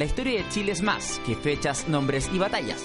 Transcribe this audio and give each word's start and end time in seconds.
La 0.00 0.06
historia 0.06 0.42
de 0.42 0.48
Chile 0.48 0.72
es 0.72 0.80
más 0.80 1.20
que 1.26 1.36
fechas, 1.36 1.86
nombres 1.86 2.30
y 2.32 2.38
batallas. 2.38 2.82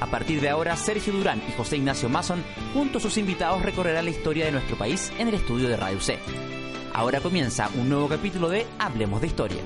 A 0.00 0.06
partir 0.06 0.40
de 0.40 0.48
ahora, 0.48 0.74
Sergio 0.78 1.12
Durán 1.12 1.42
y 1.46 1.52
José 1.52 1.76
Ignacio 1.76 2.08
Mason, 2.08 2.42
junto 2.72 2.96
a 2.96 3.00
sus 3.02 3.18
invitados, 3.18 3.60
recorrerán 3.60 4.06
la 4.06 4.10
historia 4.10 4.46
de 4.46 4.52
nuestro 4.52 4.74
país 4.78 5.12
en 5.18 5.28
el 5.28 5.34
estudio 5.34 5.68
de 5.68 5.76
Radio 5.76 6.00
C. 6.00 6.18
Ahora 6.94 7.20
comienza 7.20 7.68
un 7.74 7.90
nuevo 7.90 8.08
capítulo 8.08 8.48
de 8.48 8.66
Hablemos 8.78 9.20
de 9.20 9.26
Historia. 9.26 9.60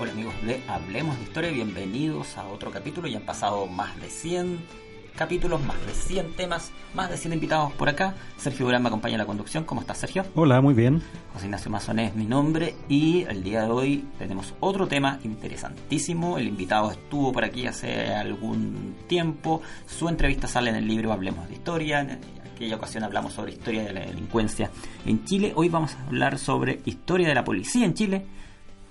Hola 0.00 0.10
amigos 0.10 0.34
de 0.42 0.60
Hablemos 0.66 1.16
de 1.16 1.22
Historia, 1.22 1.50
bienvenidos 1.52 2.36
a 2.36 2.48
otro 2.48 2.72
capítulo. 2.72 3.06
Ya 3.06 3.18
han 3.18 3.24
pasado 3.24 3.68
más 3.68 4.00
de 4.00 4.10
100 4.10 4.86
capítulos, 5.16 5.60
más 5.64 5.84
de 5.86 5.92
100 5.92 6.34
temas, 6.34 6.70
más 6.94 7.10
de 7.10 7.16
100 7.16 7.32
invitados 7.32 7.72
por 7.72 7.88
acá. 7.88 8.14
Sergio 8.36 8.66
Durán 8.66 8.82
me 8.82 8.88
acompaña 8.88 9.14
en 9.14 9.18
la 9.18 9.26
conducción. 9.26 9.64
¿Cómo 9.64 9.80
estás, 9.80 9.98
Sergio? 9.98 10.24
Hola, 10.34 10.60
muy 10.60 10.74
bien. 10.74 11.02
José 11.32 11.46
Ignacio 11.46 11.70
Mazón 11.70 11.98
es 11.98 12.14
mi 12.14 12.26
nombre 12.26 12.76
y 12.88 13.22
el 13.22 13.42
día 13.42 13.62
de 13.62 13.70
hoy 13.70 14.04
tenemos 14.18 14.54
otro 14.60 14.86
tema 14.86 15.18
interesantísimo. 15.24 16.38
El 16.38 16.48
invitado 16.48 16.90
estuvo 16.90 17.32
por 17.32 17.44
aquí 17.44 17.66
hace 17.66 18.14
algún 18.14 18.94
tiempo. 19.08 19.62
Su 19.86 20.08
entrevista 20.08 20.46
sale 20.46 20.70
en 20.70 20.76
el 20.76 20.86
libro 20.86 21.12
Hablemos 21.12 21.48
de 21.48 21.54
Historia. 21.54 22.00
En 22.00 22.20
aquella 22.54 22.76
ocasión 22.76 23.02
hablamos 23.02 23.32
sobre 23.32 23.52
historia 23.52 23.82
de 23.84 23.92
la 23.92 24.00
delincuencia 24.00 24.70
en 25.04 25.24
Chile. 25.24 25.52
Hoy 25.56 25.68
vamos 25.68 25.94
a 25.94 26.06
hablar 26.06 26.38
sobre 26.38 26.80
historia 26.84 27.26
de 27.26 27.34
la 27.34 27.42
policía 27.42 27.86
en 27.86 27.94
Chile 27.94 28.26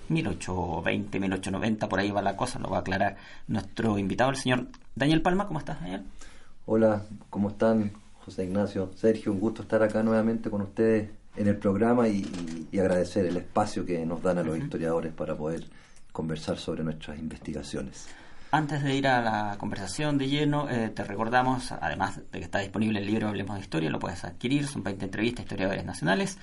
1820, 0.08 1.20
1890, 1.20 1.88
por 1.88 1.98
ahí 1.98 2.10
va 2.10 2.22
la 2.22 2.36
cosa, 2.36 2.58
lo 2.58 2.70
va 2.70 2.78
a 2.78 2.80
aclarar 2.80 3.16
nuestro 3.48 3.98
invitado, 3.98 4.30
el 4.30 4.36
señor 4.36 4.66
Daniel 4.94 5.22
Palma. 5.22 5.46
¿Cómo 5.46 5.58
estás, 5.58 5.80
Daniel? 5.80 6.04
Hola, 6.68 7.02
¿cómo 7.30 7.50
están? 7.50 7.92
José 8.24 8.42
Ignacio, 8.42 8.90
Sergio, 8.96 9.30
un 9.30 9.38
gusto 9.38 9.62
estar 9.62 9.84
acá 9.84 10.02
nuevamente 10.02 10.50
con 10.50 10.62
ustedes 10.62 11.08
en 11.36 11.46
el 11.46 11.56
programa 11.58 12.08
y, 12.08 12.26
y, 12.72 12.78
agradecer 12.80 13.24
el 13.24 13.36
espacio 13.36 13.86
que 13.86 14.04
nos 14.04 14.20
dan 14.20 14.38
a 14.38 14.42
los 14.42 14.58
historiadores 14.58 15.12
para 15.12 15.36
poder 15.36 15.62
conversar 16.10 16.58
sobre 16.58 16.82
nuestras 16.82 17.20
investigaciones. 17.20 18.08
Antes 18.50 18.82
de 18.82 18.96
ir 18.96 19.06
a 19.06 19.22
la 19.22 19.56
conversación 19.58 20.18
de 20.18 20.26
lleno, 20.26 20.68
eh, 20.68 20.88
te 20.88 21.04
recordamos, 21.04 21.70
además 21.70 22.16
de 22.32 22.38
que 22.38 22.44
está 22.44 22.58
disponible 22.58 22.98
el 22.98 23.06
libro 23.06 23.28
Hablemos 23.28 23.54
de 23.54 23.62
Historia, 23.62 23.88
lo 23.88 24.00
puedes 24.00 24.24
adquirir, 24.24 24.66
son 24.66 24.82
20 24.82 25.04
entrevistas 25.04 25.40
a 25.40 25.42
historiadores 25.44 25.84
nacionales. 25.84 26.36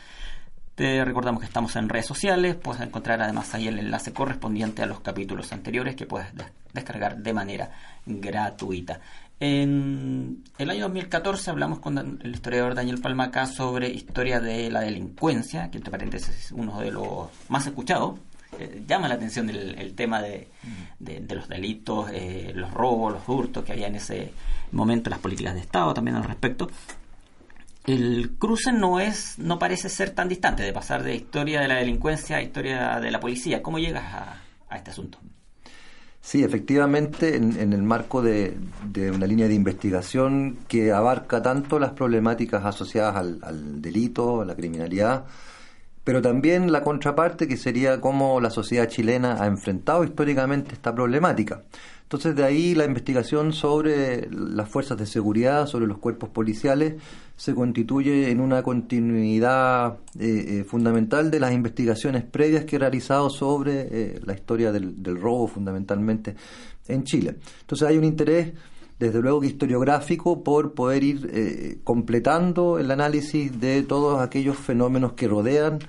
Te 0.75 1.05
recordamos 1.05 1.41
que 1.41 1.45
estamos 1.45 1.75
en 1.75 1.87
redes 1.87 2.07
sociales, 2.07 2.55
puedes 2.55 2.81
encontrar 2.81 3.21
además 3.21 3.53
ahí 3.53 3.67
el 3.67 3.77
enlace 3.77 4.11
correspondiente 4.11 4.81
a 4.81 4.87
los 4.87 5.01
capítulos 5.01 5.51
anteriores 5.51 5.95
que 5.95 6.07
puedes 6.07 6.29
descargar 6.73 7.17
de 7.17 7.31
manera 7.31 7.71
gratuita. 8.07 8.99
En 9.45 10.41
el 10.57 10.69
año 10.69 10.83
2014 10.83 11.51
hablamos 11.51 11.79
con 11.79 11.97
el 11.97 12.33
historiador 12.33 12.75
Daniel 12.75 13.01
Palma 13.01 13.25
acá 13.25 13.45
sobre 13.45 13.89
historia 13.89 14.39
de 14.39 14.71
la 14.71 14.79
delincuencia, 14.79 15.69
que 15.69 15.79
entre 15.79 15.91
paréntesis 15.91 16.29
es 16.29 16.51
uno 16.53 16.79
de 16.79 16.91
los 16.91 17.27
más 17.49 17.67
escuchados. 17.67 18.21
Eh, 18.57 18.85
llama 18.87 19.09
la 19.09 19.15
atención 19.15 19.49
el, 19.49 19.75
el 19.77 19.95
tema 19.95 20.21
de, 20.21 20.47
de, 20.97 21.19
de, 21.19 21.35
los 21.35 21.49
delitos, 21.49 22.09
eh, 22.13 22.53
los 22.55 22.71
robos, 22.71 23.11
los 23.11 23.27
hurtos 23.27 23.65
que 23.65 23.73
había 23.73 23.87
en 23.87 23.95
ese 23.95 24.31
momento, 24.71 25.09
las 25.09 25.19
políticas 25.19 25.55
de 25.55 25.59
Estado 25.59 25.93
también 25.93 26.15
al 26.15 26.23
respecto 26.23 26.69
el 27.85 28.35
cruce 28.39 28.71
no 28.71 29.01
es 29.01 29.37
no 29.39 29.59
parece 29.59 29.89
ser 29.89 30.11
tan 30.11 30.29
distante 30.29 30.63
de 30.63 30.71
pasar 30.71 31.03
de 31.03 31.15
historia 31.15 31.59
de 31.59 31.67
la 31.67 31.75
delincuencia 31.75 32.37
a 32.37 32.41
historia 32.41 32.97
de 33.01 33.11
la 33.11 33.19
policía. 33.19 33.61
¿Cómo 33.61 33.77
llegas 33.77 34.05
a, 34.05 34.41
a 34.69 34.77
este 34.77 34.91
asunto? 34.91 35.19
Sí, 36.25 36.41
efectivamente, 36.41 37.35
en, 37.35 37.59
en 37.59 37.73
el 37.73 37.83
marco 37.83 38.21
de, 38.21 38.57
una 39.13 39.27
línea 39.27 39.49
de 39.49 39.55
investigación 39.55 40.57
que 40.69 40.93
abarca 40.93 41.41
tanto 41.41 41.79
las 41.79 41.91
problemáticas 41.91 42.63
asociadas 42.63 43.17
al, 43.17 43.81
delito, 43.81 44.39
a 44.41 44.45
la 44.45 44.55
criminalidad, 44.55 45.25
pero 46.05 46.21
también 46.21 46.71
la 46.71 46.81
contraparte 46.81 47.45
que 47.45 47.57
sería 47.57 47.99
cómo 47.99 48.39
la 48.39 48.49
sociedad 48.51 48.87
chilena 48.87 49.43
ha 49.43 49.47
enfrentado 49.47 50.05
históricamente 50.05 50.73
esta 50.73 50.95
problemática. 50.95 51.63
Entonces 52.13 52.35
de 52.35 52.43
ahí 52.43 52.75
la 52.75 52.85
investigación 52.85 53.53
sobre 53.53 54.29
las 54.29 54.69
fuerzas 54.69 54.99
de 54.99 55.07
seguridad, 55.07 55.65
sobre 55.65 55.87
los 55.87 55.97
cuerpos 55.97 56.29
policiales, 56.29 56.93
se 57.35 57.55
constituye 57.55 58.29
en 58.29 58.39
una 58.39 58.61
continuidad 58.61 59.97
eh, 60.19 60.59
eh, 60.59 60.63
fundamental 60.63 61.31
de 61.31 61.39
las 61.39 61.53
investigaciones 61.53 62.23
previas 62.23 62.65
que 62.65 62.75
he 62.75 62.79
realizado 62.79 63.31
sobre 63.31 63.87
eh, 63.89 64.19
la 64.23 64.35
historia 64.35 64.71
del, 64.71 65.01
del, 65.01 65.19
robo 65.19 65.47
fundamentalmente 65.47 66.35
en 66.87 67.03
Chile. 67.03 67.37
Entonces 67.61 67.87
hay 67.87 67.97
un 67.97 68.03
interés, 68.03 68.53
desde 68.99 69.19
luego 69.19 69.41
que 69.41 69.47
historiográfico, 69.47 70.43
por 70.43 70.75
poder 70.75 71.03
ir 71.03 71.81
completando 71.83 72.77
el 72.77 72.91
análisis 72.91 73.59
de 73.59 73.81
todos 73.81 74.21
aquellos 74.21 74.55
fenómenos 74.55 75.13
que 75.13 75.27
rodean 75.27 75.79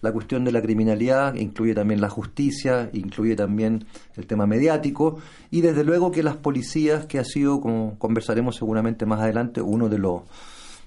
la 0.00 0.12
cuestión 0.12 0.44
de 0.44 0.52
la 0.52 0.62
criminalidad, 0.62 1.34
incluye 1.34 1.74
también 1.74 2.00
la 2.00 2.10
justicia, 2.10 2.90
incluye 2.92 3.34
también 3.34 3.86
el 4.16 4.26
tema 4.26 4.46
mediático 4.46 5.18
y 5.50 5.60
desde 5.60 5.84
luego 5.84 6.10
que 6.10 6.22
las 6.22 6.36
policías, 6.36 7.06
que 7.06 7.18
ha 7.18 7.24
sido, 7.24 7.60
como 7.60 7.98
conversaremos 7.98 8.56
seguramente 8.56 9.06
más 9.06 9.20
adelante, 9.20 9.60
uno 9.60 9.88
de 9.88 9.98
los 9.98 10.22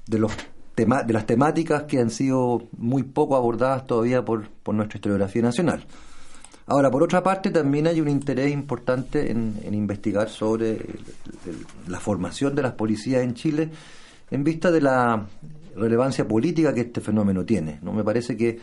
de 0.08 0.20
los 0.20 0.32
de 0.76 1.14
las 1.14 1.26
temáticas 1.26 1.84
que 1.84 2.00
han 2.00 2.10
sido 2.10 2.64
muy 2.78 3.04
poco 3.04 3.36
abordadas 3.36 3.86
todavía 3.86 4.24
por, 4.24 4.50
por 4.64 4.76
nuestra 4.76 4.98
historiografía 4.98 5.42
nacional. 5.42 5.86
Ahora, 6.70 6.92
por 6.92 7.02
otra 7.02 7.24
parte, 7.24 7.50
también 7.50 7.88
hay 7.88 8.00
un 8.00 8.08
interés 8.08 8.52
importante 8.52 9.32
en, 9.32 9.58
investigar 9.74 10.30
sobre 10.30 10.78
la 11.88 12.00
formación 12.00 12.54
de 12.54 12.62
las 12.62 12.74
policías 12.74 13.24
en 13.24 13.34
Chile 13.34 13.70
en 14.30 14.44
vista 14.44 14.70
de 14.70 14.80
la 14.80 15.26
relevancia 15.76 16.28
política 16.28 16.72
que 16.72 16.82
este 16.82 17.02
fenómeno 17.02 17.44
tiene. 17.44 17.80
¿no? 17.82 17.92
Me 17.92 18.04
parece 18.04 18.38
que 18.38 18.60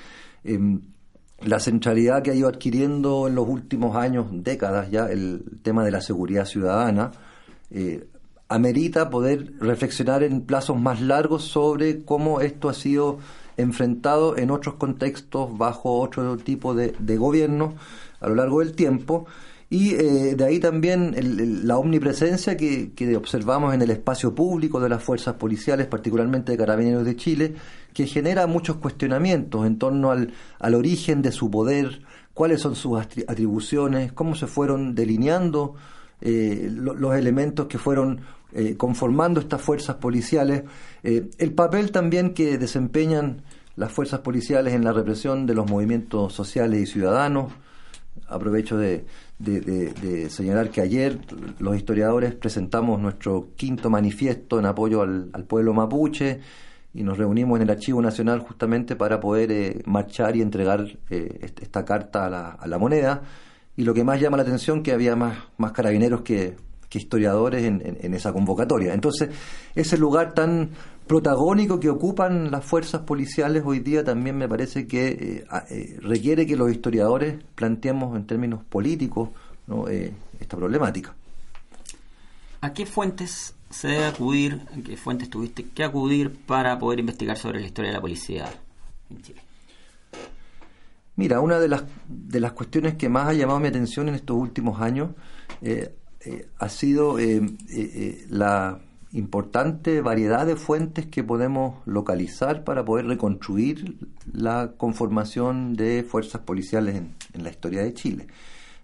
eh, 0.47 0.79
la 1.41 1.61
centralidad 1.61 2.23
que 2.23 2.31
ha 2.31 2.35
ido 2.35 2.49
adquiriendo 2.49 3.29
en 3.29 3.35
los 3.35 3.47
últimos 3.49 3.97
años, 3.97 4.27
décadas 4.31 4.91
ya, 4.91 5.07
el 5.07 5.43
tema 5.63 5.85
de 5.85 5.91
la 5.91 6.01
seguridad 6.01 6.47
ciudadana, 6.47 7.13
eh, 7.71 8.09
amerita 8.49 9.11
poder 9.11 9.53
reflexionar 9.61 10.23
en 10.23 10.43
plazos 10.43 10.81
más 10.81 11.01
largos 11.01 11.43
sobre 11.45 12.05
cómo 12.05 12.41
esto 12.41 12.69
ha 12.69 12.75
sido 12.75 13.19
enfrentado 13.57 14.37
en 14.37 14.51
otros 14.51 14.77
contextos 14.77 15.57
bajo 15.57 16.01
otro 16.01 16.37
tipo 16.37 16.75
de, 16.75 16.95
de 16.99 17.17
gobierno 17.17 17.75
a 18.21 18.29
lo 18.29 18.35
largo 18.37 18.61
del 18.61 18.75
tiempo 18.75 19.27
y 19.69 19.95
eh, 19.95 20.35
de 20.37 20.45
ahí 20.45 20.61
también 20.61 21.15
el, 21.17 21.67
la 21.67 21.77
omnipresencia 21.77 22.57
que, 22.57 23.17
observamos 23.17 23.75
en 23.75 23.83
el 23.83 23.91
espacio 23.91 24.35
público 24.35 24.81
de 24.81 24.89
las 24.89 25.03
fuerzas 25.03 25.35
policiales, 25.35 25.87
particularmente 25.87 26.53
de 26.53 26.59
Carabineros 26.59 27.05
de 27.05 27.17
Chile, 27.17 27.55
que 27.93 28.07
genera 28.07 28.47
muchos 28.47 28.77
cuestionamientos 28.77 29.67
en 29.67 29.79
torno 29.79 30.11
al, 30.11 30.33
origen 30.75 31.23
de 31.23 31.33
su 31.33 31.51
poder, 31.51 32.03
cuáles 32.35 32.61
son 32.61 32.77
sus 32.77 32.99
atribuciones, 33.01 34.13
cómo 34.13 34.35
se 34.35 34.47
fueron 34.47 34.95
delineando 34.95 35.75
eh, 36.21 36.69
lo, 36.73 36.95
los 36.95 37.15
elementos 37.15 37.67
que 37.67 37.79
fueron 37.79 38.21
eh, 38.53 38.75
conformando 38.77 39.39
estas 39.41 39.61
fuerzas 39.61 39.97
policiales, 39.97 40.63
eh, 41.03 41.29
el 41.37 41.53
papel 41.53 41.91
también 41.91 42.33
que 42.33 42.57
desempeñan 42.57 43.43
las 43.75 43.93
fuerzas 43.93 44.21
policiales 44.21 44.73
en 44.73 44.83
la 44.83 44.93
represión 44.93 45.47
de 45.47 45.55
los 45.55 45.69
movimientos 45.69 46.33
sociales 46.33 46.81
y 46.81 46.87
ciudadanos. 46.87 47.53
Aprovecho 48.29 48.77
de, 48.77 49.05
de, 49.39 50.31
señalar 50.31 50.71
que 50.71 50.81
ayer 50.81 51.19
los 51.59 51.77
historiadores 51.77 52.35
presentamos 52.35 53.01
nuestro 53.01 53.49
quinto 53.57 53.91
manifiesto 53.91 54.59
en 54.59 54.67
apoyo 54.67 55.03
al, 55.03 55.31
al, 55.33 55.45
pueblo 55.45 55.75
mapuche 55.75 56.41
y 56.93 57.03
nos 57.03 57.19
reunimos 57.19 57.57
en 57.57 57.63
el 57.63 57.71
Archivo 57.71 58.01
Nacional 58.03 58.41
justamente 58.41 58.97
para 58.97 59.21
poder 59.21 59.53
eh, 59.53 59.83
marchar 59.85 60.37
y 60.37 60.43
entregar 60.43 60.87
eh, 61.11 61.53
esta 61.61 61.85
carta 61.85 62.27
a 62.27 62.31
la, 62.31 62.49
a 62.51 62.67
la, 62.67 62.79
moneda. 62.79 63.23
Y 63.77 63.85
lo 63.85 63.93
que 63.93 64.03
más 64.03 64.21
llama 64.21 64.39
la 64.39 64.43
atención 64.43 64.83
que 64.83 64.93
había 64.93 65.15
más, 65.15 65.37
más 65.59 65.73
carabineros 65.73 66.23
que, 66.23 66.57
que 66.97 67.03
historiadores 67.03 67.65
en, 67.65 67.83
en, 67.85 67.99
en, 68.01 68.15
esa 68.15 68.33
convocatoria. 68.33 68.95
Entonces, 68.95 69.29
ese 69.75 69.99
lugar 69.99 70.33
tan 70.33 70.71
protagónico 71.07 71.79
que 71.79 71.91
ocupan 71.91 72.51
las 72.51 72.65
fuerzas 72.65 73.03
policiales 73.03 73.63
hoy 73.65 73.81
día 73.81 74.03
también 74.03 74.37
me 74.37 74.49
parece 74.49 74.87
que 74.87 75.09
eh, 75.09 75.45
eh, 75.71 75.99
requiere 76.01 76.47
que 76.47 76.57
los 76.57 76.71
historiadores 76.71 77.37
planteemos 77.55 78.17
en 78.17 78.27
términos 78.27 78.65
políticos 78.65 79.31
¿no? 79.67 79.89
eh, 79.89 80.13
esta 80.41 80.57
problemática. 80.57 81.15
¿A 82.63 82.73
qué 82.73 82.87
fuentes 82.87 83.55
se 83.71 83.89
debe 83.89 84.07
acudir, 84.07 84.63
a 84.77 84.83
qué 84.83 84.97
fuentes 84.97 85.29
tuviste 85.29 85.67
que 85.67 85.85
acudir 85.85 86.35
para 86.47 86.79
poder 86.79 87.01
investigar 87.01 87.37
sobre 87.37 87.61
la 87.61 87.67
historia 87.67 87.91
de 87.91 87.97
la 87.97 88.01
policía 88.01 88.47
en 89.11 89.23
Chile? 89.23 89.43
Mira, 91.15 91.41
una 91.41 91.59
de 91.59 91.69
las, 91.69 91.85
de 92.09 92.41
las 92.41 92.53
cuestiones 92.53 92.95
que 92.95 93.09
más 93.09 93.29
ha 93.29 93.33
llamado 93.33 93.61
mi 93.61 93.69
atención 93.69 94.09
en 94.09 94.17
estos 94.17 94.37
últimos 94.37 94.81
años 94.81 95.11
ha 96.59 96.69
sido 96.69 97.17
la 98.29 98.81
importante 99.13 100.01
variedad 100.01 100.47
de 100.47 100.57
fuentes 100.57 101.07
que 101.07 101.25
podemos 101.25 101.87
localizar 101.87 102.65
para 102.65 102.85
poder 102.85 103.07
reconstruir 103.07 103.97
la 104.33 104.73
conformación 104.77 105.75
de 105.75 106.05
fuerzas 106.05 106.43
policiales 106.43 106.97
en, 106.97 107.15
en 107.33 107.45
la 107.45 107.51
historia 107.51 107.83
de 107.83 107.95
Chile. 107.95 108.27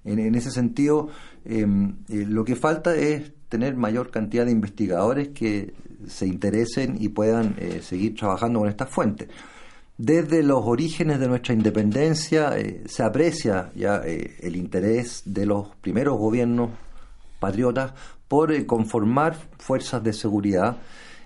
En, 0.04 0.34
ese 0.34 0.50
sentido, 0.50 1.08
lo 1.44 2.44
que 2.44 2.56
falta 2.56 2.96
es 2.96 3.32
tener 3.48 3.76
mayor 3.76 4.10
cantidad 4.10 4.44
de 4.44 4.52
investigadores 4.52 5.28
que 5.28 5.74
se 6.08 6.26
interesen 6.26 6.96
y 6.98 7.08
puedan 7.08 7.54
seguir 7.82 8.16
trabajando 8.16 8.60
con 8.60 8.68
estas 8.68 8.90
fuentes. 8.90 9.28
Desde 9.96 10.42
los 10.42 10.62
orígenes 10.64 11.20
de 11.20 11.28
nuestra 11.28 11.54
independencia 11.54 12.52
se 12.86 13.02
aprecia 13.04 13.70
ya 13.76 13.98
el 13.98 14.56
interés 14.56 15.22
de 15.24 15.46
los 15.46 15.68
primeros 15.76 16.18
gobiernos 16.18 16.70
patriotas 17.42 17.92
por 18.28 18.64
conformar 18.66 19.36
fuerzas 19.58 20.02
de 20.02 20.12
seguridad 20.12 20.78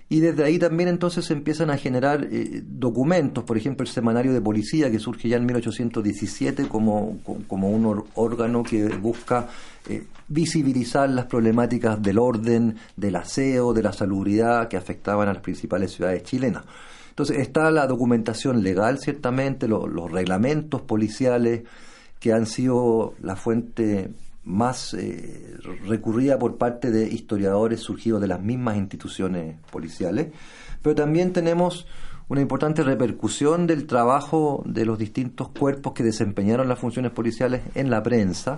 y 0.09 0.21
desde 0.21 0.45
ahí 0.45 0.57
también 0.57 0.87
entonces 0.87 1.25
se 1.25 1.33
empiezan 1.33 1.69
a 1.69 1.77
generar 1.77 2.27
eh, 2.31 2.63
documentos, 2.65 3.43
por 3.43 3.57
ejemplo 3.57 3.83
el 3.85 3.91
semanario 3.91 4.33
de 4.33 4.39
policía 4.39 4.89
que 4.89 4.99
surge 4.99 5.27
ya 5.27 5.35
en 5.35 5.45
1817 5.45 6.67
como, 6.69 7.19
como 7.47 7.69
un 7.69 8.05
órgano 8.15 8.63
que 8.63 8.87
busca 8.87 9.47
eh, 9.89 10.05
visibilizar 10.29 11.09
las 11.09 11.25
problemáticas 11.25 12.01
del 12.01 12.19
orden, 12.19 12.77
del 12.95 13.17
aseo, 13.17 13.73
de 13.73 13.83
la 13.83 13.91
salubridad 13.91 14.69
que 14.69 14.77
afectaban 14.77 15.27
a 15.27 15.33
las 15.33 15.41
principales 15.41 15.91
ciudades 15.91 16.23
chilenas. 16.23 16.63
Entonces 17.09 17.39
está 17.39 17.69
la 17.71 17.85
documentación 17.87 18.63
legal, 18.63 18.99
ciertamente, 18.99 19.67
los 19.67 20.11
reglamentos 20.11 20.83
policiales 20.83 21.63
que 22.19 22.31
han 22.31 22.45
sido 22.45 23.13
la 23.21 23.35
fuente 23.35 24.11
más 24.47 24.93
eh, 24.93 25.57
recurrida 25.85 26.39
por 26.39 26.57
parte 26.57 26.89
de 26.89 27.07
historiadores 27.07 27.81
surgidos 27.81 28.21
de 28.21 28.27
las 28.27 28.41
mismas 28.41 28.77
instituciones 28.77 29.57
policiales, 29.69 30.29
pero 30.81 30.95
también 30.95 31.33
tenemos 31.33 31.85
una 32.29 32.41
importante 32.41 32.81
repercusión 32.81 33.67
del 33.67 33.85
trabajo 33.85 34.63
de 34.65 34.85
los 34.85 34.97
distintos 34.97 35.49
cuerpos 35.49 35.93
que 35.93 36.03
desempeñaron 36.03 36.67
las 36.67 36.79
funciones 36.79 37.11
policiales 37.11 37.61
en 37.75 37.89
la 37.89 38.01
prensa. 38.03 38.57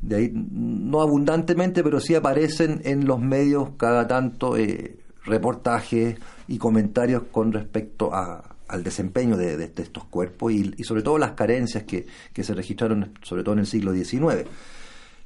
De 0.00 0.16
ahí, 0.16 0.30
no 0.32 1.02
abundantemente, 1.02 1.82
pero 1.82 2.00
sí 2.00 2.14
aparecen 2.14 2.80
en 2.84 3.06
los 3.06 3.20
medios 3.20 3.70
cada 3.76 4.06
tanto 4.06 4.56
eh, 4.56 4.98
reportajes 5.24 6.18
y 6.46 6.58
comentarios 6.58 7.24
con 7.30 7.52
respecto 7.52 8.12
al 8.14 8.84
desempeño 8.84 9.36
de, 9.36 9.72
estos 9.76 10.04
cuerpos 10.04 10.52
y, 10.52 10.74
y, 10.76 10.84
sobre 10.84 11.02
todo 11.02 11.18
las 11.18 11.32
carencias 11.32 11.84
que, 11.84 12.06
que 12.32 12.44
se 12.44 12.54
registraron, 12.54 13.12
sobre 13.22 13.42
todo 13.42 13.54
en 13.54 13.60
el 13.60 13.66
siglo 13.66 13.92
XIX. 13.92 14.46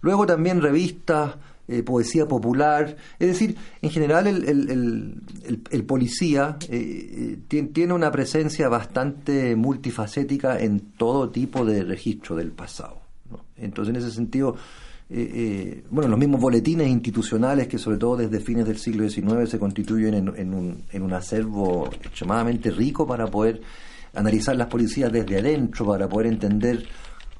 Luego 0.02 0.26
también 0.26 0.60
revistas, 0.60 1.37
eh, 1.69 1.84
poesía 1.84 2.26
popular. 2.26 2.96
Es 3.20 3.28
decir, 3.28 3.56
en 3.81 3.90
general 3.90 4.26
el, 4.26 5.84
policía 5.87 6.56
eh, 6.69 7.38
eh, 7.49 7.62
tiene 7.72 7.94
una 7.94 8.10
presencia 8.10 8.69
bastante 8.69 9.54
multifacética 9.54 10.58
en 10.58 10.81
todo 10.81 11.31
tipo 11.31 11.64
de 11.64 11.84
registro 11.84 12.34
del 12.34 12.50
pasado. 12.50 13.00
Entonces, 13.56 13.94
en 13.94 14.02
ese 14.02 14.10
sentido, 14.10 14.56
bueno, 15.90 16.08
los 16.08 16.19
mismos 16.19 16.40
boletines 16.40 16.88
institucionales 16.88 17.69
que 17.69 17.78
sobre 17.78 17.99
todo 17.99 18.16
desde 18.16 18.40
fines 18.40 18.66
del 18.66 18.78
siglo 18.78 19.08
XIX 19.08 19.49
se 19.49 19.58
constituyen 19.58 20.14
en, 20.14 20.54
un, 20.54 20.82
en 20.90 21.02
un 21.02 21.12
acervo 21.12 21.88
extremadamente 21.93 22.70
rico 22.70 23.06
para 23.06 23.26
poder 23.28 23.60
analizar 24.14 24.56
las 24.56 24.66
policías 24.66 25.12
desde 25.12 25.38
adentro, 25.38 25.87
para 25.87 26.08
poder 26.08 26.26
entender 26.26 26.87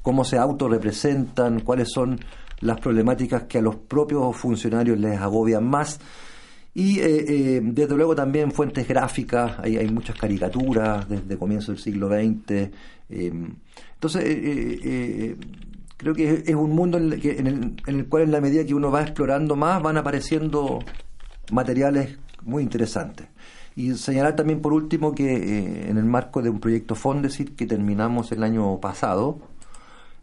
cómo 0.03 0.25
se 0.25 0.39
autorrepresentan, 0.39 1.61
cuáles 1.61 1.91
son 1.91 2.21
las 2.63 2.81
problemáticas 2.81 3.45
que 3.45 3.59
a 3.59 3.63
los 3.63 3.77
propios 3.77 4.35
funcionarios 4.37 4.99
les 4.99 5.21
agobian 5.21 5.65
más. 5.65 6.01
Y 6.75 7.01
eh, 7.01 7.25
eh, 7.29 7.61
desde 7.63 7.97
luego 7.97 8.15
también 8.15 8.51
fuentes 8.51 8.89
gráficas, 8.89 9.59
hay, 9.59 9.77
hay 9.77 9.89
muchas 9.91 10.17
caricaturas 10.17 11.07
desde 11.09 11.37
comienzo 11.37 11.73
del 11.73 11.81
siglo 11.81 12.09
XX. 12.09 12.71
Em, 13.11 13.55
entonces, 13.95 14.23
eh, 14.25 15.37
creo 15.99 16.15
que 16.15 16.45
es 16.47 16.55
un 16.55 16.71
mundo 16.71 16.97
en 16.97 17.13
el, 17.13 17.27
en, 17.27 17.77
el, 17.87 18.07
cual 18.07 18.23
en 18.23 18.33
la 18.33 18.41
medida 18.41 18.65
que 18.65 18.75
uno 18.75 18.91
va 18.91 19.03
explorando 19.03 19.55
más 19.55 19.83
van 19.83 19.99
apareciendo 19.99 20.79
materiales 21.51 22.19
muy 22.43 22.63
interesantes. 22.63 23.29
Y 23.75 23.95
señalar 23.95 24.37
también 24.37 24.61
por 24.61 24.73
último 24.73 25.15
que 25.15 25.89
en 25.89 25.97
el 25.97 26.05
marco 26.05 26.43
de 26.43 26.51
un 26.51 26.61
proyecto 26.61 26.95
Fondesit 26.95 27.57
que 27.57 27.67
terminamos 27.67 28.31
el 28.33 28.43
año 28.43 28.81
pasado, 28.81 29.41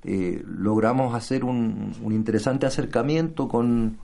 eh, 0.03 0.43
logramos 0.47 1.13
hacer 1.13 1.43
un, 1.43 1.93
interesante 2.09 2.65
acercamiento 2.65 3.47
con, 3.47 3.97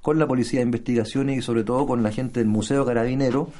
con 0.00 0.18
la 0.18 0.26
Policía 0.26 0.60
de 0.60 0.66
Investigaciones 0.66 1.38
y 1.38 1.42
sobre 1.42 1.64
todo 1.64 1.86
con 1.86 2.02
la 2.02 2.10
gente 2.10 2.40
del 2.40 2.48
Museo 2.48 2.86
Carabinero, 2.86 3.50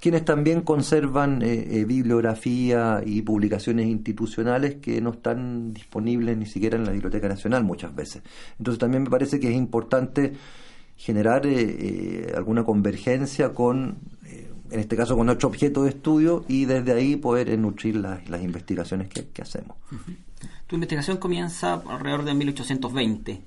quienes 0.00 0.24
también 0.24 0.62
conservan 0.62 1.42
eh, 1.42 1.68
eh, 1.70 1.84
bibliografía 1.84 3.02
y 3.04 3.22
publicaciones 3.22 3.86
institucionales 3.86 4.76
que 4.76 5.00
no 5.00 5.10
están 5.10 5.72
disponibles 5.72 6.36
ni 6.36 6.46
siquiera 6.46 6.76
en 6.76 6.84
la 6.84 6.92
Biblioteca 6.92 7.28
Nacional 7.28 7.64
muchas 7.64 7.94
veces. 7.94 8.22
Entonces 8.58 8.78
también 8.78 9.04
me 9.04 9.10
parece 9.10 9.40
que 9.40 9.48
es 9.48 9.56
importante 9.56 10.34
generar 10.96 11.42
alguna 12.36 12.62
convergencia 12.64 13.54
con, 13.54 13.96
en 14.72 14.80
este 14.80 14.96
caso, 14.96 15.16
con 15.16 15.26
nuestro 15.26 15.48
objeto 15.48 15.84
de 15.84 15.90
estudio 15.90 16.44
y 16.48 16.64
desde 16.64 16.92
ahí 16.92 17.16
poder 17.16 17.56
nutrir 17.58 17.96
las, 17.96 18.28
las 18.28 18.42
investigaciones 18.42 19.08
que, 19.08 19.42
hacemos. 19.42 19.76
Tu 20.66 20.76
investigación 20.76 21.18
comienza 21.18 21.74
alrededor 21.74 22.24
de 22.24 22.34
1820. 22.34 23.42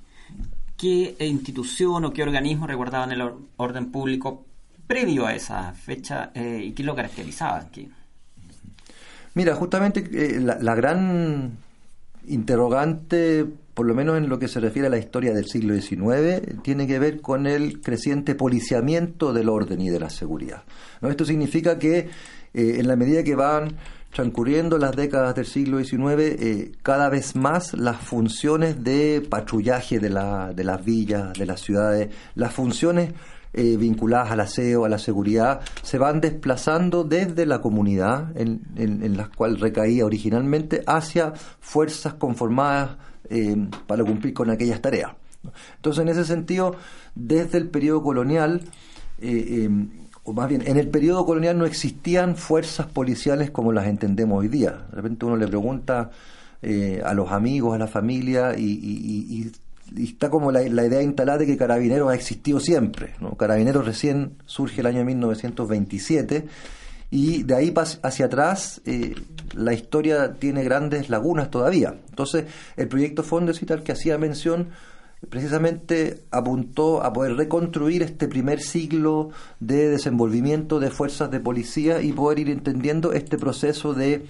¿Qué 0.76 1.16
institución 1.20 2.04
o 2.04 2.12
qué 2.12 2.22
organismo 2.22 2.66
recordaban 2.66 3.10
el 3.10 3.22
orden 3.56 3.90
público 3.90 4.44
previo 4.86 5.26
a 5.26 5.34
esa 5.34 5.72
fecha 5.72 6.30
eh, 6.34 6.62
y 6.64 6.72
qué 6.72 6.84
lo 6.84 6.94
caracterizaba 6.94 7.58
aquí? 7.58 7.90
Mira, 9.34 9.54
justamente 9.54 10.08
eh, 10.12 10.40
la, 10.40 10.74
gran 10.74 11.58
interrogante, 12.26 13.46
por 13.76 13.84
lo 13.84 13.94
menos 13.94 14.16
en 14.16 14.30
lo 14.30 14.38
que 14.38 14.48
se 14.48 14.58
refiere 14.58 14.88
a 14.88 14.90
la 14.90 14.96
historia 14.96 15.34
del 15.34 15.44
siglo 15.44 15.74
XIX, 15.74 16.62
tiene 16.62 16.86
que 16.86 16.98
ver 16.98 17.20
con 17.20 17.46
el 17.46 17.82
creciente 17.82 18.34
policiamiento 18.34 19.34
del 19.34 19.50
orden 19.50 19.82
y 19.82 19.90
de 19.90 20.00
la 20.00 20.08
seguridad. 20.08 20.62
Esto 21.02 21.26
significa 21.26 21.78
que 21.78 21.98
eh, 21.98 22.08
en 22.54 22.88
la 22.88 22.96
medida 22.96 23.22
que 23.22 23.34
van 23.34 23.76
transcurriendo 24.14 24.78
las 24.78 24.96
décadas 24.96 25.34
del 25.34 25.44
siglo 25.44 25.78
XIX, 25.84 26.00
eh, 26.18 26.72
cada 26.82 27.10
vez 27.10 27.36
más 27.36 27.74
las 27.74 27.98
funciones 27.98 28.82
de 28.82 29.20
patrullaje 29.28 29.98
de, 29.98 30.08
la, 30.08 30.54
de 30.54 30.64
las 30.64 30.82
villas, 30.82 31.34
de 31.34 31.44
las 31.44 31.60
ciudades, 31.60 32.08
las 32.34 32.54
funciones 32.54 33.12
eh, 33.52 33.76
vinculadas 33.76 34.30
al 34.30 34.40
aseo, 34.40 34.86
a 34.86 34.88
la 34.88 34.98
seguridad, 34.98 35.60
se 35.82 35.98
van 35.98 36.22
desplazando 36.22 37.04
desde 37.04 37.44
la 37.44 37.60
comunidad 37.60 38.34
en, 38.38 38.62
en, 38.76 39.18
la 39.18 39.28
cual 39.28 39.58
recaía 39.60 40.06
originalmente 40.06 40.82
hacia 40.86 41.34
fuerzas 41.60 42.14
conformadas 42.14 42.96
eh, 43.30 43.56
para 43.86 44.04
cumplir 44.04 44.34
con 44.34 44.50
aquellas 44.50 44.80
tareas. 44.80 45.12
Entonces, 45.76 46.02
en 46.02 46.08
ese 46.08 46.24
sentido, 46.24 46.74
desde 47.14 47.58
el 47.58 47.68
periodo 47.68 48.02
colonial, 48.02 48.62
o 50.26 50.32
más 50.32 50.48
bien, 50.48 50.62
en 50.66 50.76
el 50.76 50.88
periodo 50.88 51.24
colonial 51.24 51.56
no 51.56 51.66
existían 51.66 52.36
fuerzas 52.36 52.86
policiales 52.86 53.52
como 53.52 53.72
las 53.72 53.86
entendemos 53.86 54.40
hoy 54.40 54.48
día. 54.48 54.86
De 54.90 54.96
repente 54.96 55.24
uno 55.24 55.36
le 55.36 55.46
pregunta 55.46 56.10
eh, 56.62 57.00
a 57.04 57.14
los 57.14 57.30
amigos, 57.30 57.76
a 57.76 57.78
la 57.78 57.86
familia, 57.86 58.58
y, 58.58 59.52
está 59.96 60.28
como 60.30 60.50
la, 60.50 60.64
idea 60.64 61.00
instalada 61.00 61.38
de 61.38 61.46
que 61.46 61.56
Carabineros 61.56 62.10
ha 62.10 62.14
existido 62.16 62.58
siempre. 62.58 63.14
¿no? 63.20 63.36
Carabineros 63.36 63.86
recién 63.86 64.32
surge 64.46 64.80
el 64.80 64.88
año 64.88 65.04
1927, 65.04 66.44
y 67.12 67.44
de 67.44 67.54
ahí 67.54 67.72
hacia 68.02 68.26
atrás 68.26 68.80
eh, 68.84 69.14
la 69.56 69.72
historia 69.72 70.34
tiene 70.34 70.62
grandes 70.62 71.08
lagunas 71.08 71.50
todavía. 71.50 71.94
Entonces, 72.08 72.44
el 72.76 72.88
proyecto 72.88 73.22
Fondes 73.22 73.62
y 73.62 73.66
tal 73.66 73.82
que 73.82 73.92
hacía 73.92 74.18
mención 74.18 74.68
precisamente 75.30 76.22
apuntó 76.30 77.02
a 77.02 77.12
poder 77.12 77.36
reconstruir 77.36 78.02
este 78.02 78.28
primer 78.28 78.60
siglo 78.60 79.30
de 79.60 79.88
desenvolvimiento 79.88 80.78
de 80.78 80.90
fuerzas 80.90 81.30
de 81.30 81.40
policía 81.40 82.02
y 82.02 82.12
poder 82.12 82.38
ir 82.40 82.50
entendiendo 82.50 83.12
este 83.12 83.38
proceso 83.38 83.94
de, 83.94 84.26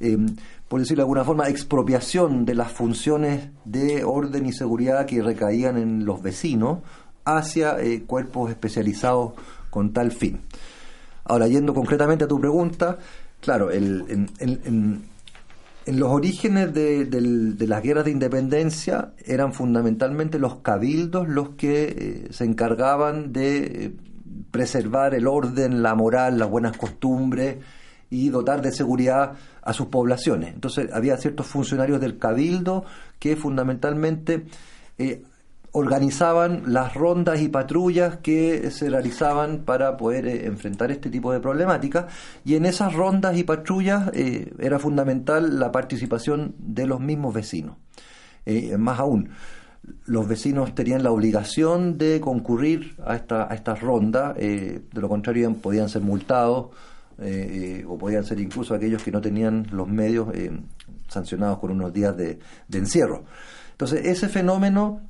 em, 0.00 0.34
por 0.68 0.80
decirlo 0.80 1.02
de 1.02 1.04
alguna 1.04 1.24
forma, 1.24 1.48
expropiación 1.48 2.46
de 2.46 2.54
las 2.54 2.72
funciones 2.72 3.50
de 3.64 4.02
orden 4.04 4.46
y 4.46 4.52
seguridad 4.52 5.06
que 5.06 5.22
recaían 5.22 5.76
en 5.76 6.04
los 6.04 6.22
vecinos 6.22 6.78
hacia 7.24 7.78
eh, 7.80 8.02
cuerpos 8.06 8.50
especializados 8.50 9.32
con 9.68 9.92
tal 9.92 10.10
fin. 10.10 10.40
Ahora, 11.24 11.46
yendo 11.46 11.74
concretamente 11.74 12.24
a 12.24 12.28
tu 12.28 12.40
pregunta, 12.40 12.98
claro, 13.40 13.70
el, 13.70 14.04
en, 14.38 15.02
en 15.86 15.98
los 15.98 16.10
orígenes 16.10 16.72
de, 16.74 17.56
las 17.66 17.82
guerras 17.82 18.04
de 18.04 18.10
independencia 18.10 19.12
eran 19.24 19.52
fundamentalmente 19.52 20.38
los 20.38 20.56
cabildos 20.56 21.28
los 21.28 21.50
que 21.50 21.84
eh, 21.84 22.32
se 22.32 22.44
encargaban 22.44 23.32
de 23.32 23.64
eh, 23.64 23.92
preservar 24.50 25.14
el 25.14 25.26
orden, 25.26 25.82
la 25.82 25.94
moral, 25.94 26.38
las 26.38 26.50
buenas 26.50 26.76
costumbres 26.76 27.56
y 28.10 28.28
dotar 28.28 28.60
de 28.60 28.72
seguridad 28.72 29.32
a 29.62 29.72
sus 29.72 29.86
poblaciones. 29.86 30.54
Entonces 30.54 30.90
había 30.92 31.16
ciertos 31.16 31.46
funcionarios 31.46 32.00
del 32.00 32.18
cabildo 32.18 32.84
que 33.18 33.36
fundamentalmente 33.36 34.44
eh, 34.98 35.22
organizaban 35.72 36.64
las 36.66 36.94
rondas 36.94 37.40
y 37.40 37.48
patrullas 37.48 38.18
que 38.18 38.70
se 38.70 38.90
realizaban 38.90 39.64
para 39.64 39.96
poder 39.96 40.26
eh, 40.26 40.46
enfrentar 40.46 40.90
este 40.90 41.10
tipo 41.10 41.32
de 41.32 41.40
problemáticas 41.40 42.06
y 42.44 42.56
en 42.56 42.66
esas 42.66 42.92
rondas 42.92 43.36
y 43.36 43.44
patrullas 43.44 44.10
eh, 44.12 44.52
era 44.58 44.78
fundamental 44.78 45.60
la 45.60 45.70
participación 45.70 46.54
de 46.58 46.86
los 46.86 47.00
mismos 47.00 47.34
vecinos. 47.34 47.76
Eh, 48.46 48.76
más 48.78 48.98
aún, 48.98 49.30
los 50.06 50.26
vecinos 50.26 50.74
tenían 50.74 51.02
la 51.02 51.12
obligación 51.12 51.98
de 51.98 52.20
concurrir 52.20 52.96
a 53.04 53.16
esta, 53.16 53.50
a 53.50 53.54
estas 53.54 53.80
rondas, 53.80 54.36
de 54.36 54.82
lo 54.92 55.08
contrario 55.08 55.52
podían 55.54 55.88
ser 55.88 56.02
multados 56.02 56.68
o 57.86 57.98
podían 57.98 58.24
ser 58.24 58.40
incluso 58.40 58.74
aquellos 58.74 59.02
que 59.02 59.10
no 59.10 59.20
tenían 59.20 59.66
los 59.72 59.88
medios 59.88 60.28
sancionados 61.08 61.58
con 61.58 61.70
unos 61.72 61.92
días 61.92 62.16
de, 62.16 62.38
encierro. 62.72 63.24
Entonces, 63.72 64.06
ese 64.06 64.28
fenómeno 64.28 65.09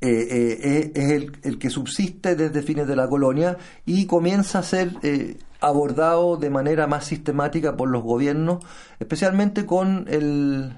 eh, 0.00 0.28
eh, 0.30 0.92
es 0.94 1.10
el, 1.10 1.32
el, 1.42 1.58
que 1.58 1.70
subsiste 1.70 2.36
desde 2.36 2.62
fines 2.62 2.86
de 2.86 2.96
la 2.96 3.08
colonia 3.08 3.56
y 3.86 4.06
comienza 4.06 4.58
a 4.58 4.62
ser 4.62 4.92
eh, 5.02 5.38
abordado 5.60 6.36
de 6.36 6.50
manera 6.50 6.86
más 6.86 7.06
sistemática 7.06 7.76
por 7.76 7.88
los 7.88 8.02
gobiernos, 8.02 8.62
especialmente 9.00 9.64
con 9.64 10.06
el, 10.08 10.76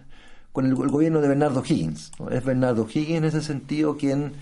con 0.53 0.67
el, 0.67 0.75
gobierno 0.75 1.21
de 1.21 1.29
Bernardo 1.29 1.65
Higgins. 1.67 2.13
Es 2.31 2.45
Bernardo 2.45 2.87
Higgins 2.89 3.19
en 3.19 3.25
ese 3.25 3.43
sentido 3.43 3.97
quien 3.97 4.35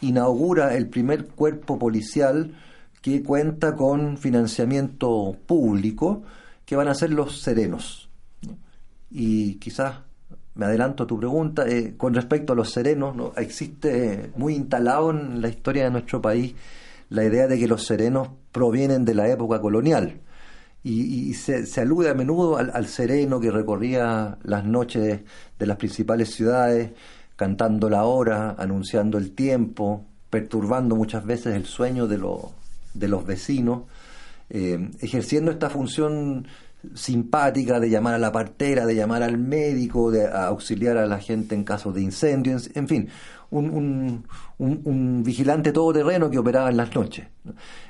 inaugura 0.00 0.76
el 0.76 0.88
primer 0.88 1.26
cuerpo 1.26 1.78
policial 1.78 2.54
que 3.02 3.22
cuenta 3.22 3.74
con 3.74 4.16
financiamiento 4.16 5.36
público, 5.46 6.22
que 6.64 6.76
van 6.76 6.88
a 6.88 6.94
ser 6.94 7.10
los 7.10 7.40
serenos 7.40 8.10
y 9.10 9.54
quizás 9.56 9.96
me 10.60 10.66
adelanto 10.66 11.04
a 11.04 11.06
tu 11.06 11.18
pregunta, 11.18 11.66
eh, 11.66 11.94
con 11.96 12.12
respecto 12.12 12.52
a 12.52 12.56
los 12.56 12.70
serenos, 12.70 13.16
¿no? 13.16 13.32
existe 13.38 14.30
muy 14.36 14.54
instalado 14.54 15.10
en 15.10 15.40
la 15.40 15.48
historia 15.48 15.84
de 15.84 15.90
nuestro 15.90 16.20
país 16.20 16.54
la 17.08 17.24
idea 17.24 17.46
de 17.46 17.58
que 17.58 17.66
los 17.66 17.86
serenos 17.86 18.28
provienen 18.52 19.06
de 19.06 19.14
la 19.14 19.26
época 19.30 19.58
colonial. 19.58 20.20
Y, 20.82 21.32
se, 21.32 21.80
alude 21.80 22.10
a 22.10 22.14
menudo 22.14 22.58
al, 22.58 22.86
sereno 22.88 23.40
que 23.40 23.50
recorría 23.50 24.36
las 24.42 24.64
noches 24.66 25.20
de 25.58 25.66
las 25.66 25.78
principales 25.78 26.34
ciudades, 26.34 26.90
cantando 27.36 27.88
la 27.88 28.04
hora, 28.04 28.54
anunciando 28.58 29.16
el 29.16 29.32
tiempo, 29.32 30.04
perturbando 30.28 30.94
muchas 30.94 31.24
veces 31.24 31.56
el 31.56 31.64
sueño 31.64 32.06
de, 32.06 32.22
de 32.92 33.08
los 33.08 33.24
vecinos, 33.24 33.84
eh, 34.50 34.90
ejerciendo 35.00 35.52
esta 35.52 35.70
función 35.70 36.46
simpática 36.94 37.80
de 37.80 37.90
llamar 37.90 38.14
a 38.14 38.18
la 38.18 38.32
partera, 38.32 38.86
de 38.86 38.94
llamar 38.94 39.22
al 39.22 39.38
médico, 39.38 40.10
de 40.10 40.26
auxiliar 40.26 40.96
a 40.96 41.06
la 41.06 41.18
gente 41.18 41.54
en 41.54 41.64
casos 41.64 41.94
de 41.94 42.02
incendios, 42.02 42.70
en 42.74 42.88
fin, 42.88 43.08
un, 43.50 44.24
un, 44.58 44.80
un, 44.84 45.22
vigilante 45.24 45.72
todoterreno 45.72 46.30
que 46.30 46.38
operaba 46.38 46.70
en 46.70 46.76
las 46.76 46.94
noches. 46.94 47.26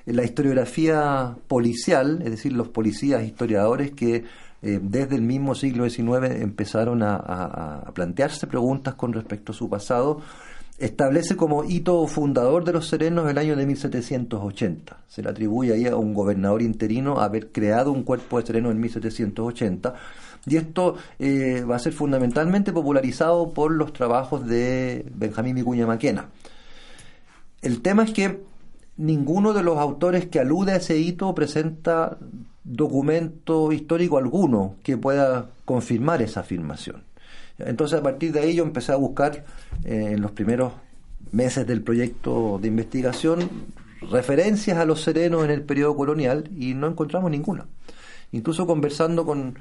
La 0.06 0.24
historiografía 0.24 1.36
policial, 1.48 2.22
es 2.24 2.30
decir, 2.30 2.52
los 2.52 2.68
policías 2.68 3.22
historiadores 3.22 3.92
que 3.92 4.24
eh, 4.62 4.80
desde 4.82 5.16
el 5.16 5.22
mismo 5.22 5.54
siglo 5.54 5.88
XIX 5.88 6.40
empezaron 6.40 7.02
a 7.02 7.90
plantearse 7.94 8.46
preguntas 8.46 8.94
con 8.94 9.12
respecto 9.12 9.52
a 9.52 9.54
su 9.54 9.68
pasado, 9.68 10.20
establece 10.80 11.36
como 11.36 11.62
hito 11.62 12.06
fundador 12.06 12.64
de 12.64 12.72
los 12.72 12.88
serenos 12.88 13.30
el 13.30 13.36
año 13.36 13.54
de 13.54 13.66
1780. 13.66 14.96
Se 15.06 15.22
le 15.22 15.28
atribuye 15.28 15.74
ahí 15.74 15.86
a 15.86 15.94
un 15.94 16.14
gobernador 16.14 16.62
interino 16.62 17.20
haber 17.20 17.52
creado 17.52 17.92
un 17.92 18.02
cuerpo 18.02 18.40
de 18.40 18.46
serenos 18.46 18.72
en 18.72 18.80
1780. 18.80 19.94
Y 20.46 20.56
esto 20.56 20.96
eh, 21.18 21.64
va 21.70 21.76
a 21.76 21.78
ser 21.78 21.92
fundamentalmente 21.92 22.72
popularizado 22.72 23.50
por 23.50 23.72
los 23.72 23.92
trabajos 23.92 24.46
de 24.46 25.04
Benjamín 25.14 25.54
Vicuña 25.54 25.86
Maquena. 25.86 26.30
El 27.60 27.82
tema 27.82 28.04
es 28.04 28.12
que 28.12 28.40
ninguno 28.96 29.52
de 29.52 29.62
los 29.62 29.76
autores 29.76 30.26
que 30.26 30.40
alude 30.40 30.72
a 30.72 30.76
ese 30.76 30.96
hito 30.96 31.34
presenta 31.34 32.16
documento 32.64 33.70
histórico 33.70 34.16
alguno 34.16 34.76
que 34.82 34.96
pueda 34.96 35.50
confirmar 35.66 36.22
esa 36.22 36.40
afirmación. 36.40 37.09
Entonces 37.66 37.98
a 37.98 38.02
partir 38.02 38.32
de 38.32 38.40
ahí 38.40 38.54
yo 38.54 38.64
empecé 38.64 38.92
a 38.92 38.96
buscar 38.96 39.44
eh, 39.84 40.12
en 40.12 40.20
los 40.20 40.32
primeros 40.32 40.72
meses 41.32 41.66
del 41.66 41.82
proyecto 41.82 42.58
de 42.60 42.68
investigación 42.68 43.48
referencias 44.10 44.78
a 44.78 44.84
los 44.84 45.02
serenos 45.02 45.44
en 45.44 45.50
el 45.50 45.62
periodo 45.62 45.96
colonial 45.96 46.48
y 46.56 46.74
no 46.74 46.86
encontramos 46.86 47.30
ninguna. 47.30 47.66
Incluso 48.32 48.66
conversando 48.66 49.24
con, 49.24 49.58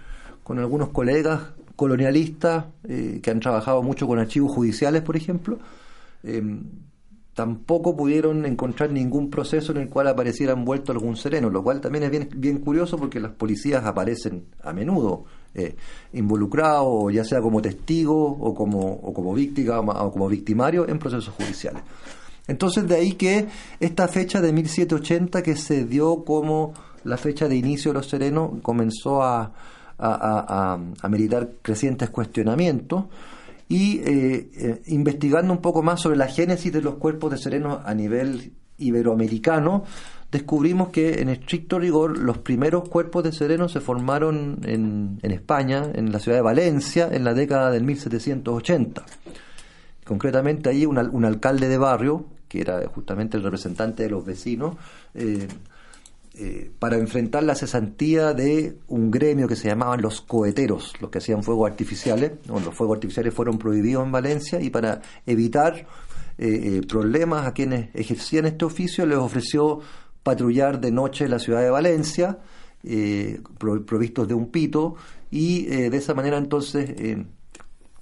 algunos 0.47 0.89
colegas 0.89 1.41
colonialistas 1.75 2.65
eh, 2.87 3.19
que 3.21 3.29
han 3.29 3.39
trabajado 3.39 3.83
mucho 3.83 4.07
con 4.07 4.17
archivos 4.17 4.51
judiciales, 4.53 5.03
por 5.03 5.15
ejemplo, 5.15 5.59
eh, 6.23 6.41
tampoco 7.35 7.95
pudieron 7.95 8.45
encontrar 8.45 8.91
ningún 8.91 9.29
proceso 9.29 9.71
en 9.71 9.77
el 9.77 9.89
cual 9.89 10.07
apareciera 10.07 10.53
envuelto 10.53 10.91
algún 10.91 11.15
sereno, 11.15 11.49
lo 11.49 11.63
cual 11.63 11.81
también 11.81 12.03
es 12.05 12.29
bien 12.35 12.57
curioso 12.57 12.97
porque 12.97 13.19
las 13.19 13.31
policías 13.31 13.85
aparecen 13.85 14.45
a 14.63 14.73
menudo 14.73 15.25
eh, 15.53 15.75
involucrado, 16.13 17.09
ya 17.09 17.23
sea 17.23 17.41
como 17.41 17.61
testigo 17.61 18.15
o 18.15 18.53
como, 18.53 19.01
como 19.13 19.33
víctima 19.33 19.79
o 19.79 20.11
como 20.11 20.27
victimario 20.27 20.87
en 20.87 20.99
procesos 20.99 21.33
judiciales. 21.35 21.83
Entonces 22.47 22.87
de 22.87 22.95
ahí 22.95 23.13
que 23.13 23.47
esta 23.79 24.07
fecha 24.07 24.41
de 24.41 24.51
1780 24.53 25.43
que 25.43 25.55
se 25.55 25.85
dio 25.85 26.23
como 26.23 26.73
la 27.03 27.17
fecha 27.17 27.47
de 27.47 27.55
inicio 27.55 27.91
de 27.91 27.99
los 27.99 28.07
serenos 28.07 28.61
comenzó 28.61 29.21
a, 29.21 29.53
a, 29.99 30.79
a, 31.01 31.09
meditar 31.09 31.49
crecientes 31.61 32.09
cuestionamientos 32.09 33.05
y 33.67 33.99
eh, 33.99 34.49
eh, 34.57 34.81
investigando 34.87 35.53
un 35.53 35.59
poco 35.59 35.83
más 35.83 36.01
sobre 36.01 36.17
la 36.17 36.27
génesis 36.27 36.71
de 36.71 36.81
los 36.81 36.95
cuerpos 36.95 37.31
de 37.31 37.37
serenos 37.37 37.79
a 37.85 37.93
nivel 37.93 38.53
iberoamericano, 38.77 39.83
descubrimos 40.31 40.89
que 40.89 41.21
en 41.21 41.29
estricto 41.29 41.79
rigor 41.79 42.17
los 42.17 42.37
primeros 42.37 42.87
cuerpos 42.87 43.23
de 43.23 43.31
serenos 43.31 43.71
se 43.71 43.79
formaron 43.79 44.59
en, 44.63 45.19
en 45.21 45.31
España, 45.31 45.85
en 45.93 46.11
la 46.11 46.19
ciudad 46.19 46.37
de 46.37 46.43
Valencia, 46.43 47.09
en 47.11 47.23
la 47.23 47.33
década 47.33 47.71
del 47.71 47.83
1780. 47.83 49.05
Concretamente 50.09 50.69
allí 50.69 50.87
un, 50.87 51.25
alcalde 51.25 51.67
de 51.67 51.77
barrio, 51.77 52.25
que 52.47 52.61
era 52.61 52.81
justamente 52.87 53.37
el 53.37 53.43
representante 53.43 54.01
de 54.01 54.09
los 54.09 54.25
vecinos, 54.25 54.75
eh, 55.13 55.47
eh, 56.33 56.71
para 56.79 56.97
enfrentar 56.97 57.43
la 57.43 57.53
cesantía 57.53 58.33
de 58.33 58.75
un 58.87 59.11
gremio 59.11 59.47
que 59.47 59.55
se 59.55 59.67
llamaban 59.67 60.01
los 60.01 60.21
coheteros, 60.21 60.93
los 60.99 61.11
que 61.11 61.19
hacían 61.19 61.43
fuegos 61.43 61.69
artificiales. 61.69 62.31
los 62.47 62.73
fuegos 62.73 62.95
artificiales 62.95 63.35
fueron 63.35 63.59
prohibidos 63.59 64.03
en 64.03 64.11
Valencia 64.11 64.59
y 64.59 64.71
para 64.71 64.99
evitar 65.27 65.85
eh, 66.39 66.81
problemas 66.89 67.45
a 67.45 67.53
quienes 67.53 67.93
ejercían 67.93 68.47
este 68.47 68.65
oficio 68.65 69.05
les 69.05 69.19
ofreció 69.19 69.79
patrullar 70.23 70.79
de 70.79 70.91
noche 70.91 71.27
la 71.27 71.39
ciudad 71.39 71.61
de 71.61 71.69
Valencia, 71.69 72.39
eh, 72.83 73.41
provistos 73.57 74.27
de 74.27 74.33
un 74.33 74.49
pito, 74.49 74.95
y 75.31 75.71
eh, 75.71 75.89
de 75.89 75.97
esa 75.97 76.13
manera 76.13 76.37
entonces 76.37 76.89
eh, 76.97 77.25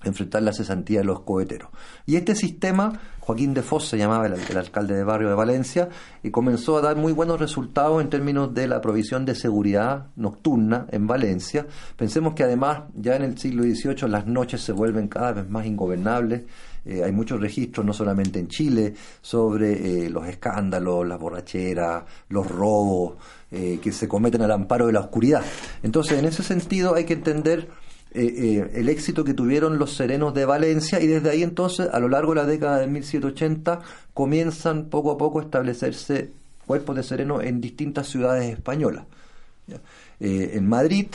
enfrentar 0.03 0.43
la 0.43 0.53
cesantía 0.53 0.99
de 0.99 1.05
los 1.05 1.21
coheteros. 1.21 1.69
Y 2.05 2.15
este 2.15 2.35
sistema, 2.35 2.99
Joaquín 3.19 3.53
de 3.53 3.61
Foz 3.61 3.87
se 3.87 3.97
llamaba 3.97 4.27
el, 4.27 4.57
alcalde 4.57 4.95
de 4.95 5.03
barrio 5.03 5.29
de 5.29 5.35
Valencia, 5.35 5.89
y 6.23 6.31
comenzó 6.31 6.77
a 6.77 6.81
dar 6.81 6.95
muy 6.95 7.13
buenos 7.13 7.39
resultados 7.39 8.01
en 8.01 8.09
términos 8.09 8.53
de 8.53 8.67
la 8.67 8.81
provisión 8.81 9.25
de 9.25 9.35
seguridad 9.35 10.07
nocturna 10.15 10.85
en 10.91 11.07
Valencia. 11.07 11.65
Pensemos 11.95 12.33
que 12.33 12.43
además 12.43 12.83
ya 12.95 13.15
en 13.15 13.23
el 13.23 13.37
siglo 13.37 13.63
XVIII 13.63 14.07
las 14.09 14.27
noches 14.27 14.61
se 14.61 14.71
vuelven 14.71 15.07
cada 15.07 15.33
vez 15.33 15.49
más 15.49 15.65
ingobernables 15.65 16.43
eh, 16.87 17.03
hay 17.03 17.11
muchos 17.11 17.41
registros, 17.41 17.85
no 17.85 17.91
solamente 17.91 18.39
en 18.39 18.47
Chile, 18.47 18.93
sobre 19.21 20.05
eh, 20.05 20.09
los 20.09 20.25
escándalos, 20.25 21.05
las 21.05 21.19
borracheras, 21.19 22.05
los 22.29 22.49
robos 22.49 23.17
eh, 23.51 23.79
que 23.81 23.91
se 23.91 24.07
cometen 24.07 24.41
al 24.41 24.51
amparo 24.51 24.87
de 24.87 24.93
la 24.93 25.01
oscuridad. 25.01 25.43
Entonces, 25.83 26.17
en 26.17 26.23
ese 26.23 26.43
sentido 26.43 26.95
hay 26.95 27.03
que 27.03 27.13
entender 27.13 27.67
el 28.13 28.89
éxito 28.89 29.23
que 29.23 29.35
tuvieron 29.35 29.77
los 29.77 29.93
serenos 29.93 30.33
de 30.33 30.45
Valencia 30.45 30.99
y 30.99 31.05
desde 31.05 31.29
ahí 31.29 31.43
entonces, 31.43 31.87
a 31.91 31.99
lo 31.99 32.07
largo 32.07 32.33
de 32.33 32.41
la 32.41 32.47
década 32.47 32.79
de 32.79 32.87
1780, 32.87 33.81
comienzan 34.13 34.85
poco 34.85 35.11
a 35.11 35.17
poco 35.17 35.39
a 35.39 35.43
establecerse 35.43 36.31
cuerpos 36.65 36.95
de 36.95 37.03
serenos 37.03 37.43
en 37.43 37.61
distintas 37.61 38.07
ciudades 38.07 38.51
españolas. 38.51 39.05
en 40.19 40.67
Madrid, 40.67 41.07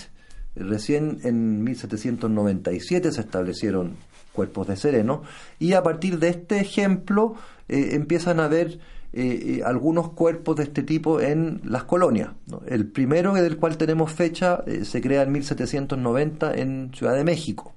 recién 0.55 1.19
en 1.25 1.65
1797 1.65 3.11
se 3.11 3.21
establecieron 3.21 3.97
cuerpos 4.33 4.67
de 4.67 4.77
sereno, 4.77 5.23
y 5.59 5.75
a 5.75 5.83
partir 5.83 6.19
de 6.19 6.29
este 6.29 6.61
ejemplo 6.61 7.35
eh, 7.69 7.91
empiezan 7.93 8.41
a 8.41 8.47
haber 8.47 8.79
eh, 9.13 9.59
eh, 9.59 9.63
algunos 9.65 10.11
cuerpos 10.13 10.57
de 10.57 10.65
este 10.65 10.83
tipo 10.83 11.21
en 11.21 11.61
las 11.65 11.85
colonias. 11.85 12.31
El 12.67 12.87
primero 12.87 13.35
del 13.35 13.59
cual 13.59 13.77
tenemos 13.77 14.13
fecha 14.13 14.65
se 14.85 15.01
crea 15.01 15.23
en 15.23 15.33
1790 15.33 16.55
en 16.55 16.91
Ciudad 16.95 17.15
de 17.15 17.25
México, 17.25 17.75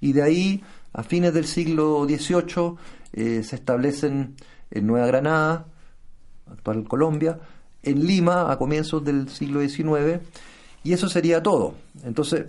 y 0.00 0.12
de 0.12 0.22
ahí 0.22 0.64
a 0.92 1.02
fines 1.02 1.34
del 1.34 1.46
siglo 1.46 2.06
XVIII 2.06 3.42
se 3.42 3.56
establecen 3.56 4.36
en 4.70 4.86
Nueva 4.86 5.06
Granada, 5.06 5.66
actual 6.50 6.84
Colombia, 6.84 7.38
en 7.82 8.06
Lima 8.06 8.52
a 8.52 8.58
comienzos 8.58 9.04
del 9.04 9.28
siglo 9.28 9.60
XIX, 9.60 10.20
y 10.84 10.92
eso 10.92 11.08
sería 11.08 11.42
todo. 11.42 11.74
Entonces, 12.04 12.46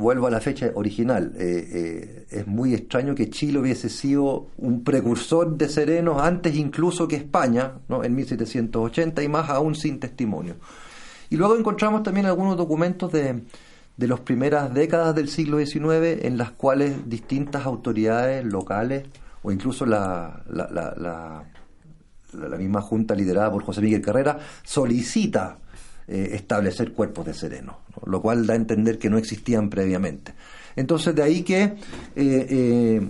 vuelvo 0.00 0.26
a 0.26 0.30
la 0.30 0.40
fecha 0.40 0.70
original, 0.74 1.32
eh, 1.36 1.68
eh, 1.72 2.26
es 2.30 2.46
muy 2.46 2.74
extraño 2.74 3.14
que 3.14 3.30
Chile 3.30 3.58
hubiese 3.58 3.88
sido 3.88 4.48
un 4.56 4.82
precursor 4.82 5.56
de 5.56 5.68
serenos 5.68 6.20
antes 6.20 6.56
incluso 6.56 7.06
que 7.06 7.16
España, 7.16 7.74
¿no? 7.88 8.02
en 8.02 8.14
1780 8.14 9.22
y 9.22 9.28
más 9.28 9.48
aún 9.50 9.74
sin 9.74 10.00
testimonio. 10.00 10.56
Y 11.28 11.36
luego 11.36 11.56
encontramos 11.56 12.02
también 12.02 12.26
algunos 12.26 12.56
documentos 12.56 13.12
de, 13.12 13.42
de 13.96 14.08
las 14.08 14.20
primeras 14.20 14.72
décadas 14.72 15.14
del 15.14 15.28
siglo 15.28 15.58
XIX 15.64 16.24
en 16.24 16.38
las 16.38 16.52
cuales 16.52 17.08
distintas 17.08 17.66
autoridades 17.66 18.44
locales 18.44 19.04
o 19.42 19.52
incluso 19.52 19.86
la, 19.86 20.42
la, 20.50 20.68
la, 20.70 21.44
la, 22.32 22.56
misma 22.56 22.80
junta 22.80 23.14
liderada 23.14 23.50
por 23.50 23.62
José 23.62 23.80
Miguel 23.80 24.00
Carrera 24.00 24.38
solicita 24.64 25.58
eh, 26.10 26.30
establecer 26.34 26.92
cuerpos 26.92 27.26
de 27.26 27.34
serenos, 27.34 27.76
lo 28.04 28.20
cual 28.20 28.46
da 28.46 28.54
a 28.54 28.56
entender 28.56 28.98
que 28.98 29.08
no 29.08 29.18
existían 29.18 29.70
previamente. 29.70 30.34
Entonces, 30.76 31.14
de 31.14 31.22
ahí 31.22 31.42
que 31.42 31.74
eh, 32.16 33.08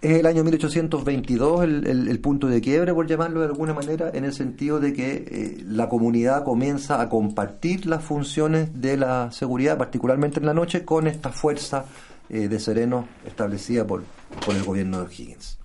es 0.00 0.18
el 0.18 0.24
año 0.26 0.42
1822 0.44 1.62
el, 1.64 2.20
punto 2.20 2.46
de 2.46 2.62
quiebre, 2.62 2.94
por 2.94 3.06
llamarlo 3.06 3.40
de 3.40 3.46
alguna 3.46 3.74
manera, 3.74 4.10
en 4.14 4.24
el 4.24 4.32
sentido 4.32 4.80
de 4.80 4.94
que 4.94 5.26
eh, 5.30 5.62
la 5.66 5.90
comunidad 5.90 6.42
comienza 6.42 7.02
a 7.02 7.10
compartir 7.10 7.84
las 7.84 8.02
funciones 8.02 8.80
de 8.80 8.96
la 8.96 9.30
seguridad, 9.30 9.76
particularmente 9.76 10.40
en 10.40 10.46
la 10.46 10.54
noche, 10.54 10.86
con 10.86 11.06
esta 11.06 11.30
fuerza 11.30 11.84
eh, 12.30 12.48
de 12.48 12.58
serenos 12.58 13.04
establecida 13.26 13.86
por, 13.86 14.02
por 14.44 14.54
el 14.54 14.62
gobierno 14.62 14.98
de 14.98 15.04
O'Higgins. 15.04 15.58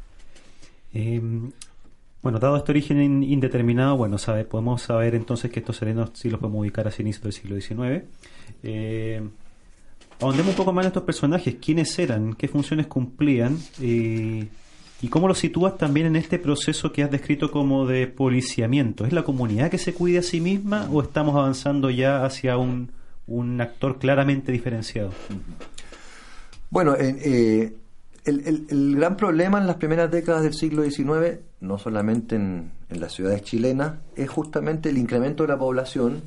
Bueno, 2.26 2.40
dado 2.40 2.58
este 2.58 2.72
origen 2.72 3.22
indeterminado, 3.22 3.98
bueno, 3.98 4.18
sabe, 4.18 4.46
podemos 4.46 4.82
saber 4.82 5.14
entonces 5.14 5.52
que 5.52 5.60
estos 5.60 5.78
serenos 5.78 6.10
sí 6.16 6.32
los 6.32 6.40
podemos 6.40 6.62
ubicar 6.62 6.88
hacia 6.88 7.04
inicios 7.04 7.22
del 7.22 7.34
siglo 7.34 7.62
XIX. 7.62 8.04
Eh, 8.64 9.22
ahondemos 10.20 10.54
un 10.54 10.56
poco 10.56 10.74
más 10.74 10.86
en 10.86 10.88
estos 10.88 11.04
personajes, 11.04 11.58
quiénes 11.64 12.00
eran, 12.00 12.34
qué 12.34 12.48
funciones 12.48 12.88
cumplían 12.88 13.60
y 13.80 14.50
cómo 15.12 15.28
los 15.28 15.38
sitúas 15.38 15.78
también 15.78 16.08
en 16.08 16.16
este 16.16 16.40
proceso 16.40 16.92
que 16.92 17.04
has 17.04 17.12
descrito 17.12 17.52
como 17.52 17.86
de 17.86 18.08
policiamiento. 18.08 19.06
¿Es 19.06 19.14
la 19.14 19.22
comunidad 19.22 19.70
que 19.70 19.78
se 19.78 19.94
cuida 19.94 20.22
a 20.22 20.24
sí 20.24 20.42
misma 20.42 20.90
o 20.92 21.04
estamos 21.04 21.36
avanzando 21.36 21.92
ya 21.92 22.26
hacia 22.26 22.58
un, 22.58 22.90
un 23.28 23.62
actor 23.62 24.00
claramente 24.00 24.52
diferenciado? 24.52 25.12
Bueno, 26.72 26.96
eh, 26.96 27.72
el, 28.26 28.66
el, 28.68 28.96
gran 28.96 29.16
problema 29.16 29.60
en 29.60 29.68
las 29.68 29.76
primeras 29.76 30.10
décadas 30.10 30.42
del 30.42 30.56
siglo 30.56 30.84
XIX, 30.84 31.42
no 31.66 31.78
solamente 31.78 32.36
en, 32.36 32.72
en 32.90 33.00
las 33.00 33.14
ciudades 33.14 33.44
chilenas, 33.44 33.96
es 34.16 34.30
justamente 34.30 34.90
el 34.90 34.98
incremento 34.98 35.44
de 35.44 35.50
la 35.50 35.58
población 35.58 36.24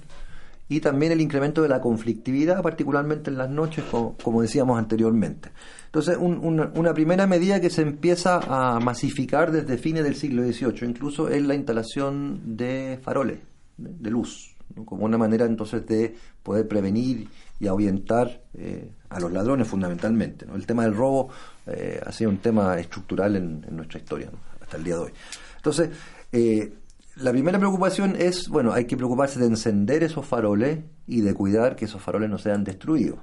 y 0.69 0.81
también 0.81 1.13
el 1.13 1.21
incremento 1.21 1.63
de 1.63 1.69
la 1.69 1.81
conflictividad, 1.81 2.63
particularmente 2.63 3.31
en 3.31 3.39
las 3.39 3.49
noches, 3.49 3.85
como, 3.91 4.43
decíamos 4.43 4.79
anteriormente. 4.79 5.51
Entonces, 5.87 6.19
una, 6.21 6.95
primera 6.95 7.27
medida 7.27 7.61
que 7.61 7.71
se 7.71 7.83
empieza 7.83 8.41
a 8.47 8.79
masificar 8.79 9.51
desde 9.51 9.79
fines 9.79 10.05
del 10.05 10.15
siglo 10.15 10.43
XVIII, 10.43 10.89
incluso 10.89 11.29
es 11.29 11.43
la 11.43 11.55
instalación 11.55 12.57
de 12.57 12.99
faroles 13.03 13.39
de, 13.79 14.11
luz, 14.11 14.55
como 14.85 15.07
una 15.07 15.17
manera 15.17 15.47
entonces 15.47 15.87
de 15.87 16.15
poder 16.43 16.69
prevenir 16.69 17.29
y 17.59 17.67
ahuyentar 17.67 18.43
eh, 18.55 18.91
a 19.09 19.21
los 19.21 19.33
ladrones 19.33 19.67
fundamentalmente. 19.67 20.45
El 20.55 20.67
tema 20.67 20.83
del 20.83 20.95
robo 20.95 21.31
eh, 21.67 21.99
ha 22.05 22.13
sido 22.13 22.29
un 22.29 22.39
tema 22.39 22.79
estructural 22.79 23.37
en, 23.37 23.65
nuestra 23.71 24.01
historia 24.01 24.31
hasta 24.69 24.77
el 24.77 24.85
día 24.85 24.95
de 24.97 25.01
hoy. 25.01 25.13
Entonces, 25.57 25.91
eh, 26.31 26.75
la 27.17 27.33
primera 27.33 27.59
preocupación 27.59 28.15
es, 28.19 28.49
bueno, 28.49 28.73
hay 28.73 28.85
que 28.85 28.97
preocuparse 28.97 29.41
de 29.41 29.47
encender 29.47 30.03
esos 30.03 30.27
faroles 30.27 30.81
y 31.07 31.23
de 31.23 31.33
cuidar 31.33 31.75
que 31.75 31.87
esos 31.87 32.03
faroles 32.03 32.29
no 32.29 32.39
sean 32.39 32.65
destruidos. 32.65 33.19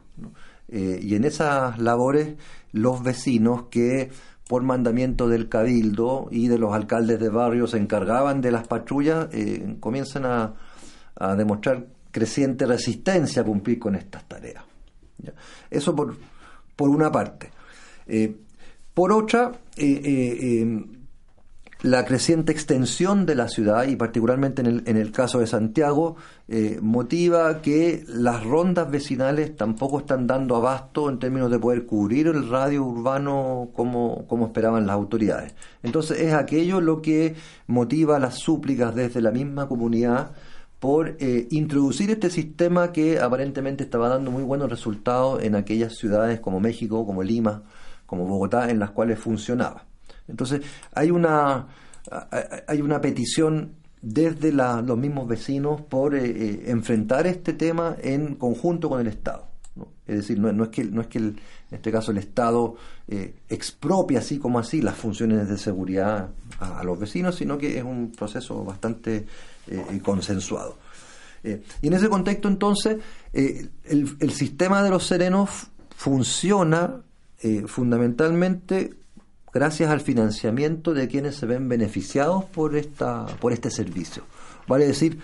Eh, 0.67 0.99
y 1.01 1.13
en 1.13 1.23
esas 1.23 1.77
labores, 1.77 2.35
los 2.71 3.03
vecinos 3.03 3.65
que 3.69 4.09
por 4.47 4.63
mandamiento 4.63 5.29
del 5.29 5.47
cabildo 5.49 6.27
y 6.31 6.47
de 6.47 6.57
los 6.57 6.73
alcaldes 6.73 7.19
de 7.19 7.29
barrio 7.29 7.67
se 7.67 7.77
encargaban 7.77 8.41
de 8.41 8.51
las 8.51 8.67
patrullas, 8.67 9.27
eh, 9.31 9.77
comienzan 9.79 10.25
a, 10.25 10.53
demostrar 11.37 11.87
creciente 12.11 12.65
resistencia 12.65 13.41
a 13.41 13.45
cumplir 13.45 13.79
con 13.79 13.95
estas 13.95 14.27
tareas. 14.27 14.65
Eso 15.69 15.95
por, 15.95 16.17
por 16.75 16.89
una 16.89 17.09
parte. 17.09 17.51
Por 18.93 19.13
otra, 19.13 19.53
la 21.81 22.05
creciente 22.05 22.51
extensión 22.51 23.25
de 23.25 23.35
la 23.35 23.47
ciudad, 23.47 23.87
y 23.87 23.95
particularmente 23.95 24.61
en 24.61 24.67
el, 24.67 24.83
en 24.85 24.97
el 24.97 25.11
caso 25.11 25.39
de 25.39 25.47
Santiago, 25.47 26.15
eh, 26.47 26.79
motiva 26.81 27.61
que 27.61 28.03
las 28.07 28.43
rondas 28.43 28.89
vecinales 28.89 29.55
tampoco 29.55 29.99
están 29.99 30.25
dando 30.25 30.55
abasto 30.55 31.09
en 31.09 31.19
términos 31.19 31.51
de 31.51 31.59
poder 31.59 31.85
cubrir 31.85 32.27
el 32.27 32.49
radio 32.49 32.83
urbano 32.83 33.69
como, 33.73 34.25
como 34.27 34.47
esperaban 34.47 34.87
las 34.87 34.95
autoridades. 34.95 35.53
Entonces 35.83 36.19
es 36.21 36.33
aquello 36.33 36.81
lo 36.81 37.01
que 37.01 37.35
motiva 37.67 38.19
las 38.19 38.35
súplicas 38.35 38.95
desde 38.95 39.21
la 39.21 39.31
misma 39.31 39.67
comunidad 39.67 40.31
por 40.79 41.15
eh, 41.19 41.47
introducir 41.51 42.11
este 42.11 42.29
sistema 42.29 42.91
que 42.91 43.19
aparentemente 43.19 43.83
estaba 43.83 44.09
dando 44.09 44.31
muy 44.31 44.43
buenos 44.43 44.69
resultados 44.69 45.41
en 45.43 45.55
aquellas 45.55 45.95
ciudades 45.95 46.39
como 46.39 46.59
México, 46.59 47.05
como 47.05 47.23
Lima, 47.23 47.63
como 48.05 48.25
Bogotá, 48.25 48.69
en 48.69 48.79
las 48.79 48.91
cuales 48.91 49.19
funcionaba. 49.19 49.85
Entonces, 50.27 50.61
hay 50.93 51.11
una, 51.11 51.67
hay 52.67 52.81
una 52.81 53.01
petición 53.01 53.75
desde 54.05 54.51
los 54.51 54.97
mismos 54.99 55.27
vecinos 55.27 55.81
por 55.81 56.13
eh, 56.13 56.23
eh, 56.25 56.63
enfrentar 56.67 57.25
este 57.25 57.53
tema 57.53 57.95
en 58.03 58.35
conjunto 58.35 58.87
con 58.87 59.01
el 59.01 59.07
Estado. 59.07 59.47
Es 60.05 60.17
decir, 60.17 60.39
no, 60.39 60.63
es 60.63 60.69
que, 60.69 60.83
no 60.83 61.01
es 61.01 61.07
que 61.07 61.17
en 61.17 61.39
este 61.71 61.91
caso 61.91 62.11
el 62.11 62.19
Estado 62.19 62.75
eh, 63.07 63.33
expropia 63.49 64.19
así 64.19 64.37
como 64.37 64.59
así 64.59 64.79
las 64.79 64.95
funciones 64.95 65.49
de 65.49 65.57
seguridad 65.57 66.29
a, 66.59 66.83
los 66.83 66.99
vecinos, 66.99 67.35
sino 67.35 67.57
que 67.57 67.79
es 67.79 67.83
un 67.83 68.11
proceso 68.11 68.63
bastante 68.63 69.25
consensuado. 70.03 70.77
y 71.43 71.87
en 71.87 71.93
ese 71.93 72.07
contexto, 72.07 72.47
entonces, 72.47 72.97
el, 73.33 73.71
el, 73.83 74.31
sistema 74.31 74.83
de 74.83 74.91
los 74.91 75.07
serenos 75.07 75.49
funciona 75.89 77.01
fundamentalmente 77.65 78.93
gracias 79.55 79.89
al 79.89 80.01
financiamiento 80.01 80.93
de 80.93 81.07
quienes 81.07 81.37
se 81.37 81.45
ven 81.45 81.69
beneficiados 81.69 82.43
por, 82.43 82.75
esta, 82.75 83.25
por 83.39 83.53
este 83.53 83.71
servicio. 83.71 84.23
Vale 84.67 84.85
decir, 84.85 85.17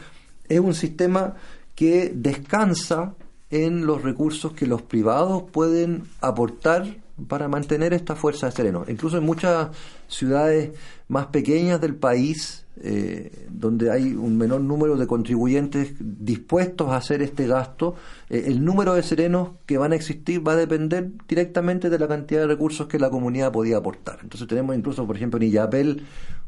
es 0.48 0.60
un 0.62 0.74
sistema 0.74 1.36
que 1.76 2.14
descansa 2.16 3.14
en 3.50 3.86
los 3.86 4.02
recursos 4.02 4.54
que 4.54 4.68
los 4.68 4.82
privados 4.84 5.44
pueden 5.52 6.04
aportar 6.22 6.86
para 7.28 7.50
mantener 7.50 7.94
esta 7.94 8.16
fuerza 8.16 8.46
de 8.46 8.54
sereno. 8.54 8.86
Incluso 8.88 9.18
en 9.18 9.26
muchas 9.26 9.68
ciudades 10.08 10.72
más 11.12 11.28
pequeñas 11.28 11.82
del 11.82 11.96
país, 11.96 12.66
eh, 12.82 13.46
donde 13.50 13.92
hay 13.92 14.14
un 14.14 14.38
menor 14.38 14.62
número 14.62 14.96
de 14.96 15.08
contribuyentes 15.08 15.94
dispuestos 16.00 16.90
a 16.90 16.96
hacer 16.96 17.22
este 17.22 17.48
gasto, 17.48 17.96
eh, 18.30 18.46
el 18.48 18.64
número 18.64 18.94
de 18.94 19.04
serenos 19.04 19.50
que 19.66 19.78
van 19.78 19.92
a 19.92 19.96
existir 19.96 20.46
va 20.48 20.54
a 20.54 20.56
depender 20.56 21.12
directamente 21.28 21.90
de 21.90 22.00
la 22.00 22.08
cantidad 22.08 22.40
de 22.40 22.48
recursos 22.48 22.88
que 22.88 22.98
la 22.98 23.10
comunidad 23.10 23.52
podía 23.52 23.76
aportar. 23.76 24.20
Entonces 24.24 24.48
tenemos 24.48 24.74
incluso, 24.74 25.06
por 25.06 25.18
ejemplo, 25.18 25.36
en 25.36 25.50
Illapel 25.50 26.04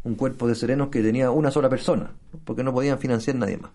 un 0.05 0.15
cuerpo 0.15 0.47
de 0.47 0.55
serenos 0.55 0.87
que 0.87 1.03
tenía 1.03 1.29
una 1.29 1.51
sola 1.51 1.67
persona, 1.67 2.11
porque 2.45 2.63
no 2.63 2.71
podían 2.71 2.99
financiar 2.99 3.35
nadie 3.35 3.57
más. 3.57 3.71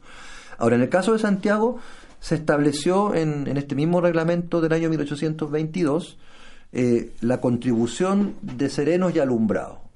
Ahora, 0.57 0.77
en 0.77 0.83
el 0.83 0.89
caso 0.89 1.13
de 1.13 1.19
Santiago, 1.19 1.77
se 2.19 2.35
estableció 2.35 3.15
en, 3.15 3.47
este 3.59 3.75
mismo 3.75 4.01
reglamento 4.01 4.63
del 4.63 4.73
año 4.73 4.89
1822 4.89 6.17
eh, 6.73 7.13
la 7.21 7.43
contribución 7.43 8.37
de 8.41 8.71
serenos 8.71 9.15
y 9.15 9.19
alumbrados. 9.19 9.88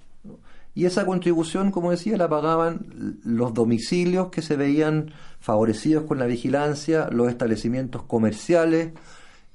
Y 0.74 0.86
esa 0.86 1.04
contribución, 1.04 1.70
como 1.70 1.90
decía, 1.90 2.16
la 2.16 2.28
pagaban 2.28 3.18
los 3.24 3.52
domicilios 3.52 4.28
que 4.30 4.42
se 4.42 4.56
veían 4.56 5.12
favorecidos 5.38 6.04
con 6.04 6.18
la 6.18 6.26
vigilancia, 6.26 7.08
los 7.10 7.28
establecimientos 7.28 8.04
comerciales, 8.04 8.92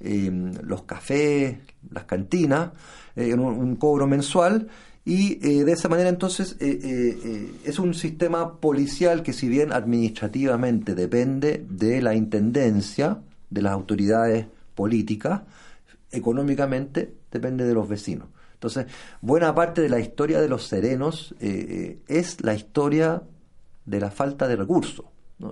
eh, 0.00 0.30
los 0.62 0.82
cafés, 0.82 1.58
las 1.90 2.04
cantinas, 2.04 2.70
eh, 3.16 3.34
un, 3.34 3.76
cobro 3.76 4.06
mensual. 4.06 4.68
Y 5.04 5.36
de 5.36 5.72
esa 5.72 5.88
manera 5.88 6.10
entonces 6.10 6.54
es 6.60 7.78
un 7.78 7.94
sistema 7.94 8.60
policial 8.60 9.22
que 9.22 9.32
si 9.32 9.48
bien 9.48 9.72
administrativamente 9.72 10.94
depende 10.94 11.64
de 11.66 12.02
la 12.02 12.14
intendencia, 12.14 13.18
de 13.48 13.62
las 13.62 13.72
autoridades 13.72 14.46
políticas, 14.74 15.42
económicamente 16.12 17.14
depende 17.30 17.64
de 17.64 17.74
los 17.74 17.88
vecinos. 17.88 18.28
Entonces, 18.58 18.86
buena 19.20 19.54
parte 19.54 19.80
de 19.80 19.88
la 19.88 20.00
historia 20.00 20.40
de 20.40 20.48
los 20.48 20.66
serenos 20.66 21.32
eh, 21.40 22.00
es 22.08 22.40
la 22.42 22.54
historia 22.54 23.22
de 23.86 24.00
la 24.00 24.10
falta 24.10 24.48
de 24.48 24.56
recursos. 24.56 25.06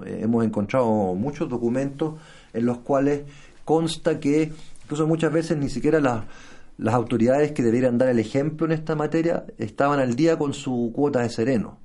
Eh, 0.04 0.18
hemos 0.22 0.44
encontrado 0.44 1.14
muchos 1.14 1.48
documentos 1.48 2.14
en 2.52 2.66
los 2.66 2.78
cuales 2.78 3.22
consta 3.64 4.18
que 4.18 4.50
incluso 4.82 5.06
muchas 5.06 5.32
veces 5.32 5.56
ni 5.56 5.68
siquiera 5.68 6.00
las 6.00 6.94
autoridades 6.94 7.52
que 7.52 7.62
debieran 7.62 7.96
dar 7.96 8.08
el 8.08 8.18
ejemplo 8.18 8.66
en 8.66 8.72
esta 8.72 8.96
materia 8.96 9.44
estaban 9.56 10.00
al 10.00 10.16
día 10.16 10.36
con 10.36 10.52
su 10.52 10.90
cuota 10.92 11.20
de 11.20 11.28
sereno. 11.28 11.78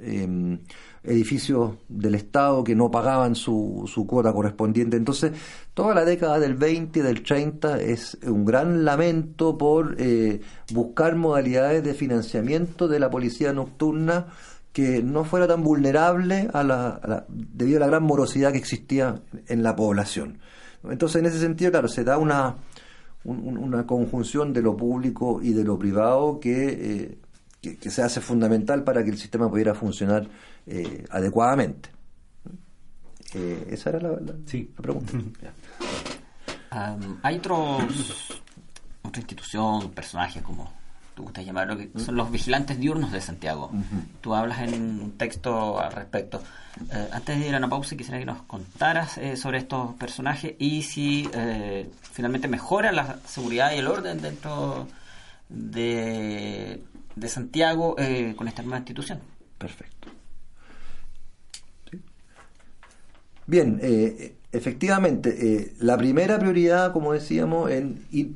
Em, 0.00 0.58
edificios 1.04 1.72
del 1.88 2.14
Estado 2.14 2.62
que 2.62 2.74
no 2.74 2.90
pagaban 2.90 3.34
su, 3.34 3.90
su 3.92 4.06
cuota 4.06 4.32
correspondiente. 4.32 4.96
Entonces, 4.96 5.32
toda 5.74 5.94
la 5.94 6.04
década 6.04 6.38
del 6.38 6.54
20 6.54 6.98
y 6.98 7.02
del 7.02 7.22
30 7.22 7.80
es 7.80 8.18
un 8.24 8.44
gran 8.44 8.84
lamento 8.84 9.58
por 9.58 9.96
eh, 9.98 10.40
buscar 10.72 11.16
modalidades 11.16 11.82
de 11.82 11.94
financiamiento 11.94 12.88
de 12.88 13.00
la 13.00 13.10
policía 13.10 13.52
nocturna 13.52 14.26
que 14.72 15.02
no 15.02 15.24
fuera 15.24 15.46
tan 15.46 15.62
vulnerable 15.62 16.48
a 16.52 16.62
la, 16.62 17.26
debido 17.28 17.78
a 17.78 17.80
la 17.80 17.86
gran 17.88 18.04
morosidad 18.04 18.52
que 18.52 18.58
existía 18.58 19.20
en 19.48 19.62
la 19.62 19.76
población. 19.76 20.38
Entonces, 20.84 21.20
en 21.20 21.26
ese 21.26 21.38
sentido, 21.38 21.70
claro, 21.70 21.88
se 21.88 22.04
da 22.04 22.16
una, 22.16 22.56
una 23.24 23.86
conjunción 23.86 24.52
de 24.52 24.62
lo 24.62 24.76
público 24.76 25.40
y 25.42 25.52
de 25.52 25.64
lo 25.64 25.78
privado 25.78 26.40
que, 26.40 26.68
eh, 26.68 27.18
que, 27.62 27.90
se 27.90 28.02
hace 28.02 28.20
fundamental 28.20 28.84
para 28.84 29.02
que 29.04 29.10
el 29.10 29.18
sistema 29.18 29.48
pudiera 29.48 29.74
funcionar 29.74 30.26
eh, 30.66 31.04
adecuadamente. 31.10 31.90
Eh, 33.34 33.68
esa 33.70 33.90
era 33.90 34.00
la, 34.00 34.18
pregunta. 34.76 35.12
hay 37.22 37.36
otros, 37.36 38.42
otra 39.02 39.20
institución, 39.20 39.90
personajes 39.92 40.42
como 40.42 40.82
tú 41.14 41.24
gustas 41.24 41.44
llamarlo, 41.44 41.76
que 41.76 41.90
son 41.96 42.16
los 42.16 42.30
vigilantes 42.30 42.78
diurnos 42.78 43.12
de 43.12 43.20
Santiago. 43.20 43.70
Tú 44.20 44.34
hablas 44.34 44.60
en 44.60 44.74
un 44.74 45.12
texto 45.12 45.78
al 45.78 45.92
respecto. 45.92 46.42
Eh, 46.90 47.08
antes 47.12 47.38
de 47.38 47.48
ir 47.48 47.54
a 47.54 47.58
una 47.58 47.68
pausa, 47.68 47.96
quisiera 47.96 48.18
que 48.18 48.24
nos 48.24 48.42
contaras 48.42 49.18
eh, 49.18 49.36
sobre 49.36 49.58
estos 49.58 49.94
personajes 49.94 50.54
y 50.58 50.82
si 50.82 51.28
eh, 51.34 51.90
finalmente 52.12 52.48
mejora 52.48 52.92
la 52.92 53.18
seguridad 53.26 53.72
y 53.72 53.78
el 53.78 53.88
orden 53.88 54.22
dentro 54.22 54.88
de, 55.48 56.82
de 57.16 57.28
Santiago 57.28 57.96
con 58.36 58.48
esta 58.48 58.62
nueva 58.62 58.78
institución. 58.78 59.20
Perfecto. 59.58 60.08
Bien, 63.46 63.80
efectivamente, 64.50 65.74
la 65.80 65.96
primera 65.96 66.38
prioridad, 66.38 66.92
como 66.92 67.12
decíamos, 67.12 67.70
en 67.70 68.06
ir 68.10 68.34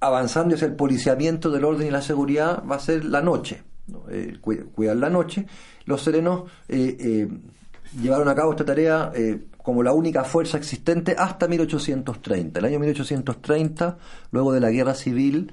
avanzando 0.00 0.54
hacia 0.54 0.66
el 0.66 0.74
policiamiento 0.74 1.50
del 1.50 1.64
orden 1.64 1.86
y 1.86 1.90
la 1.90 2.02
seguridad 2.02 2.62
va 2.64 2.76
a 2.76 2.80
ser 2.80 3.04
la 3.04 3.22
noche, 3.22 3.62
eh, 4.10 4.38
cuidar 4.40 4.96
la 4.96 5.10
noche. 5.10 5.46
Los 5.84 6.02
serenos 6.02 6.44
eh, 6.68 6.96
eh, 6.98 7.28
llevaron 8.00 8.28
a 8.28 8.34
cabo 8.34 8.52
esta 8.52 8.64
tarea 8.64 9.12
como 9.62 9.82
la 9.82 9.92
única 9.92 10.24
fuerza 10.24 10.58
existente 10.58 11.16
hasta 11.18 11.48
1830. 11.48 12.58
El 12.58 12.64
año 12.64 12.78
1830, 12.78 13.98
luego 14.30 14.52
de 14.52 14.60
la 14.60 14.70
guerra 14.70 14.94
civil, 14.94 15.52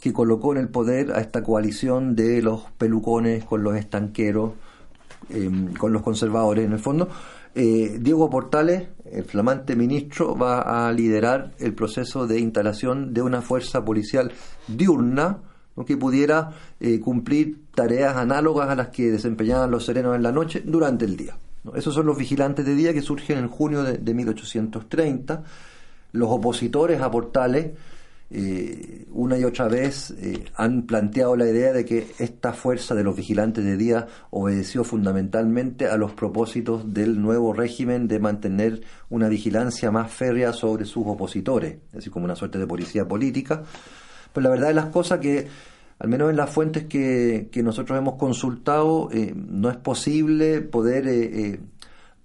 que 0.00 0.12
colocó 0.12 0.52
en 0.52 0.58
el 0.58 0.68
poder 0.68 1.12
a 1.12 1.20
esta 1.20 1.42
coalición 1.42 2.16
de 2.16 2.42
los 2.42 2.62
pelucones 2.78 3.44
con 3.44 3.62
los 3.62 3.76
estanqueros, 3.76 4.52
con 5.78 5.92
los 5.92 6.02
conservadores 6.02 6.64
en 6.64 6.72
el 6.72 6.78
fondo, 6.78 7.08
eh, 7.54 7.98
Diego 8.00 8.30
Portales, 8.30 8.88
el 9.10 9.24
flamante 9.24 9.76
ministro, 9.76 10.36
va 10.36 10.86
a 10.88 10.92
liderar 10.92 11.52
el 11.58 11.74
proceso 11.74 12.26
de 12.26 12.40
instalación 12.40 13.12
de 13.12 13.22
una 13.22 13.42
fuerza 13.42 13.84
policial 13.84 14.32
diurna 14.68 15.38
que 15.84 15.96
pudiera 15.96 16.50
eh, 16.78 17.00
cumplir 17.00 17.58
tareas 17.74 18.16
análogas 18.16 18.68
a 18.68 18.74
las 18.74 18.88
que 18.88 19.10
desempeñaban 19.10 19.70
los 19.70 19.84
serenos 19.86 20.14
en 20.14 20.22
la 20.22 20.32
noche 20.32 20.62
durante 20.64 21.04
el 21.04 21.16
día. 21.16 21.36
Esos 21.74 21.94
son 21.94 22.06
los 22.06 22.16
vigilantes 22.16 22.64
de 22.64 22.74
día 22.74 22.92
que 22.92 23.02
surgen 23.02 23.38
en 23.38 23.48
junio 23.48 23.82
de 23.82 24.14
1830. 24.14 25.42
Los 26.12 26.28
opositores 26.30 27.00
a 27.00 27.10
Portales 27.10 27.72
eh, 28.32 29.06
una 29.10 29.36
y 29.36 29.42
otra 29.42 29.66
vez 29.66 30.12
eh, 30.12 30.44
han 30.54 30.82
planteado 30.82 31.34
la 31.34 31.48
idea 31.48 31.72
de 31.72 31.84
que 31.84 32.06
esta 32.20 32.52
fuerza 32.52 32.94
de 32.94 33.02
los 33.02 33.16
vigilantes 33.16 33.64
de 33.64 33.76
día 33.76 34.06
obedeció 34.30 34.84
fundamentalmente 34.84 35.88
a 35.88 35.96
los 35.96 36.12
propósitos 36.12 36.94
del 36.94 37.20
nuevo 37.20 37.52
régimen 37.52 38.06
de 38.06 38.20
mantener 38.20 38.82
una 39.08 39.28
vigilancia 39.28 39.90
más 39.90 40.12
férrea 40.12 40.52
sobre 40.52 40.84
sus 40.84 41.04
opositores, 41.08 41.78
así 41.96 42.08
como 42.08 42.24
una 42.24 42.36
suerte 42.36 42.58
de 42.58 42.68
policía 42.68 43.08
política. 43.08 43.64
Pero 44.32 44.44
la 44.44 44.50
verdad 44.50 44.70
es 44.70 44.76
las 44.76 44.86
cosas 44.86 45.18
que, 45.18 45.48
al 45.98 46.08
menos 46.08 46.30
en 46.30 46.36
las 46.36 46.50
fuentes 46.50 46.84
que, 46.84 47.48
que 47.50 47.64
nosotros 47.64 47.98
hemos 47.98 48.14
consultado, 48.14 49.10
eh, 49.12 49.34
no 49.34 49.70
es 49.70 49.76
posible 49.76 50.60
poder 50.60 51.58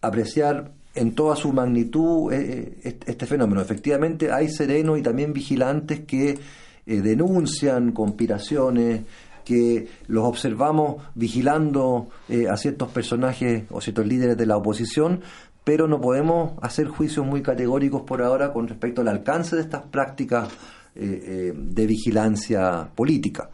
apreciar 0.02 0.75
en 0.96 1.14
toda 1.14 1.36
su 1.36 1.52
magnitud 1.52 2.32
eh, 2.32 2.78
eh, 2.84 3.00
este 3.06 3.26
fenómeno. 3.26 3.62
Efectivamente, 3.62 4.32
hay 4.32 4.50
serenos 4.50 4.98
y 4.98 5.02
también 5.02 5.34
vigilantes 5.34 6.02
que 6.02 6.40
eh, 6.86 7.02
denuncian 7.02 7.92
conspiraciones, 7.92 9.02
que 9.44 9.88
los 10.08 10.24
observamos 10.24 11.04
vigilando 11.14 12.08
a 12.50 12.58
ciertos 12.58 12.90
personajes 12.90 13.66
o 13.70 13.80
ciertos 13.80 14.08
líderes 14.08 14.38
de 14.38 14.48
la 14.48 14.58
oposición, 14.58 15.22
pero 15.64 15.88
no 15.88 16.02
podemos 16.02 16.54
hacer 16.64 16.88
juicios 16.88 17.28
muy 17.28 17.44
categóricos 17.44 18.02
por 18.02 18.24
ahora 18.24 18.52
con 18.52 18.68
respecto 18.68 19.02
al 19.02 19.08
alcance 19.08 19.56
de 19.56 19.62
estas 19.62 19.84
prácticas 19.84 20.50
de 20.96 21.86
vigilancia 21.86 22.90
política. 22.96 23.52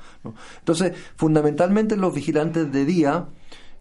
Entonces, 0.60 0.94
fundamentalmente 1.18 1.98
los 1.98 2.14
vigilantes 2.16 2.72
de 2.72 2.86
día 2.86 3.26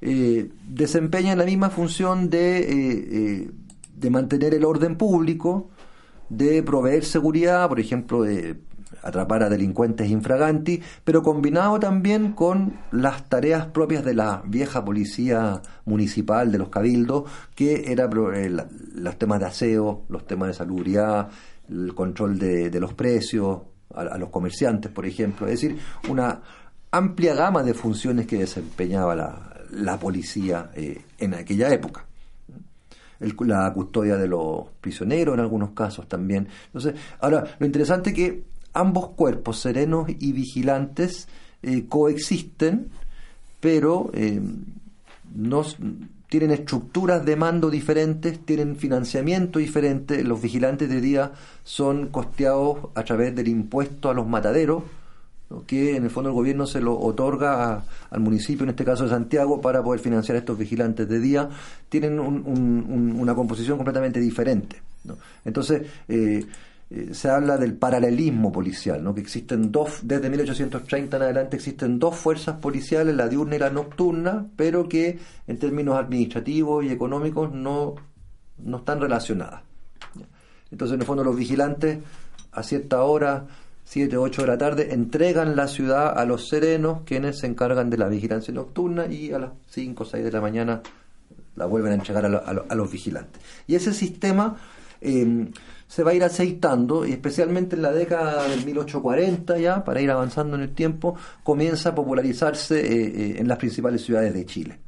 eh, 0.03 0.51
desempeñan 0.67 1.39
la 1.39 1.45
misma 1.45 1.69
función 1.69 2.31
de, 2.31 2.59
eh, 2.59 2.69
eh, 2.73 3.51
de 3.95 4.11
mantener 4.11 4.55
el 4.55 4.65
orden 4.65 4.97
público, 4.97 5.71
de 6.29 6.63
proveer 6.63 7.05
seguridad, 7.05 7.69
por 7.69 7.81
ejemplo, 7.81 8.23
de 8.23 8.57
atrapar 9.03 9.43
a 9.43 9.49
delincuentes 9.49 10.11
infraganti, 10.11 10.81
pero 11.05 11.23
combinado 11.23 11.79
también 11.79 12.33
con 12.33 12.79
las 12.93 13.29
tareas 13.29 13.67
propias 13.67 14.05
de 14.05 14.15
la 14.15 14.43
vieja 14.47 14.85
policía 14.85 15.63
municipal 15.85 16.51
de 16.51 16.59
los 16.59 16.69
cabildos, 16.69 17.25
que 17.55 17.93
eran 17.93 18.11
los 18.95 19.19
temas 19.19 19.41
de 19.41 19.47
aseo, 19.47 20.05
los 20.09 20.27
temas 20.27 20.49
de 20.49 20.55
salubridad, 20.55 21.29
el 21.69 21.95
control 21.95 22.39
de, 22.39 22.81
los 22.81 22.95
precios 22.95 23.61
a, 23.95 24.19
los 24.19 24.31
comerciantes, 24.31 24.91
por 24.91 25.07
ejemplo, 25.07 25.47
es 25.47 25.61
decir, 25.61 25.79
una 26.09 26.41
amplia 26.91 27.35
gama 27.35 27.63
de 27.63 27.75
funciones 27.75 28.27
que 28.27 28.39
desempeñaba 28.39 29.15
la, 29.15 29.50
la 29.73 29.99
policía 29.99 30.71
eh, 30.75 31.03
en 31.19 31.35
aquella 31.35 31.73
época. 31.73 32.07
la 33.21 33.73
custodia 33.73 34.17
de 34.17 34.29
los 34.29 34.67
prisioneros 34.81 35.35
en 35.35 35.41
algunos 35.41 35.71
casos 35.71 36.09
también. 36.09 36.49
Entonces, 36.67 36.95
ahora, 37.21 37.45
lo 37.59 37.67
interesante 37.67 38.11
es 38.11 38.17
que 38.17 38.43
ambos 38.73 39.11
cuerpos, 39.11 39.59
serenos 39.59 40.09
y 40.09 40.33
vigilantes, 40.33 41.29
eh, 41.63 41.85
coexisten, 41.89 42.89
pero 43.61 44.11
eh, 44.15 44.41
no, 45.35 45.65
tienen 46.31 46.53
estructuras 46.53 47.25
de 47.25 47.37
mando 47.37 47.71
diferentes, 47.71 48.39
tienen 48.47 48.77
financiamiento 48.77 49.59
diferente. 49.59 50.23
Los 50.23 50.41
vigilantes 50.41 50.89
de 50.89 51.01
día 51.01 51.33
son 51.65 52.07
costeados 52.07 52.79
a 52.95 53.03
través 53.03 53.35
del 53.35 53.49
impuesto 53.49 54.09
a 54.09 54.15
los 54.15 54.27
mataderos, 54.27 54.85
que 55.67 55.97
en 55.97 56.05
el 56.05 56.11
fondo 56.11 56.31
el 56.31 56.35
gobierno 56.35 56.67
se 56.67 56.81
lo 56.81 56.99
otorga 56.99 57.85
al 58.11 58.21
municipio, 58.21 58.65
en 58.65 58.71
este 58.71 58.85
caso 58.85 59.05
de 59.05 59.11
Santiago, 59.11 59.61
para 59.61 59.83
poder 59.83 60.01
financiar 60.01 60.37
estos 60.37 60.57
vigilantes 60.57 61.09
de 61.09 61.19
día, 61.19 61.49
tienen 61.89 62.21
una 62.21 63.35
composición 63.35 63.77
completamente 63.77 64.21
diferente. 64.21 64.81
Entonces, 65.45 65.83
eh, 66.09 66.45
eh, 66.91 67.09
se 67.13 67.29
habla 67.29 67.57
del 67.57 67.75
paralelismo 67.75 68.53
policial, 68.53 69.13
que 69.15 69.21
existen 69.21 69.73
dos, 69.73 70.01
desde 70.03 70.29
1830 70.29 71.17
en 71.17 71.23
adelante 71.23 71.57
existen 71.57 71.99
dos 71.99 72.17
fuerzas 72.17 72.57
policiales, 72.57 73.15
la 73.15 73.29
diurna 73.29 73.57
y 73.57 73.59
la 73.59 73.71
nocturna, 73.71 74.47
pero 74.57 74.89
que 74.89 75.19
en 75.47 75.59
términos 75.59 75.97
administrativos 75.97 76.85
y 76.85 76.91
económicos 76.91 77.53
no, 77.53 77.95
no 78.59 78.77
están 78.79 79.01
relacionadas. 79.01 79.63
Entonces, 80.71 80.95
en 80.95 81.01
el 81.01 81.07
fondo, 81.07 81.25
los 81.25 81.37
vigilantes 81.37 81.99
a 82.53 82.63
cierta 82.63 83.03
hora 83.03 83.47
7, 83.91 84.17
8 84.17 84.43
de 84.43 84.47
la 84.47 84.57
tarde, 84.57 84.95
entregan 84.95 85.57
la 85.57 85.67
ciudad 85.67 86.17
a 86.17 86.25
los 86.25 86.49
serenos, 86.49 87.01
quienes 87.05 87.41
se 87.41 87.49
encargan 87.49 87.91
de 87.91 87.99
la 87.99 88.07
vigilancia 88.07 88.55
nocturna, 88.55 89.07
y 89.07 89.33
a 89.33 89.41
las 89.41 89.51
5 89.71 90.05
o 90.05 90.07
6 90.07 90.23
de 90.23 90.31
la 90.31 90.41
mañana 90.41 90.81
la 91.57 91.67
vuelven 91.67 91.91
a 91.91 91.95
entregar 91.97 92.25
a, 92.25 92.75
los 92.77 92.93
vigilantes. 92.93 93.43
Y 93.67 93.75
ese 93.75 93.93
sistema 93.93 94.57
em, 95.01 95.51
se 95.89 96.05
va 96.05 96.13
a 96.13 96.15
ir 96.15 96.23
aceitando, 96.23 97.05
y 97.05 97.11
especialmente 97.11 97.75
en 97.75 97.83
la 97.83 97.91
década 97.91 98.47
del 98.47 98.65
1840 98.65 99.59
ya, 99.59 99.83
para 99.83 100.01
ir 100.01 100.13
avanzando 100.13 100.55
en 100.55 100.63
el 100.63 100.73
tiempo, 100.73 101.17
comienza 101.43 101.89
a 101.89 101.95
popularizarse 101.97 102.79
eh, 102.79 103.07
eh, 103.07 103.35
en 103.39 103.49
las 103.49 103.59
principales 103.59 104.05
ciudades 104.05 104.33
de 104.33 104.47
Chile. 104.47 104.79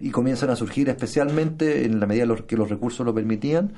Y 0.00 0.10
comienzan 0.10 0.48
a 0.48 0.56
surgir, 0.56 0.88
especialmente 0.88 1.84
en 1.84 2.00
la 2.00 2.06
medida 2.06 2.24
que 2.46 2.56
los 2.56 2.70
recursos 2.70 3.04
lo 3.04 3.14
permitían, 3.14 3.74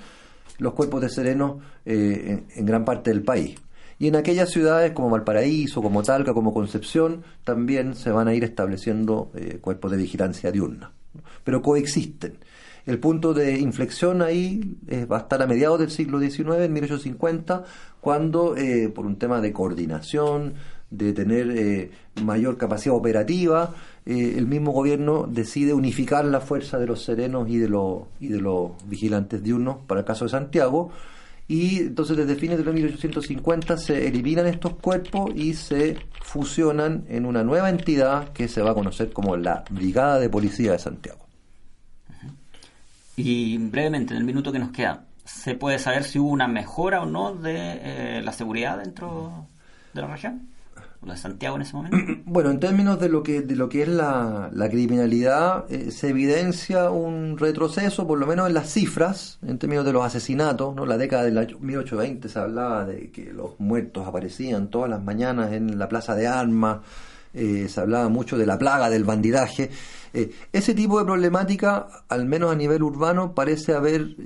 los 0.59 0.75
cuerpos 0.75 1.01
de 1.01 1.09
serenos 1.09 1.57
eh, 1.85 2.45
en 2.55 2.67
gran 2.67 2.85
parte 2.85 3.11
del 3.11 3.25
país. 3.25 3.57
Y 4.01 4.09
en 4.09 4.17
aquellas 4.17 4.49
ciudades 4.49 4.93
como 4.93 5.11
Valparaíso, 5.11 5.83
como 5.83 6.03
Talca, 6.03 6.33
como 6.33 6.55
Concepción, 6.55 7.23
también 7.45 7.95
se 7.95 8.11
van 8.11 8.29
a 8.29 8.35
ir 8.35 8.45
estableciendo 8.45 9.31
eh, 9.35 9.59
cuerpos 9.61 9.91
de 9.91 9.99
vigilancia 9.99 10.51
diurna. 10.51 10.91
Pero 11.45 11.61
coexisten. 11.61 12.39
El 12.87 12.99
punto 12.99 13.35
de 13.35 13.59
inflexión 13.59 14.23
ahí 14.23 14.79
eh, 14.89 15.05
va 15.05 15.19
a 15.19 15.21
estar 15.21 15.43
a 15.43 15.47
mediados 15.47 15.81
del 15.81 15.91
siglo 15.91 16.19
XIX, 16.19 16.63
en 16.63 16.73
1850, 16.73 17.65
cuando 18.01 18.57
eh, 18.57 18.89
por 18.89 19.05
un 19.05 19.19
tema 19.19 19.43
de 19.43 19.53
coordinación, 19.53 20.55
de 20.89 21.13
tener 21.13 21.91
mayor 22.25 22.57
capacidad 22.57 22.97
operativa, 22.97 23.75
el 24.07 24.49
mismo 24.49 24.73
gobierno 24.73 25.29
decide 25.31 25.73
unificar 25.73 26.25
la 26.25 26.41
fuerza 26.41 26.79
de 26.79 26.87
los 26.87 27.05
serenos 27.05 27.49
y 27.49 27.59
de 27.59 27.69
los, 27.69 28.05
y 28.19 28.27
de 28.27 28.41
los 28.41 28.73
vigilantes 28.87 29.41
diurnos 29.41 29.77
para 29.87 30.01
el 30.01 30.07
caso 30.07 30.25
de 30.25 30.33
Santiago 30.33 30.91
y 31.51 31.79
entonces 31.79 32.17
desde 32.17 32.37
fines 32.37 32.59
de 32.59 32.65
los 32.65 32.73
1850 32.73 33.77
se 33.77 34.07
eliminan 34.07 34.47
estos 34.47 34.75
cuerpos 34.77 35.33
y 35.35 35.55
se 35.55 35.99
fusionan 36.23 37.05
en 37.09 37.27
una 37.27 37.43
nueva 37.43 37.71
entidad 37.71 38.29
que 38.29 38.47
se 38.47 38.63
va 38.63 38.71
a 38.71 38.75
conocer 38.75 39.13
como 39.13 39.37
la 39.37 39.65
Brigada 39.69 40.21
de 40.21 40.29
Policía 40.29 40.71
de 40.71 40.79
Santiago. 40.79 41.27
Y 43.17 43.59
brevemente, 43.59 44.15
en 44.15 44.19
el 44.19 44.25
minuto 44.25 44.53
que 44.53 44.61
nos 44.61 44.71
queda, 44.71 45.07
¿se 45.25 45.57
puede 45.57 45.81
saber 45.81 46.05
si 46.05 46.21
hubo 46.21 46.29
una 46.29 46.47
mejora 46.47 47.03
o 47.03 47.07
no 47.07 47.35
de 47.35 47.57
eh, 47.57 48.23
la 48.23 48.33
seguridad 48.33 48.79
dentro 48.79 49.49
de 49.93 50.03
la 50.03 50.07
región? 50.07 50.47
De 51.03 51.17
Santiago 51.17 51.57
en 51.57 51.63
ese 51.63 51.75
momento? 51.75 51.97
Bueno, 52.31 52.51
en 52.51 52.61
términos 52.61 53.01
de 53.01 53.09
lo 53.09 53.23
que, 53.23 53.43
de 53.43 53.57
lo 53.57 53.69
que 53.69 53.83
es 53.83 53.89
la, 53.89 54.51
la 54.53 54.69
criminalidad, 54.69 55.65
eh, 55.69 55.91
se 55.91 56.11
evidencia 56.11 56.91
un 56.91 57.39
retroceso, 57.39 58.07
por 58.07 58.19
lo 58.19 58.27
menos 58.27 58.47
en 58.47 58.55
las 58.55 58.71
cifras, 58.71 59.39
en 59.45 59.59
términos 59.59 59.85
de 59.85 59.93
los 59.93 60.05
asesinatos. 60.05 60.75
¿no? 60.77 60.87
La 60.87 60.97
década 60.97 61.23
año 61.23 61.59
1820 61.59 62.29
se 62.29 62.39
hablaba 62.39 62.85
de 62.85 63.11
que 63.11 63.33
los 63.33 63.59
muertos 63.59 64.07
aparecían 64.07 64.69
todas 64.69 64.91
las 64.91 65.03
mañanas 65.03 65.53
en 65.53 65.79
la 65.79 65.89
plaza 65.89 66.15
de 66.15 66.29
armas, 66.29 66.81
eh, 67.33 67.69
se 67.69 67.81
hablaba 67.81 68.09
mucho 68.09 68.37
de 68.39 68.47
la 68.47 68.59
plaga 68.59 68.91
del 68.91 69.05
bandidaje. 69.05 69.71
Eh, 70.13 70.31
ese 70.53 70.75
tipo 70.75 70.99
de 70.99 71.05
problemática, 71.05 71.89
al 72.09 72.27
menos 72.27 72.53
a 72.53 72.57
nivel 72.57 72.83
urbano, 72.83 73.35
parece 73.35 73.75
haber, 73.75 74.17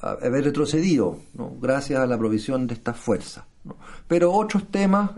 haber 0.00 0.44
retrocedido, 0.44 1.18
¿no? 1.34 1.52
gracias 1.60 2.00
a 2.00 2.06
la 2.06 2.18
provisión 2.18 2.66
de 2.66 2.74
estas 2.74 2.96
fuerzas. 2.96 3.44
¿no? 3.64 3.76
Pero 4.08 4.32
otros 4.32 4.70
temas 4.70 5.10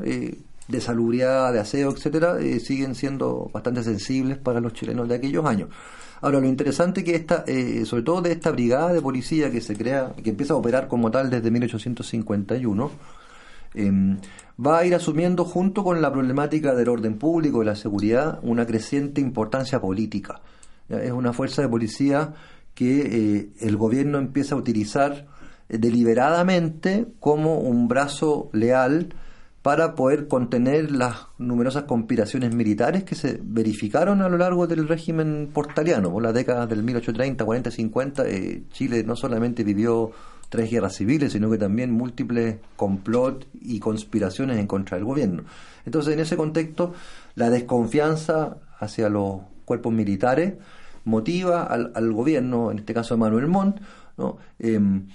de 0.68 0.81
salubridad, 0.81 1.52
de 1.52 1.61
aseo, 1.61 1.90
etcétera, 1.90 2.38
eh, 2.40 2.61
siguen 2.61 2.94
siendo 2.94 3.50
bastante 3.52 3.83
sensibles 3.83 4.38
para 4.38 4.61
los 4.61 4.72
chilenos 4.72 5.09
de 5.09 5.14
aquellos 5.14 5.44
años. 5.44 5.68
Ahora, 6.20 6.40
lo 6.40 6.46
interesante 6.46 7.05
que 7.05 7.14
esta, 7.14 7.44
eh, 7.46 7.85
sobre 7.85 8.02
todo 8.02 8.22
de 8.22 8.33
esta 8.33 8.50
brigada 8.50 8.92
de 8.92 9.02
policía 9.02 9.50
que 9.50 9.61
se 9.61 9.76
crea, 9.76 10.12
que 10.22 10.31
empieza 10.31 10.55
a 10.55 10.57
operar 10.57 10.88
como 10.88 11.11
tal 11.11 11.31
desde 11.31 11.50
1851, 11.50 12.90
em, 13.74 14.18
va 14.64 14.79
a 14.79 14.87
ir 14.87 14.94
asumiendo 14.94 15.44
junto 15.44 15.85
con 15.85 16.00
la 16.00 16.11
problemática 16.11 16.74
del 16.74 16.88
orden 16.88 17.18
público, 17.18 17.61
de 17.61 17.66
la 17.66 17.76
seguridad, 17.76 18.40
una 18.42 18.66
creciente 18.66 19.20
importancia 19.20 19.81
política. 19.81 20.40
Es 20.88 21.12
una 21.12 21.33
fuerza 21.33 21.62
de 21.62 21.68
policía 21.68 22.33
que 22.74 23.00
eh, 23.00 23.48
el 23.61 23.76
gobierno 23.76 24.18
empieza 24.18 24.55
a 24.55 24.59
utilizar 24.59 25.26
deliberadamente 25.68 27.07
como 27.20 27.59
un 27.59 27.88
brazo 27.88 28.48
leal 28.52 29.14
para 29.66 29.96
poder 29.96 30.29
contener 30.29 30.92
las 30.92 31.26
numerosas 31.38 31.83
conspiraciones 31.87 32.55
militares 32.55 33.02
que 33.02 33.16
se 33.16 33.40
verificaron 33.42 34.22
a 34.22 34.29
lo 34.29 34.38
largo 34.38 34.68
del 34.68 34.87
régimen 34.87 35.50
portaliano. 35.52 36.12
Por 36.12 36.22
las 36.22 36.35
décadas 36.35 36.68
del 36.68 36.85
1830, 36.85 37.44
40, 37.44 37.70
50, 37.72 38.24
Chile 38.70 39.02
no 39.02 39.16
solamente 39.16 39.64
vivió 39.64 40.12
tres 40.50 40.70
guerras 40.70 40.94
civiles, 40.94 41.33
sino 41.33 41.50
que 41.50 41.59
también 41.59 41.90
múltiples 41.90 42.59
complot 42.76 43.48
y 43.61 43.81
conspiraciones 43.81 44.61
en 44.61 44.68
contra 44.68 44.98
del 44.98 45.05
gobierno. 45.05 45.42
Entonces, 45.85 46.14
en 46.14 46.20
ese 46.20 46.37
contexto, 46.37 46.94
la 47.35 47.50
desconfianza 47.50 48.59
hacia 48.79 49.09
los 49.09 49.40
cuerpos 49.64 49.92
militares 49.92 50.55
motiva 51.02 51.64
al, 51.64 52.12
gobierno, 52.12 52.70
en 52.70 52.79
este 52.79 52.94
caso 52.94 53.14
a 53.14 53.16
Manuel 53.16 53.48
Montt, 53.48 53.81
¿no? 54.16 54.37
Em, 54.61 55.09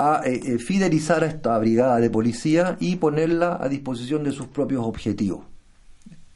a 0.00 0.22
eh, 0.24 0.40
eh, 0.42 0.58
fidelizar 0.58 1.22
a 1.22 1.26
esta 1.26 1.58
brigada 1.58 2.00
de 2.00 2.08
policía 2.08 2.78
y 2.80 2.96
ponerla 2.96 3.58
a 3.60 3.68
disposición 3.68 4.24
de 4.24 4.32
sus 4.32 4.46
propios 4.46 4.82
objetivos. 4.82 5.44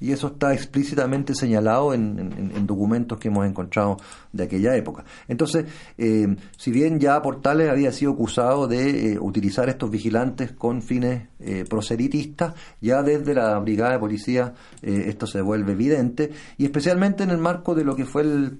Y 0.00 0.12
eso 0.12 0.26
está 0.26 0.52
explícitamente 0.52 1.34
señalado 1.34 1.94
en, 1.94 2.66
documentos 2.66 3.18
que 3.18 3.28
hemos 3.28 3.46
encontrado 3.46 3.96
de 4.32 4.44
aquella 4.44 4.76
época. 4.76 5.04
Entonces, 5.28 5.64
eh, 5.96 6.36
si 6.58 6.72
bien 6.72 7.00
ya 7.00 7.22
Portales 7.22 7.70
había 7.70 7.90
sido 7.90 8.12
acusado 8.12 8.66
de 8.66 9.18
utilizar 9.18 9.70
estos 9.70 9.90
vigilantes 9.90 10.52
con 10.52 10.82
fines 10.82 11.28
proselitistas, 11.70 12.54
ya 12.82 13.02
desde 13.02 13.32
la 13.32 13.58
brigada 13.60 13.92
de 13.92 13.98
policía 13.98 14.52
esto 14.82 15.26
se 15.26 15.40
vuelve 15.40 15.72
evidente, 15.72 16.32
y 16.58 16.66
especialmente 16.66 17.22
en 17.22 17.30
el 17.30 17.38
marco 17.38 17.74
de 17.74 17.84
lo 17.84 17.96
que 17.96 18.04
fue 18.04 18.22
el, 18.22 18.58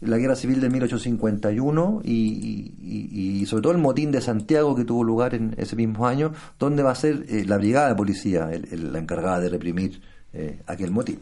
la 0.00 0.18
guerra 0.18 0.36
civil 0.36 0.60
de 0.60 0.68
1851 0.68 2.02
y, 2.04 3.40
y, 3.40 3.46
sobre 3.46 3.62
todo 3.62 3.72
el 3.72 3.78
motín 3.78 4.10
de 4.10 4.20
Santiago 4.20 4.76
que 4.76 4.84
tuvo 4.84 5.04
lugar 5.04 5.34
en 5.34 5.54
ese 5.56 5.76
mismo 5.76 6.06
año, 6.06 6.32
donde 6.58 6.82
va 6.82 6.90
a 6.90 6.94
ser 6.94 7.24
eh, 7.28 7.44
la 7.46 7.56
brigada 7.56 7.88
de 7.88 7.94
policía 7.94 8.50
la 8.70 8.98
encargada 8.98 9.40
de 9.40 9.48
reprimir 9.48 10.00
eh, 10.32 10.60
aquel 10.66 10.90
motín. 10.90 11.20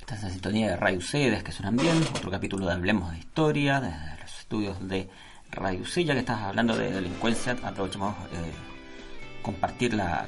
Esta 0.00 0.14
es 0.14 0.22
la 0.22 0.30
sintonía 0.30 0.70
de 0.70 0.76
Radio 0.76 0.98
Ucedes 0.98 1.42
que 1.42 1.52
suenan 1.52 1.76
bien, 1.76 1.96
otro 2.14 2.30
capítulo 2.30 2.66
de 2.66 2.72
Hablemos 2.72 3.12
de 3.12 3.18
Historia, 3.18 3.80
de 3.80 3.90
los 4.20 4.38
estudios 4.38 4.88
de 4.88 5.08
Radio 5.50 5.84
C, 5.86 6.04
que 6.04 6.18
estás 6.18 6.40
hablando 6.42 6.76
de 6.76 6.90
delincuencia, 6.90 7.56
aprovechamos 7.62 8.14
eh, 8.32 8.75
compartir 9.46 9.94
la, 9.94 10.26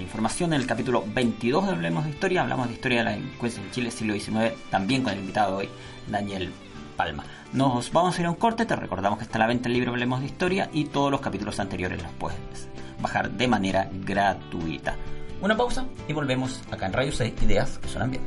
información 0.00 0.52
en 0.52 0.60
el 0.60 0.68
capítulo 0.68 1.04
22 1.04 1.66
de 1.66 1.72
Hablemos 1.72 2.04
de 2.04 2.10
Historia, 2.10 2.42
hablamos 2.42 2.68
de 2.68 2.74
historia 2.74 2.98
de 2.98 3.04
la 3.04 3.10
delincuencia 3.10 3.60
en 3.60 3.72
Chile 3.72 3.90
siglo 3.90 4.14
XIX, 4.14 4.54
también 4.70 5.02
con 5.02 5.12
el 5.12 5.18
invitado 5.18 5.56
hoy, 5.56 5.68
Daniel 6.06 6.52
Palma. 6.96 7.24
Nos 7.52 7.90
vamos 7.90 8.16
a 8.16 8.20
ir 8.20 8.26
a 8.28 8.30
un 8.30 8.36
corte, 8.36 8.64
te 8.64 8.76
recordamos 8.76 9.18
que 9.18 9.24
está 9.24 9.38
a 9.38 9.40
la 9.40 9.48
venta 9.48 9.68
el 9.68 9.74
libro 9.74 9.90
Hablemos 9.90 10.20
de 10.20 10.26
Historia 10.26 10.70
y 10.72 10.84
todos 10.84 11.10
los 11.10 11.20
capítulos 11.20 11.58
anteriores 11.58 12.00
los 12.00 12.12
puedes 12.12 12.68
bajar 13.02 13.32
de 13.32 13.48
manera 13.48 13.90
gratuita. 13.92 14.94
Una 15.40 15.56
pausa 15.56 15.84
y 16.06 16.12
volvemos 16.12 16.62
acá 16.70 16.86
en 16.86 16.92
Radio 16.92 17.10
6, 17.10 17.42
ideas 17.42 17.78
que 17.78 17.88
suenan 17.88 18.12
bien. 18.12 18.22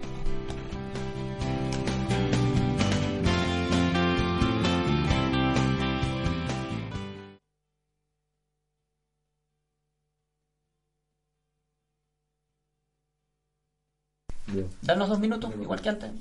Danos 14.82 15.10
dos 15.10 15.20
minutos, 15.20 15.52
igual 15.62 15.82
que 15.82 15.90
antes. 15.90 16.12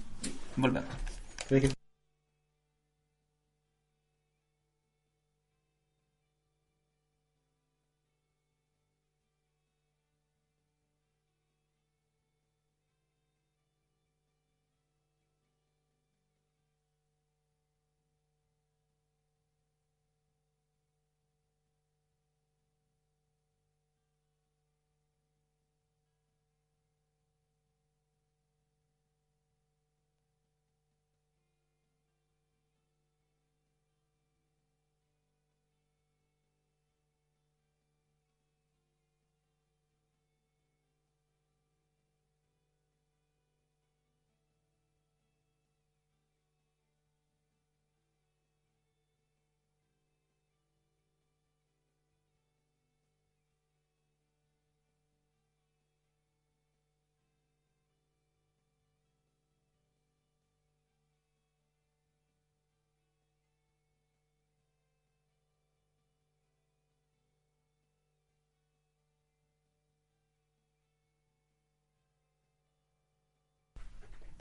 Volvemos. 0.56 0.90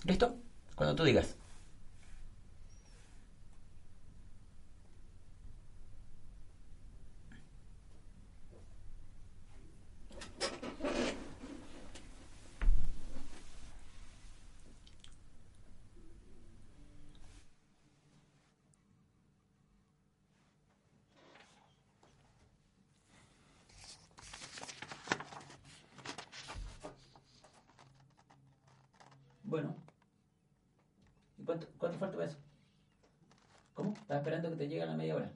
¿Listo? 0.08 0.38
Cuando 0.76 0.96
tú 0.96 1.04
digas. 1.04 1.36
Bueno. 29.44 29.76
¿Cuánto, 31.48 31.68
cuánto 31.78 31.98
falta 31.98 32.26
eso? 32.26 32.38
¿Cómo? 33.78 33.94
Estaba 33.94 34.20
esperando 34.22 34.50
que 34.50 34.56
te 34.56 34.68
llegue 34.68 34.82
a 34.82 34.88
la 34.88 34.96
media 34.96 35.16
hora. 35.16 35.32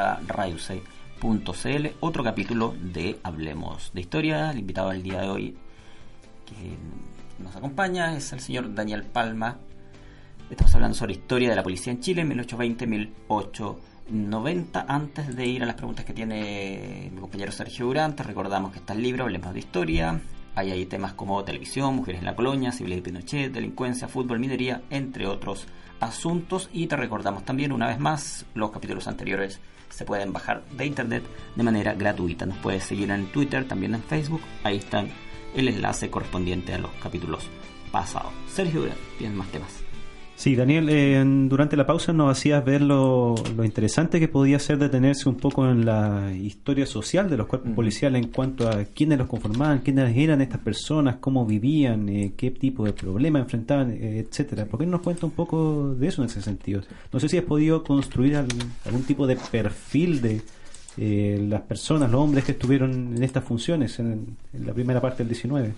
6.cl, 0.00 1.86
otro 2.00 2.24
capítulo 2.24 2.74
de 2.80 3.20
Hablemos 3.22 3.90
de 3.92 4.00
Historia. 4.00 4.50
El 4.50 4.60
invitado 4.60 4.88
del 4.90 5.02
día 5.02 5.20
de 5.20 5.28
hoy 5.28 5.54
que 6.46 6.78
nos 7.42 7.54
acompaña 7.54 8.16
es 8.16 8.32
el 8.32 8.40
señor 8.40 8.74
Daniel 8.74 9.02
Palma. 9.04 9.58
Estamos 10.48 10.74
hablando 10.74 10.96
sobre 10.96 11.12
historia 11.12 11.50
de 11.50 11.56
la 11.56 11.62
policía 11.62 11.92
en 11.92 12.00
Chile, 12.00 12.24
1820-1890. 12.24 14.86
Antes 14.88 15.36
de 15.36 15.46
ir 15.46 15.62
a 15.62 15.66
las 15.66 15.76
preguntas 15.76 16.06
que 16.06 16.14
tiene 16.14 17.10
mi 17.12 17.20
compañero 17.20 17.52
Sergio 17.52 17.84
Durante, 17.86 18.22
recordamos 18.22 18.72
que 18.72 18.78
está 18.78 18.94
el 18.94 19.02
libro 19.02 19.24
Hablemos 19.24 19.52
de 19.52 19.58
Historia. 19.58 20.18
Hay 20.54 20.70
ahí 20.72 20.86
temas 20.86 21.12
como 21.12 21.44
televisión, 21.44 21.94
mujeres 21.94 22.20
en 22.20 22.26
la 22.26 22.34
colonia, 22.34 22.72
civiles 22.72 22.96
de 22.96 23.02
Pinochet, 23.02 23.52
delincuencia, 23.52 24.08
fútbol, 24.08 24.40
minería, 24.40 24.80
entre 24.90 25.26
otros 25.26 25.66
asuntos. 26.00 26.70
Y 26.72 26.86
te 26.86 26.96
recordamos 26.96 27.44
también, 27.44 27.70
una 27.70 27.86
vez 27.86 28.00
más, 28.00 28.46
los 28.54 28.70
capítulos 28.70 29.06
anteriores 29.06 29.60
se 29.90 30.04
pueden 30.04 30.32
bajar 30.32 30.64
de 30.70 30.86
internet 30.86 31.24
de 31.54 31.62
manera 31.62 31.94
gratuita. 31.94 32.46
Nos 32.46 32.58
puedes 32.58 32.84
seguir 32.84 33.10
en 33.10 33.26
Twitter, 33.26 33.66
también 33.66 33.94
en 33.94 34.02
Facebook. 34.02 34.42
Ahí 34.62 34.78
están 34.78 35.08
el 35.54 35.68
enlace 35.68 36.10
correspondiente 36.10 36.74
a 36.74 36.78
los 36.78 36.90
capítulos 37.02 37.48
pasados. 37.90 38.32
Sergio 38.48 38.86
tienes 39.18 39.36
más 39.36 39.48
temas. 39.48 39.89
Sí, 40.40 40.56
Daniel, 40.56 40.88
eh, 40.88 41.22
durante 41.50 41.76
la 41.76 41.84
pausa 41.84 42.14
nos 42.14 42.32
hacías 42.32 42.64
ver 42.64 42.80
lo, 42.80 43.34
interesante 43.62 44.18
que 44.18 44.26
podía 44.26 44.58
ser 44.58 44.78
detenerse 44.78 45.28
un 45.28 45.34
poco 45.34 45.68
en 45.68 45.84
la 45.84 46.32
historia 46.32 46.86
social 46.86 47.28
de 47.28 47.36
los 47.36 47.46
cuerpos 47.46 47.72
policiales 47.72 48.22
en 48.22 48.30
cuanto 48.30 48.66
a 48.66 48.84
quiénes 48.84 49.18
los 49.18 49.28
conformaban, 49.28 49.80
quiénes 49.80 50.16
eran 50.16 50.40
estas 50.40 50.62
personas, 50.62 51.16
cómo 51.20 51.44
vivían, 51.44 52.08
eh, 52.08 52.32
qué 52.38 52.50
tipo 52.52 52.86
de 52.86 52.94
problemas 52.94 53.42
enfrentaban, 53.42 53.90
eh, 53.90 54.24
etcétera. 54.26 54.64
¿Por 54.64 54.80
qué 54.80 54.86
no 54.86 54.92
nos 54.92 55.02
cuenta 55.02 55.26
un 55.26 55.32
poco 55.32 55.94
de 55.94 56.08
eso 56.08 56.22
en 56.22 56.30
ese 56.30 56.40
sentido? 56.40 56.80
No 57.12 57.20
sé 57.20 57.28
si 57.28 57.36
has 57.36 57.44
podido 57.44 57.84
construir 57.84 58.36
algún, 58.36 59.02
tipo 59.02 59.26
de 59.26 59.36
perfil 59.36 60.22
de 60.22 60.40
las 61.50 61.60
personas, 61.60 62.10
los 62.10 62.18
hombres 62.18 62.44
que 62.44 62.52
estuvieron 62.52 63.14
en 63.14 63.22
estas 63.22 63.44
funciones 63.44 63.98
en, 63.98 64.38
en 64.54 64.66
la 64.66 64.72
primera 64.72 65.02
parte 65.02 65.18
del 65.18 65.28
19. 65.28 65.74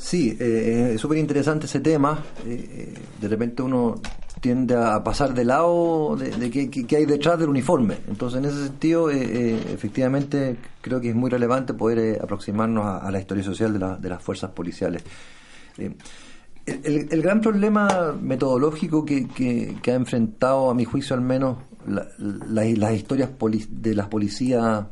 Sí, 0.00 0.34
eh, 0.40 0.92
es 0.94 1.00
súper 1.00 1.18
interesante 1.18 1.66
ese 1.66 1.78
tema. 1.80 2.24
Eh, 2.46 2.68
eh, 2.72 2.94
de 3.20 3.28
repente 3.28 3.62
uno 3.62 4.00
tiende 4.40 4.74
a 4.74 5.04
pasar 5.04 5.34
de 5.34 5.44
lado 5.44 6.16
de, 6.16 6.50
qué, 6.50 6.96
hay 6.96 7.04
detrás 7.04 7.38
del 7.38 7.50
uniforme. 7.50 7.98
Entonces, 8.08 8.38
en 8.38 8.46
ese 8.46 8.64
sentido, 8.64 9.10
efectivamente, 9.10 10.56
creo 10.80 11.00
que 11.00 11.10
es 11.10 11.14
muy 11.14 11.28
relevante 11.28 11.74
poder 11.74 12.18
aproximarnos 12.22 12.86
a, 12.86 13.10
la 13.10 13.20
historia 13.20 13.44
social 13.44 13.78
de, 14.00 14.08
las 14.08 14.22
fuerzas 14.22 14.50
policiales. 14.52 15.04
El, 15.76 17.22
gran 17.22 17.42
problema 17.42 18.16
metodológico 18.18 19.04
que, 19.04 19.76
ha 19.86 19.90
enfrentado, 19.90 20.70
a 20.70 20.74
mi 20.74 20.86
juicio 20.86 21.14
al 21.14 21.22
menos, 21.22 21.58
las 21.86 22.94
historias 22.94 23.28
de 23.68 23.94
las 23.94 24.08
policías 24.08 24.86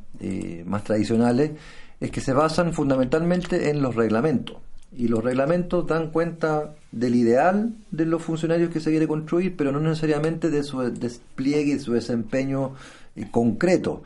más 0.66 0.84
tradicionales 0.84 1.52
es 1.98 2.10
que 2.10 2.20
se 2.20 2.34
basan 2.34 2.74
fundamentalmente 2.74 3.70
en 3.70 3.80
los 3.80 3.94
reglamentos 3.94 4.58
y 4.96 5.08
los 5.08 5.22
reglamentos 5.22 5.86
dan 5.86 6.10
cuenta 6.10 6.74
del 6.92 7.14
ideal 7.14 7.74
de 7.90 8.06
los 8.06 8.22
funcionarios 8.22 8.70
que 8.70 8.80
se 8.80 8.90
quiere 8.90 9.06
construir, 9.06 9.56
pero 9.56 9.72
no 9.72 9.80
necesariamente 9.80 10.50
de 10.50 10.62
su 10.62 10.80
despliegue 10.80 11.74
y 11.74 11.78
su 11.78 11.92
desempeño 11.92 12.72
eh, 13.16 13.26
concreto. 13.30 14.02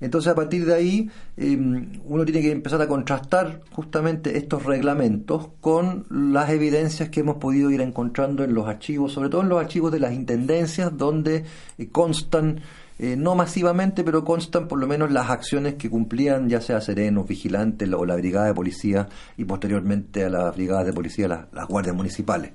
Entonces, 0.00 0.30
a 0.30 0.36
partir 0.36 0.64
de 0.64 0.74
ahí, 0.74 1.10
em, 1.36 2.00
uno 2.04 2.24
tiene 2.24 2.40
que 2.40 2.52
empezar 2.52 2.80
a 2.80 2.86
contrastar 2.86 3.62
justamente 3.72 4.38
estos 4.38 4.64
reglamentos 4.64 5.48
con 5.60 6.06
las 6.10 6.50
evidencias 6.50 7.08
que 7.08 7.20
hemos 7.20 7.38
podido 7.38 7.70
ir 7.70 7.80
encontrando 7.80 8.44
en 8.44 8.54
los 8.54 8.68
archivos, 8.68 9.12
sobre 9.12 9.28
todo 9.28 9.42
en 9.42 9.48
los 9.48 9.60
archivos 9.60 9.90
de 9.90 9.98
las 9.98 10.12
intendencias, 10.12 10.96
donde 10.96 11.44
eh, 11.78 11.88
constan 11.88 12.60
eh, 13.00 13.14
no 13.16 13.36
masivamente, 13.36 14.02
pero 14.02 14.24
constan 14.24 14.66
por 14.66 14.80
lo 14.80 14.88
menos 14.88 15.12
las 15.12 15.30
acciones 15.30 15.74
que 15.74 15.88
cumplían 15.88 16.48
ya 16.48 16.60
sea 16.60 16.80
serenos, 16.80 17.28
vigilantes 17.28 17.88
o 17.92 18.04
la 18.04 18.16
brigada 18.16 18.46
de 18.46 18.54
policía 18.54 19.08
y 19.36 19.44
posteriormente 19.44 20.24
a 20.24 20.30
las 20.30 20.56
brigadas 20.56 20.84
de 20.84 20.92
policía 20.92 21.28
las, 21.28 21.68
guardias 21.68 21.94
municipales. 21.94 22.50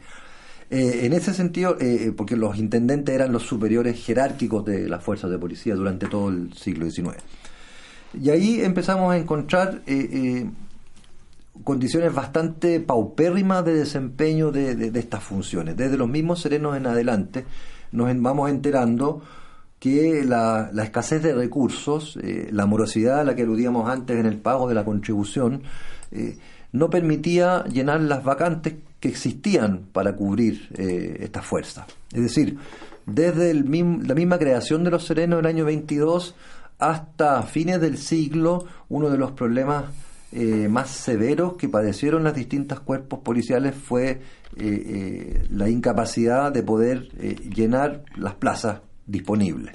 Eh, 0.70 1.06
en 1.06 1.14
ese 1.14 1.34
sentido, 1.34 1.78
eh, 1.80 2.12
porque 2.16 2.36
los 2.36 2.58
intendentes 2.58 3.16
eran 3.16 3.32
los 3.32 3.44
superiores 3.44 4.04
jerárquicos 4.04 4.66
de 4.66 4.90
las 4.90 5.02
fuerzas 5.02 5.32
de 5.32 5.38
policía 5.38 5.76
durante 5.76 6.08
todo 6.08 6.28
el 6.28 6.52
siglo 6.54 6.90
XIX. 6.90 7.16
Y 8.20 8.30
ahí 8.30 8.62
empezamos 8.62 9.14
a 9.14 9.18
encontrar 9.18 9.82
condiciones 11.64 12.14
bastante 12.14 12.82
paupérrimas 12.82 13.64
de 13.64 13.76
desempeño 13.76 14.52
de, 14.52 14.76
de, 14.76 15.00
estas 15.00 15.24
funciones. 15.24 15.78
Desde 15.78 15.98
los 15.98 16.10
mismos 16.10 16.42
serenos 16.42 16.76
en 16.76 16.86
adelante 16.86 17.46
nos 17.92 18.10
vamos 18.22 18.50
enterando 18.50 19.22
que 19.84 20.24
la, 20.24 20.72
escasez 20.82 21.22
de 21.22 21.36
recursos, 21.36 22.18
eh, 22.24 22.48
la 22.54 22.66
morosidad 22.66 23.20
a 23.20 23.24
la 23.26 23.36
que 23.36 23.42
aludíamos 23.42 23.90
antes 23.90 24.18
en 24.18 24.26
el 24.26 24.38
pago 24.38 24.70
de 24.70 24.76
la 24.76 24.86
contribución, 24.86 25.64
eh, 26.14 26.38
no 26.72 26.90
permitía 26.90 27.66
llenar 27.66 28.00
las 28.00 28.24
vacantes 28.24 28.76
que 29.02 29.10
existían 29.10 29.88
para 29.92 30.16
cubrir 30.16 30.70
eh, 30.78 31.18
estas 31.20 31.46
fuerzas. 31.46 31.86
Es 32.14 32.22
decir, 32.22 32.58
desde 33.06 33.54
la 33.54 34.16
misma 34.16 34.40
creación 34.40 34.86
de 34.86 34.92
los 34.92 35.06
serenos 35.06 35.40
en 35.40 35.46
el 35.48 35.52
año 35.54 35.66
22 35.66 36.34
hasta 36.80 37.44
fines 37.44 37.82
del 37.82 37.98
siglo, 37.98 38.66
uno 38.88 39.10
de 39.10 39.18
los 39.18 39.32
problemas 39.32 39.84
más 40.70 40.90
severos 40.90 41.58
que 41.58 41.70
padecieron 41.70 42.24
los 42.24 42.34
distintos 42.34 42.80
cuerpos 42.80 43.20
policiales 43.20 43.76
fue 43.76 44.20
la 45.52 45.70
incapacidad 45.70 46.52
de 46.52 46.64
poder 46.64 47.10
llenar 47.54 48.04
las 48.16 48.34
plazas 48.34 48.80
disponible. 49.06 49.72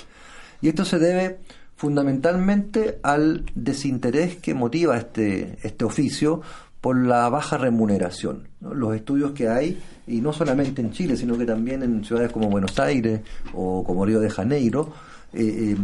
Y 0.61 0.69
esto 0.69 0.85
se 0.85 0.99
debe 0.99 1.39
fundamentalmente 1.77 2.99
al 3.03 3.45
desinterés 3.55 4.37
que 4.37 4.55
motiva 4.55 4.97
este, 4.97 5.59
este 5.63 5.85
oficio 5.85 6.43
por 6.81 6.97
la 6.97 7.29
baja 7.29 7.59
remuneración. 7.59 8.49
Los 8.61 8.95
estudios 8.95 9.33
que 9.33 9.49
hay, 9.49 9.81
y 10.07 10.21
no 10.21 10.33
solamente 10.33 10.81
en 10.81 10.93
Chile, 10.93 11.17
sino 11.17 11.37
que 11.37 11.45
también 11.45 11.83
en 11.83 12.05
ciudades 12.05 12.33
como 12.33 12.49
Buenos 12.49 12.79
Aires 12.79 13.21
o 13.55 13.85
como 13.85 14.05
Río 14.05 14.21
de 14.21 14.31
Janeiro, 14.31 14.93
eh, 15.33 15.75
eh, 15.75 15.77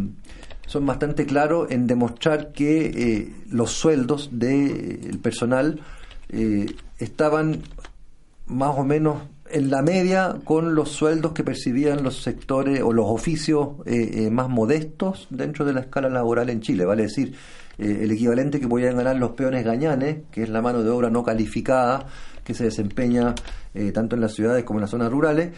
son 0.67 0.85
bastante 0.85 1.25
claros 1.25 1.69
en 1.69 1.85
demostrar 1.87 2.51
que 2.51 2.87
eh, 2.87 3.33
los 3.51 3.71
sueldos 3.71 4.29
del 4.31 5.19
personal 5.21 5.79
estaban 6.97 7.61
más 8.47 8.77
o 8.77 8.83
menos 8.83 9.21
en 9.49 9.69
la 9.69 9.81
media 9.81 10.37
con 10.43 10.73
los 10.73 10.91
sueldos 10.91 11.33
que 11.33 11.43
percibían 11.43 12.03
los 12.03 12.21
sectores 12.21 12.81
o 12.81 12.91
los 12.91 13.05
oficios 13.07 13.69
eh, 13.85 14.25
eh, 14.25 14.29
más 14.31 14.49
modestos 14.49 15.27
dentro 15.29 15.65
de 15.65 15.73
la 15.73 15.81
escala 15.81 16.09
laboral 16.09 16.49
en 16.49 16.61
Chile, 16.61 16.85
vale 16.85 17.03
decir, 17.03 17.35
eh, 17.77 17.99
el 18.01 18.11
equivalente 18.11 18.59
que 18.59 18.67
podían 18.67 18.97
ganar 18.97 19.17
los 19.17 19.31
peones 19.31 19.63
gañanes, 19.63 20.23
que 20.31 20.43
es 20.43 20.49
la 20.49 20.61
mano 20.61 20.83
de 20.83 20.89
obra 20.89 21.09
no 21.09 21.23
calificada 21.23 22.07
que 22.43 22.53
se 22.53 22.65
desempeña 22.65 23.33
tanto 23.91 24.15
en 24.15 24.21
las 24.21 24.35
ciudades 24.35 24.63
como 24.63 24.77
en 24.77 24.81
las 24.81 24.91
zonas 24.91 25.11
rurales, 25.11 25.51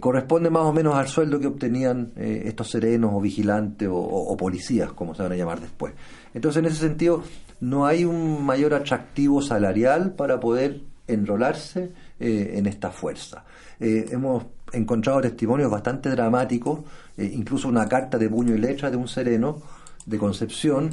corresponde 0.00 0.48
más 0.48 0.62
o 0.62 0.72
menos 0.72 0.94
al 0.94 1.08
sueldo 1.08 1.38
que 1.38 1.46
obtenían 1.46 2.12
estos 2.16 2.70
serenos 2.70 3.10
o 3.12 3.20
vigilantes 3.20 3.86
o 3.92 4.34
policías, 4.34 4.94
como 4.94 5.14
se 5.14 5.22
van 5.22 5.32
a 5.32 5.36
llamar 5.36 5.60
después. 5.60 5.92
Entonces, 6.32 6.60
en 6.60 6.70
ese 6.70 6.80
sentido, 6.80 7.22
no 7.60 7.84
hay 7.84 8.06
un 8.06 8.46
mayor 8.46 8.72
atractivo 8.72 9.42
salarial 9.42 10.14
para 10.14 10.40
poder 10.40 10.80
enrolarse 11.06 11.92
eh, 12.20 12.54
en 12.56 12.66
esta 12.66 12.90
fuerza. 12.90 13.44
Eh, 13.80 14.06
hemos 14.12 14.44
encontrado 14.72 15.20
testimonios 15.20 15.68
bastante 15.68 16.10
dramáticos, 16.10 16.80
eh, 17.16 17.28
incluso 17.34 17.66
una 17.66 17.88
carta 17.88 18.18
de 18.18 18.28
puño 18.28 18.54
y 18.54 18.58
letra 18.58 18.88
de 18.88 18.96
un 18.96 19.08
sereno 19.08 19.60
de 20.06 20.18
Concepción, 20.18 20.90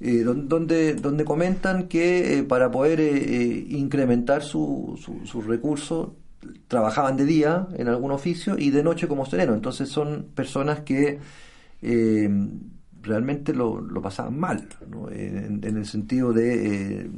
donde, 0.00 0.94
donde 0.94 1.24
comentan 1.24 1.86
que 1.86 2.44
para 2.48 2.72
poder 2.72 2.98
incrementar 3.70 4.42
sus 4.42 5.00
su, 5.00 5.42
recursos 5.42 6.08
trabajaban 6.66 7.16
de 7.16 7.24
día 7.24 7.68
en 7.76 7.86
algún 7.86 8.10
oficio 8.10 8.58
y 8.58 8.70
de 8.70 8.82
noche 8.82 9.06
como 9.06 9.26
sereno. 9.26 9.54
Entonces 9.54 9.88
son 9.90 10.26
personas 10.34 10.80
que 10.80 11.20
realmente 13.02 13.52
lo, 13.52 13.80
lo, 13.80 14.00
pasaban 14.00 14.38
mal, 14.38 14.68
en, 15.10 15.62
el 15.64 15.86
sentido 15.86 16.32
de 16.32 17.10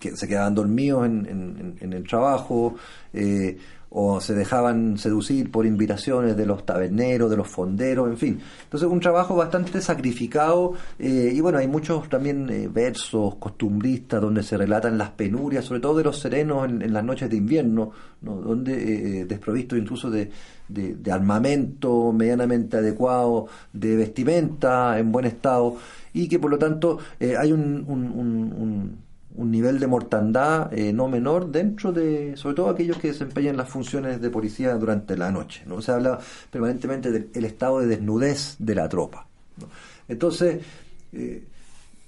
que 0.00 0.16
se 0.16 0.26
quedaban 0.26 0.54
dormidos 0.54 1.06
en, 1.06 1.76
en, 1.80 1.92
el 1.92 2.06
trabajo 2.06 2.76
eh, 3.12 3.58
o 3.90 4.20
se 4.20 4.34
dejaban 4.34 4.98
seducir 4.98 5.50
por 5.50 5.64
invitaciones 5.64 6.36
de 6.36 6.46
los 6.46 6.66
taberneros, 6.66 7.30
de 7.30 7.36
los 7.36 7.48
fonderos, 7.48 8.08
en 8.08 8.16
fin. 8.16 8.40
Entonces 8.64 8.88
un 8.88 9.00
trabajo 9.00 9.36
bastante 9.36 9.80
sacrificado 9.80 10.74
eh, 10.98 11.32
y 11.34 11.40
bueno, 11.40 11.58
hay 11.58 11.68
muchos 11.68 12.08
también 12.08 12.48
eh, 12.50 12.68
versos 12.68 13.36
costumbristas 13.36 14.20
donde 14.20 14.42
se 14.42 14.56
relatan 14.56 14.98
las 14.98 15.10
penurias, 15.10 15.64
sobre 15.64 15.80
todo 15.80 15.98
de 15.98 16.04
los 16.04 16.18
serenos 16.18 16.68
en, 16.68 16.92
las 16.92 17.04
noches 17.04 17.30
de 17.30 17.36
invierno, 17.36 17.92
donde 18.20 19.24
desprovisto 19.24 19.76
incluso 19.76 20.10
de, 20.10 20.30
de, 20.68 21.12
armamento 21.12 22.12
medianamente 22.12 22.78
adecuado, 22.78 23.46
de 23.72 23.96
vestimenta 23.96 24.98
en 24.98 25.12
buen 25.12 25.26
estado 25.26 25.76
y 26.12 26.28
que 26.28 26.38
por 26.38 26.50
lo 26.50 26.58
tanto 26.58 26.98
hay 27.20 27.52
un 27.52 27.84
un 27.86 29.05
nivel 29.44 29.78
de 29.78 29.86
mortandad 29.86 30.72
eh, 30.72 30.92
no 30.92 31.08
menor 31.08 31.50
dentro 31.50 31.92
de, 31.92 32.36
sobre 32.36 32.54
todo 32.54 32.70
aquellos 32.70 32.98
que 32.98 33.08
desempeñan 33.08 33.56
las 33.56 33.68
funciones 33.68 34.20
de 34.20 34.30
policía 34.30 34.74
durante 34.74 35.16
la 35.16 35.30
noche. 35.30 35.62
¿no? 35.66 35.82
Se 35.82 35.92
habla 35.92 36.18
permanentemente 36.50 37.10
del 37.10 37.44
estado 37.44 37.80
de 37.80 37.86
desnudez 37.86 38.56
de 38.58 38.74
la 38.74 38.88
tropa. 38.88 39.26
Entonces, 40.08 40.62
eh, 41.12 41.44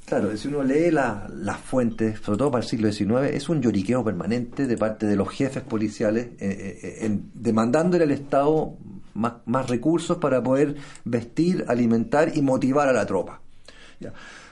claro, 0.06 0.36
si 0.36 0.48
uno 0.48 0.62
lee 0.62 0.90
las 0.90 1.60
fuentes, 1.64 2.20
sobre 2.20 2.38
todo 2.38 2.50
para 2.50 2.62
el 2.62 2.68
siglo 2.68 2.90
XIX, 2.90 3.34
es 3.34 3.48
un 3.48 3.60
lloriqueo 3.60 4.04
permanente 4.04 4.66
de 4.66 4.76
parte 4.76 5.06
de 5.06 5.16
los 5.16 5.28
jefes 5.28 5.62
policiales 5.62 6.28
eh, 6.38 7.18
demandándole 7.34 8.04
al 8.04 8.10
Estado 8.10 8.74
más, 9.14 9.34
más, 9.46 9.68
recursos 9.68 10.18
para 10.18 10.42
poder 10.42 10.76
vestir, 11.04 11.64
alimentar 11.68 12.36
y 12.36 12.42
motivar 12.42 12.88
a 12.88 12.92
la 12.92 13.04
tropa. 13.04 13.40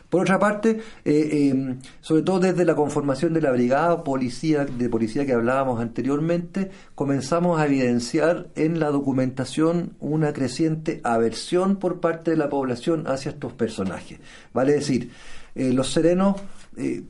Por 0.09 0.23
otra 0.23 0.39
parte, 0.39 0.81
eh, 1.05 1.51
em, 1.51 1.79
sobre 2.01 2.23
todo 2.23 2.39
desde 2.41 2.65
la 2.65 2.77
conformación 2.77 3.33
de 3.33 3.41
la 3.41 3.51
brigada 3.51 4.05
policía, 4.05 4.65
de 4.65 4.89
policía 4.89 5.27
que 5.27 5.33
hablábamos 5.33 5.81
anteriormente, 5.81 6.71
comenzamos 6.95 7.61
a 7.61 7.67
evidenciar 7.67 8.49
en 8.55 8.79
la 8.79 8.91
documentación 8.91 9.95
una 9.99 10.33
creciente 10.33 11.01
aversión 11.03 11.77
por 11.77 12.01
parte 12.01 12.31
de 12.31 12.37
la 12.37 12.49
población 12.49 13.07
hacia 13.07 13.31
estos 13.31 13.53
personajes. 13.53 14.21
Vale 14.53 14.75
decir, 14.75 15.11
eh, 15.55 15.73
los 15.73 15.91
serenos 15.93 16.37
eh, 16.77 17.03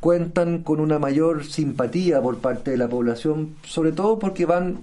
cuentan 0.00 0.62
con 0.62 0.80
una 0.80 0.98
mayor 0.98 1.44
simpatía 1.44 2.22
por 2.22 2.38
parte 2.38 2.70
de 2.70 2.78
la 2.78 2.88
población, 2.88 3.56
sobre 3.62 3.92
todo 3.92 4.18
porque 4.18 4.46
van 4.46 4.78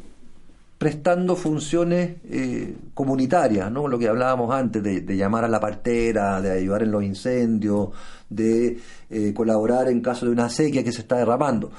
prestando 0.85 1.35
funciones 1.35 2.17
eh, 2.29 2.75
comunitarias, 2.93 3.71
¿no? 3.71 3.87
Lo 3.87 3.97
que 3.97 4.07
hablábamos 4.07 4.53
antes, 4.53 4.83
de, 4.83 5.17
llamar 5.17 5.43
a 5.43 5.47
la 5.47 5.59
partera, 5.59 6.39
de 6.39 6.51
ayudar 6.51 6.83
en 6.83 6.91
los 6.91 7.03
incendios, 7.03 7.89
de 8.29 8.77
eh, 9.09 9.33
colaborar 9.33 9.89
en 9.89 10.01
caso 10.01 10.27
de 10.27 10.31
una 10.31 10.47
sequía 10.47 10.83
que 10.83 10.91
se 10.91 11.01
está 11.01 11.15
derramando. 11.15 11.71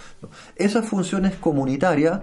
Esas 0.57 0.89
funciones 0.89 1.37
comunitarias, 1.37 2.23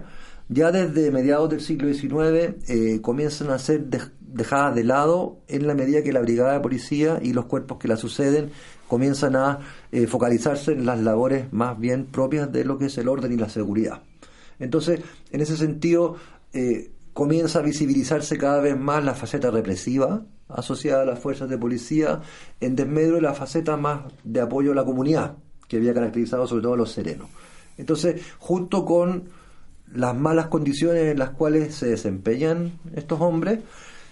ya 0.50 0.70
desde 0.70 1.10
mediados 1.10 1.48
del 1.48 1.62
siglo 1.62 1.90
XIX, 1.90 2.56
eh, 2.68 3.00
comienzan 3.00 3.48
a 3.48 3.58
ser 3.58 3.86
dejadas 4.20 4.74
de 4.74 4.84
lado 4.84 5.38
en 5.48 5.66
la 5.66 5.72
medida 5.72 6.02
que 6.02 6.12
la 6.12 6.20
brigada 6.20 6.52
de 6.52 6.60
policía 6.60 7.18
y 7.22 7.32
los 7.32 7.46
cuerpos 7.46 7.78
que 7.78 7.88
la 7.88 7.96
suceden 7.96 8.50
comienzan 8.88 9.36
a 9.36 9.60
focalizarse 10.06 10.72
en 10.72 10.84
las 10.84 11.00
labores 11.00 11.50
más 11.50 11.78
bien 11.78 12.04
propias 12.04 12.52
de 12.52 12.66
lo 12.66 12.76
que 12.76 12.86
es 12.86 12.98
el 12.98 13.08
orden 13.08 13.32
y 13.32 13.36
la 13.38 13.48
seguridad. 13.48 14.02
Entonces, 14.58 15.00
en 15.32 15.40
ese 15.40 15.56
sentido, 15.56 16.16
eh, 16.54 16.90
comienza 17.12 17.58
a 17.58 17.62
visibilizarse 17.62 18.38
cada 18.38 18.60
vez 18.60 18.78
más 18.78 19.04
la 19.04 19.14
faceta 19.14 19.50
represiva 19.50 20.24
asociada 20.48 21.02
a 21.02 21.06
las 21.06 21.18
fuerzas 21.18 21.48
de 21.48 21.58
policía 21.58 22.20
en 22.60 22.76
desmedro 22.76 23.16
de 23.16 23.22
la 23.22 23.34
faceta 23.34 23.76
más 23.76 24.12
de 24.24 24.40
apoyo 24.40 24.72
a 24.72 24.74
la 24.74 24.84
comunidad, 24.84 25.36
que 25.68 25.78
había 25.78 25.94
caracterizado 25.94 26.46
sobre 26.46 26.62
todo 26.62 26.74
a 26.74 26.76
los 26.76 26.92
serenos. 26.92 27.28
Entonces, 27.76 28.22
junto 28.38 28.84
con 28.84 29.24
las 29.92 30.16
malas 30.16 30.46
condiciones 30.46 31.10
en 31.10 31.18
las 31.18 31.30
cuales 31.30 31.74
se 31.74 31.86
desempeñan 31.86 32.78
estos 32.94 33.20
hombres, 33.20 33.60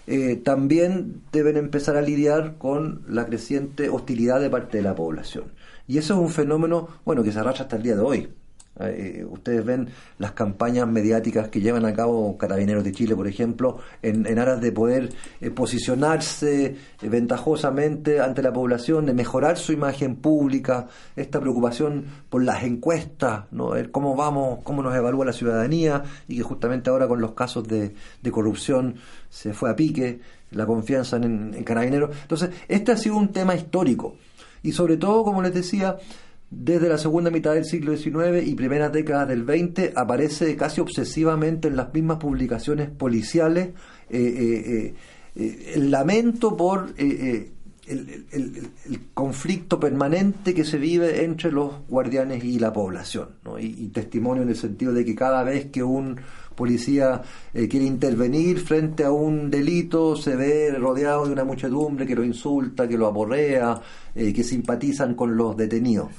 eh, 0.06 0.36
también 0.36 1.22
deben 1.32 1.56
empezar 1.56 1.96
a 1.96 2.02
lidiar 2.02 2.56
con 2.58 3.02
la 3.08 3.26
creciente 3.26 3.88
hostilidad 3.88 4.40
de 4.40 4.50
parte 4.50 4.78
de 4.78 4.82
la 4.82 4.94
población. 4.94 5.44
Y 5.86 5.98
eso 5.98 6.14
es 6.14 6.20
un 6.20 6.30
fenómeno, 6.30 6.88
bueno, 7.04 7.22
que 7.22 7.32
se 7.32 7.38
arrastra 7.38 7.64
hasta 7.64 7.76
el 7.76 7.82
día 7.82 7.96
de 7.96 8.02
hoy. 8.02 8.28
Eh, 8.80 9.24
ustedes 9.28 9.64
ven 9.64 9.90
las 10.18 10.32
campañas 10.32 10.88
mediáticas 10.88 11.48
que 11.48 11.60
llevan 11.60 11.84
a 11.84 11.92
cabo 11.92 12.38
Carabineros 12.38 12.82
de 12.82 12.92
Chile, 12.92 13.14
por 13.14 13.28
ejemplo, 13.28 13.78
en, 14.00 14.38
aras 14.38 14.62
de 14.62 14.72
poder 14.72 15.10
eh, 15.42 15.50
posicionarse 15.50 16.64
eh, 17.02 17.08
ventajosamente 17.08 18.20
ante 18.20 18.42
la 18.42 18.52
población, 18.52 19.04
de 19.04 19.12
mejorar 19.12 19.58
su 19.58 19.72
imagen 19.72 20.16
pública, 20.16 20.88
esta 21.16 21.38
preocupación 21.38 22.06
por 22.30 22.42
las 22.42 22.62
encuestas, 22.62 23.44
¿no? 23.50 23.72
cómo 23.90 24.16
vamos, 24.16 24.60
cómo 24.62 24.82
nos 24.82 24.94
evalúa 24.94 25.26
la 25.26 25.34
ciudadanía 25.34 26.02
y 26.26 26.38
que 26.38 26.42
justamente 26.42 26.88
ahora 26.88 27.06
con 27.06 27.20
los 27.20 27.32
casos 27.32 27.68
de, 27.68 27.94
corrupción 28.30 28.94
se 29.28 29.52
fue 29.52 29.68
a 29.68 29.76
pique 29.76 30.20
la 30.50 30.64
confianza 30.64 31.16
en, 31.16 31.52
en 31.54 31.64
Carabineros. 31.64 32.16
Entonces, 32.22 32.50
este 32.68 32.92
ha 32.92 32.96
sido 32.96 33.16
un 33.16 33.28
tema 33.28 33.54
histórico 33.54 34.16
y 34.62 34.72
sobre 34.72 34.96
todo, 34.96 35.24
como 35.24 35.42
les 35.42 35.52
decía, 35.52 35.98
desde 36.54 36.88
la 36.88 36.98
segunda 36.98 37.30
mitad 37.30 37.54
del 37.54 37.64
siglo 37.64 37.96
XIX 37.96 38.46
y 38.46 38.54
primeras 38.54 38.92
décadas 38.92 39.26
del 39.26 39.44
XX 39.44 39.96
aparece 39.96 40.54
casi 40.54 40.82
obsesivamente 40.82 41.68
en 41.68 41.76
las 41.76 41.92
mismas 41.94 42.18
publicaciones 42.18 42.90
policiales 42.90 43.70
eh, 44.10 44.20
eh, 44.20 44.94
eh, 45.34 45.72
el 45.74 45.90
lamento 45.90 46.54
por 46.54 46.92
el, 46.98 47.52
conflicto 49.14 49.80
permanente 49.80 50.54
que 50.54 50.64
se 50.64 50.78
vive 50.78 51.24
entre 51.24 51.50
los 51.50 51.86
guardianes 51.88 52.44
y 52.44 52.58
la 52.58 52.72
población, 52.72 53.30
y, 53.58 53.88
testimonio 53.88 54.42
en 54.42 54.50
el 54.50 54.56
sentido 54.56 54.92
de 54.92 55.04
que 55.04 55.14
cada 55.14 55.42
vez 55.42 55.66
que 55.66 55.82
un 55.82 56.20
policía 56.62 57.20
quiere 57.52 57.84
intervenir 57.84 58.60
frente 58.60 59.04
a 59.04 59.10
un 59.10 59.50
delito 59.50 60.16
se 60.16 60.36
ve 60.36 60.70
rodeado 60.78 61.26
de 61.26 61.32
una 61.32 61.44
muchedumbre 61.44 62.06
que 62.06 62.14
lo 62.14 62.24
insulta, 62.24 62.88
que 62.88 62.96
lo 62.96 63.06
aporrea, 63.06 63.80
eh, 64.14 64.32
que 64.32 64.44
simpatizan 64.44 65.14
con 65.14 65.36
los 65.36 65.56
detenidos. 65.56 66.10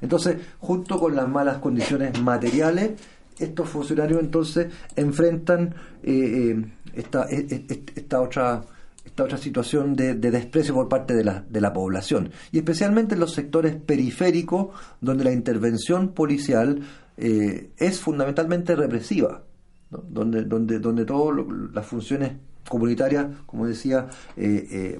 Entonces, 0.00 0.36
junto 0.58 0.98
con 0.98 1.14
las 1.14 1.28
malas 1.28 1.58
condiciones 1.58 2.20
materiales, 2.20 2.92
estos 3.38 3.68
funcionarios 3.68 4.20
entonces 4.20 4.66
enfrentan 4.96 5.74
eh, 6.02 6.54
eh, 6.56 6.64
esta, 6.94 7.26
e, 7.30 7.46
e, 7.68 7.82
esta, 7.94 8.20
otra 8.20 8.64
esta 9.04 9.24
otra 9.24 9.38
situación 9.38 9.94
de, 9.94 10.14
desprecio 10.14 10.74
por 10.74 10.88
parte 10.88 11.14
de 11.14 11.22
la, 11.22 11.44
de 11.48 11.60
la 11.60 11.72
población 11.72 12.30
y 12.50 12.58
especialmente 12.58 13.14
en 13.14 13.20
los 13.20 13.32
sectores 13.32 13.76
periféricos 13.76 14.68
donde 15.00 15.22
la 15.22 15.32
intervención 15.32 16.08
policial 16.08 16.82
es 17.16 18.00
fundamentalmente 18.00 18.76
represiva 18.76 19.42
donde 19.90 20.44
donde 20.44 20.78
donde 20.78 21.04
todas 21.04 21.46
las 21.72 21.86
funciones 21.86 22.32
comunitarias 22.68 23.26
como 23.46 23.66
decía 23.66 24.08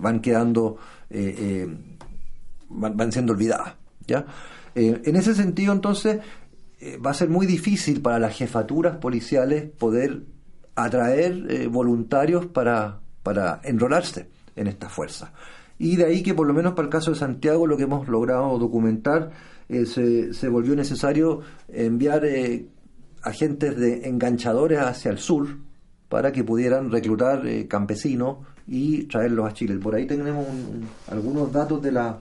van 0.01 0.21
quedando 0.21 0.79
van, 2.69 3.13
siendo 3.13 3.33
olvidadas. 3.33 3.75
¿ya? 4.07 4.27
Eh, 4.75 5.01
en 5.05 5.17
ese 5.17 5.35
sentido, 5.35 5.73
entonces, 5.73 6.21
eh, 6.81 6.99
va 6.99 7.11
a 7.11 7.15
ser 7.15 7.29
muy 7.29 7.47
difícil 7.47 8.03
para 8.03 8.19
las 8.19 8.37
jefaturas 8.37 8.99
policiales 8.99 9.71
poder 9.71 10.23
atraer 10.75 11.47
eh, 11.49 11.67
voluntarios 11.67 12.47
para, 12.47 13.01
para 13.23 13.61
enrolarse 13.65 14.29
en 14.55 14.67
esta 14.67 14.89
fuerza. 14.89 15.33
Y 15.79 15.97
de 15.97 16.07
ahí 16.07 16.23
que, 16.23 16.35
por 16.35 16.47
lo 16.47 16.55
menos 16.55 16.75
para 16.75 16.87
el 16.87 16.93
caso 16.93 17.11
de 17.11 17.19
Santiago, 17.19 17.67
lo 17.67 17.77
que 17.77 17.85
hemos 17.85 18.09
logrado 18.09 18.59
documentar, 18.59 19.31
se, 19.69 20.33
se, 20.33 20.49
volvió 20.49 20.77
necesario 20.77 21.41
enviar 21.69 22.25
agentes 23.27 23.77
de 23.77 24.09
enganchadores 24.09 24.79
hacia 24.79 25.11
el 25.11 25.19
sur 25.19 25.49
para 26.09 26.33
que 26.33 26.45
pudieran 26.45 26.91
reclutar 26.91 27.43
campesinos 27.69 28.39
y 28.67 29.05
traerlos 29.05 29.49
a 29.49 29.53
Chile. 29.53 29.77
Por 29.79 29.95
ahí 29.95 30.07
tenemos 30.07 30.47
algunos 31.09 31.53
datos 31.53 31.83
de 31.83 31.93
la 31.93 32.19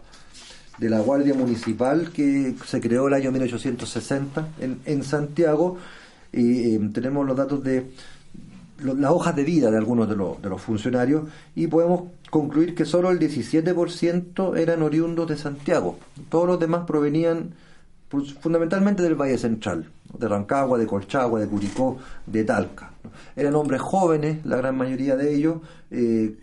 de 0.77 0.89
la 0.89 0.99
Guardia 0.99 1.33
Municipal 1.33 2.11
que 2.11 2.55
se 2.65 2.81
creó 2.81 3.07
el 3.07 3.13
año 3.13 3.31
1860 3.31 4.47
en, 4.59 4.79
en 4.85 5.03
Santiago 5.03 5.77
y 6.33 6.75
eh, 6.75 6.89
tenemos 6.93 7.25
los 7.25 7.37
datos 7.37 7.63
de 7.63 7.91
las 8.83 9.11
hojas 9.11 9.35
de 9.35 9.43
vida 9.45 9.71
de 9.71 9.77
algunos 9.77 10.09
de, 10.09 10.17
los, 10.17 10.41
de 10.41 10.49
los 10.49 10.61
funcionarios 10.61 11.23
y 11.55 11.67
podemos 11.67 12.11
concluir 12.29 12.75
que 12.75 12.83
solo 12.83 13.09
el 13.09 13.19
17% 13.19 14.57
eran 14.57 14.81
oriundos 14.81 15.29
de 15.29 15.37
Santiago. 15.37 15.97
Todos 16.29 16.45
los 16.45 16.59
demás 16.59 16.83
provenían 16.85 17.51
fundamentalmente 18.39 19.03
del 19.03 19.15
Valle 19.15 19.37
Central, 19.37 19.89
de 20.17 20.27
Rancagua, 20.27 20.77
de 20.77 20.87
Colchagua, 20.87 21.39
de 21.39 21.47
Curicó, 21.47 21.97
de 22.25 22.43
Talca. 22.43 22.91
Eran 23.35 23.55
hombres 23.55 23.81
jóvenes, 23.81 24.45
la 24.45 24.57
gran 24.57 24.77
mayoría 24.77 25.15
de 25.15 25.35
ellos, 25.35 25.57
eh, 25.91 26.35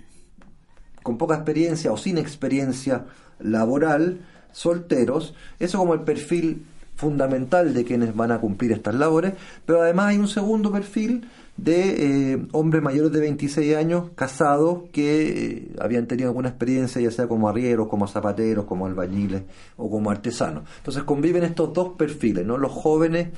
con 1.03 1.19
poca 1.19 1.35
experiencia 1.35 1.93
o 1.93 1.97
sin 1.97 2.19
experiencia 2.19 3.05
laboral, 3.41 4.21
solteros, 4.53 5.35
eso 5.59 5.79
como 5.79 5.95
el 5.95 6.01
perfil 6.01 6.65
fundamental 6.95 7.75
de 7.75 7.85
quienes 7.85 8.15
van 8.15 8.31
a 8.31 8.39
cumplir 8.39 8.73
estas 8.73 8.95
labores, 8.95 9.35
pero 9.67 9.83
además 9.83 10.11
hay 10.11 10.19
un 10.19 10.29
segundo 10.29 10.71
perfil 10.71 11.29
de 11.57 12.33
eh, 12.33 12.47
hombres 12.53 12.83
mayores 12.83 13.13
de 13.13 13.21
26 13.21 13.77
años, 13.77 14.11
casados, 14.15 14.85
que 14.91 15.29
eh, 15.29 15.69
habían 15.81 16.07
tenido 16.07 16.29
alguna 16.31 16.49
experiencia, 16.49 17.01
ya 17.01 17.11
sea 17.11 17.29
como 17.29 17.49
arrieros, 17.49 17.89
como 17.89 18.09
zapateros, 18.09 18.65
como 18.65 18.87
albañiles 18.87 19.43
o 19.77 19.91
como 19.91 20.11
artesanos. 20.11 20.65
Entonces 20.79 21.03
conviven 21.05 21.45
estos 21.45 21.73
dos 21.73 21.91
perfiles, 21.97 22.47
¿no? 22.47 22.57
Los 22.57 22.73
jóvenes 22.73 23.29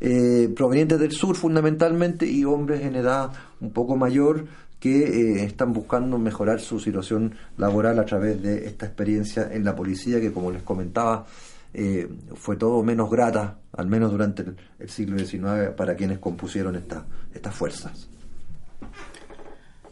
eh, 0.00 0.52
provenientes 0.54 0.98
del 0.98 1.12
sur 1.12 1.36
fundamentalmente 1.36 2.26
y 2.26 2.44
hombres 2.44 2.82
en 2.82 2.96
edad 2.96 3.30
un 3.60 3.70
poco 3.70 3.96
mayor 3.96 4.46
que 4.82 5.04
eh, 5.04 5.44
están 5.44 5.72
buscando 5.72 6.18
mejorar 6.18 6.58
su 6.58 6.80
situación 6.80 7.36
laboral 7.56 8.00
a 8.00 8.04
través 8.04 8.42
de 8.42 8.66
esta 8.66 8.86
experiencia 8.86 9.48
en 9.52 9.64
la 9.64 9.76
policía 9.76 10.20
que, 10.20 10.32
como 10.32 10.50
les 10.50 10.62
comentaba, 10.62 11.24
eh, 11.74 12.08
fue 12.34 12.56
todo 12.56 12.82
menos 12.82 13.10
grata, 13.10 13.58
al 13.72 13.86
menos 13.86 14.10
durante 14.10 14.44
el, 14.78 14.88
siglo 14.88 15.18
XIX, 15.18 15.74
para 15.76 15.96
quienes 15.96 16.18
compusieron 16.18 16.76
estas 16.76 17.54
fuerzas. 17.54 18.08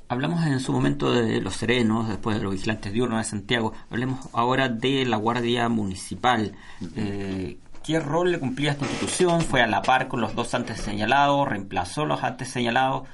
Hablamos 0.08 0.44
en 0.44 0.58
su 0.58 0.72
momento 0.72 1.12
de 1.12 1.40
los 1.40 1.54
serenos, 1.54 2.08
después 2.08 2.36
de 2.36 2.42
los 2.42 2.52
vigilantes 2.52 2.92
diurnos 2.92 3.18
de 3.18 3.24
Santiago. 3.24 3.72
Hablemos 3.90 4.28
ahora 4.32 4.68
de 4.68 5.06
la 5.06 5.16
Guardia 5.16 5.68
Municipal. 5.68 6.52
Eh, 6.96 7.58
¿Qué 7.84 8.00
rol 8.00 8.32
le 8.32 8.40
cumplía 8.40 8.72
esta 8.72 8.86
institución? 8.86 9.40
¿Fue 9.40 9.62
a 9.62 9.68
la 9.68 9.82
par 9.82 10.08
con 10.08 10.20
los 10.20 10.34
dos 10.34 10.52
antes 10.54 10.80
señalados? 10.80 11.48
¿Reemplazó 11.48 12.06
los 12.06 12.24
antes 12.24 12.48
señalados? 12.48 13.06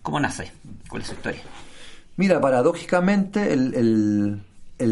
¿Cómo 0.00 0.18
nace? 0.20 0.50
¿Cuál 0.88 1.02
es 1.02 1.08
su 1.08 1.14
historia? 1.14 1.42
Mira, 2.16 2.40
paradójicamente 2.40 3.52
el, 3.52 3.74
el, 3.74 4.42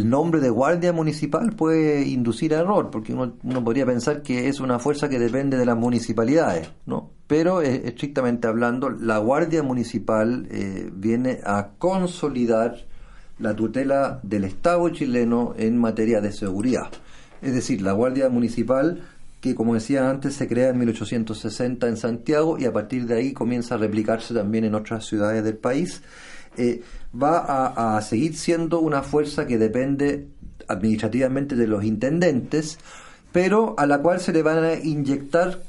nombre 0.09 0.41
de 0.41 0.51
guardia 0.51 0.93
municipal 0.93 1.53
puede 1.53 2.07
inducir 2.07 2.55
a 2.55 2.61
error, 2.61 2.91
porque 2.91 3.13
uno, 3.13 3.35
podría 3.65 3.87
pensar 3.87 4.23
que 4.23 4.49
es 4.49 4.61
una 4.61 4.79
fuerza 4.79 5.09
que 5.09 5.19
depende 5.19 5.57
de 5.57 5.67
las 5.67 5.77
municipalidades, 5.77 6.71
¿no? 6.87 7.11
Pero 7.27 7.61
estrictamente 7.63 8.47
hablando, 8.47 8.91
la 8.91 9.19
guardia 9.19 9.63
municipal 9.63 10.47
eh, 10.51 10.91
viene 10.93 11.41
a 11.45 11.71
consolidar 11.79 12.77
la 13.41 13.57
tutela 13.57 14.21
del 14.23 14.45
Estado 14.45 14.89
chileno 14.91 15.55
en 15.57 15.79
materia 15.79 16.21
de 16.21 16.33
seguridad. 16.33 16.91
Es 17.43 17.55
decir, 17.55 17.81
la 17.81 17.93
Guardia 17.93 18.29
Municipal, 18.29 19.03
que 19.41 19.55
como 19.55 19.75
decía 19.75 20.11
antes, 20.11 20.35
se 20.35 20.47
crea 20.47 20.69
en 20.69 20.79
1860 20.79 21.89
en 21.89 21.97
Santiago 21.97 22.59
y 22.59 22.67
a 22.67 22.73
partir 22.73 23.07
de 23.07 23.17
ahí 23.17 23.33
comienza 23.33 23.75
a 23.75 23.79
replicarse 23.79 24.35
también 24.35 24.65
en 24.65 24.75
otras 24.75 25.07
ciudades 25.07 25.43
del 25.43 25.57
país, 25.57 26.03
eh, 26.57 26.83
va 27.15 27.97
a, 27.97 28.03
seguir 28.03 28.37
siendo 28.37 28.81
una 28.81 29.03
fuerza 29.03 29.47
que 29.47 29.59
depende 29.59 30.29
administrativamente 30.69 31.57
de 31.57 31.67
los 31.67 31.85
intendentes, 31.85 32.79
pero 33.33 33.75
a 33.79 33.87
la 33.87 33.99
cual 33.99 34.21
se 34.21 34.33
le 34.33 34.43
van 34.43 34.65
a 34.65 34.75
inyectar 34.75 35.61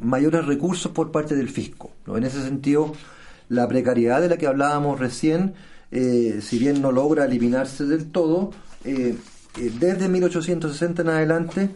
mayores 0.00 0.46
recursos 0.46 0.92
por 0.92 1.10
parte 1.10 1.36
del 1.36 1.48
fisco. 1.48 1.90
En 2.06 2.24
ese 2.24 2.42
sentido, 2.42 2.92
la 3.48 3.68
precariedad 3.68 4.20
de 4.20 4.28
la 4.28 4.36
que 4.36 4.46
hablábamos 4.46 4.98
recién, 4.98 5.54
eh, 5.90 6.40
si 6.40 6.58
bien 6.58 6.82
no 6.82 6.92
logra 6.92 7.24
eliminarse 7.24 7.84
del 7.84 8.10
todo, 8.10 8.50
eh, 8.84 9.16
desde 9.78 10.08
1860 10.08 11.02
en 11.02 11.08
adelante 11.08 11.70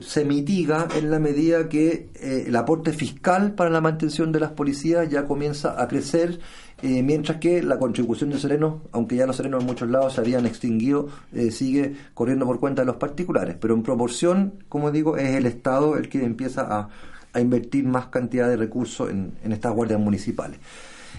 se 0.00 0.24
mitiga 0.24 0.86
en 0.94 1.10
la 1.10 1.18
medida 1.18 1.68
que 1.68 2.08
el 2.20 2.54
aporte 2.54 2.92
fiscal 2.92 3.50
para 3.54 3.68
la 3.68 3.80
mantención 3.80 4.30
de 4.30 4.38
las 4.38 4.52
policías 4.52 5.08
ya 5.08 5.24
comienza 5.24 5.82
a 5.82 5.88
crecer, 5.88 6.38
mientras 6.82 7.38
que 7.38 7.62
la 7.62 7.78
contribución 7.78 8.30
de 8.30 8.38
serenos, 8.38 8.82
aunque 8.92 9.16
ya 9.16 9.26
los 9.26 9.36
serenos 9.36 9.62
en 9.62 9.66
muchos 9.66 9.88
lados 9.88 10.14
se 10.14 10.20
habían 10.20 10.46
extinguido, 10.46 11.08
sigue 11.50 11.94
corriendo 12.14 12.44
por 12.46 12.60
cuenta 12.60 12.82
de 12.82 12.86
los 12.86 12.96
particulares. 12.96 13.56
Pero 13.58 13.74
en 13.74 13.82
proporción, 13.82 14.54
como 14.68 14.90
digo, 14.90 15.16
es 15.16 15.34
el 15.36 15.46
Estado 15.46 15.96
el 15.96 16.08
que 16.08 16.24
empieza 16.24 16.62
a, 16.62 16.88
a 17.32 17.40
invertir 17.40 17.84
más 17.86 18.06
cantidad 18.06 18.48
de 18.48 18.56
recursos 18.56 19.10
en, 19.10 19.32
en 19.42 19.52
estas 19.52 19.72
guardias 19.72 20.00
municipales. 20.00 20.58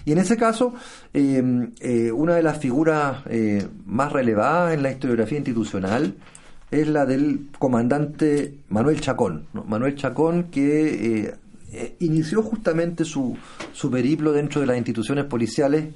Y 0.04 0.12
en 0.12 0.18
ese 0.18 0.36
caso, 0.36 0.74
eh, 1.12 1.68
eh, 1.80 2.10
una 2.12 2.34
de 2.34 2.42
las 2.42 2.58
figuras 2.58 3.18
eh, 3.26 3.66
más 3.86 4.12
relevadas 4.12 4.74
en 4.74 4.82
la 4.82 4.90
historiografía 4.90 5.38
institucional 5.38 6.14
es 6.70 6.88
la 6.88 7.06
del 7.06 7.48
comandante 7.58 8.54
Manuel 8.68 9.00
Chacón. 9.00 9.46
Manuel 9.66 9.96
Chacón 9.96 10.44
que 10.44 11.34
inició 12.00 12.42
justamente 12.42 13.04
su, 13.04 13.36
su 13.72 13.90
periplo 13.90 14.32
dentro 14.32 14.60
de 14.60 14.66
las 14.66 14.76
instituciones 14.76 15.24
policiales 15.24 15.86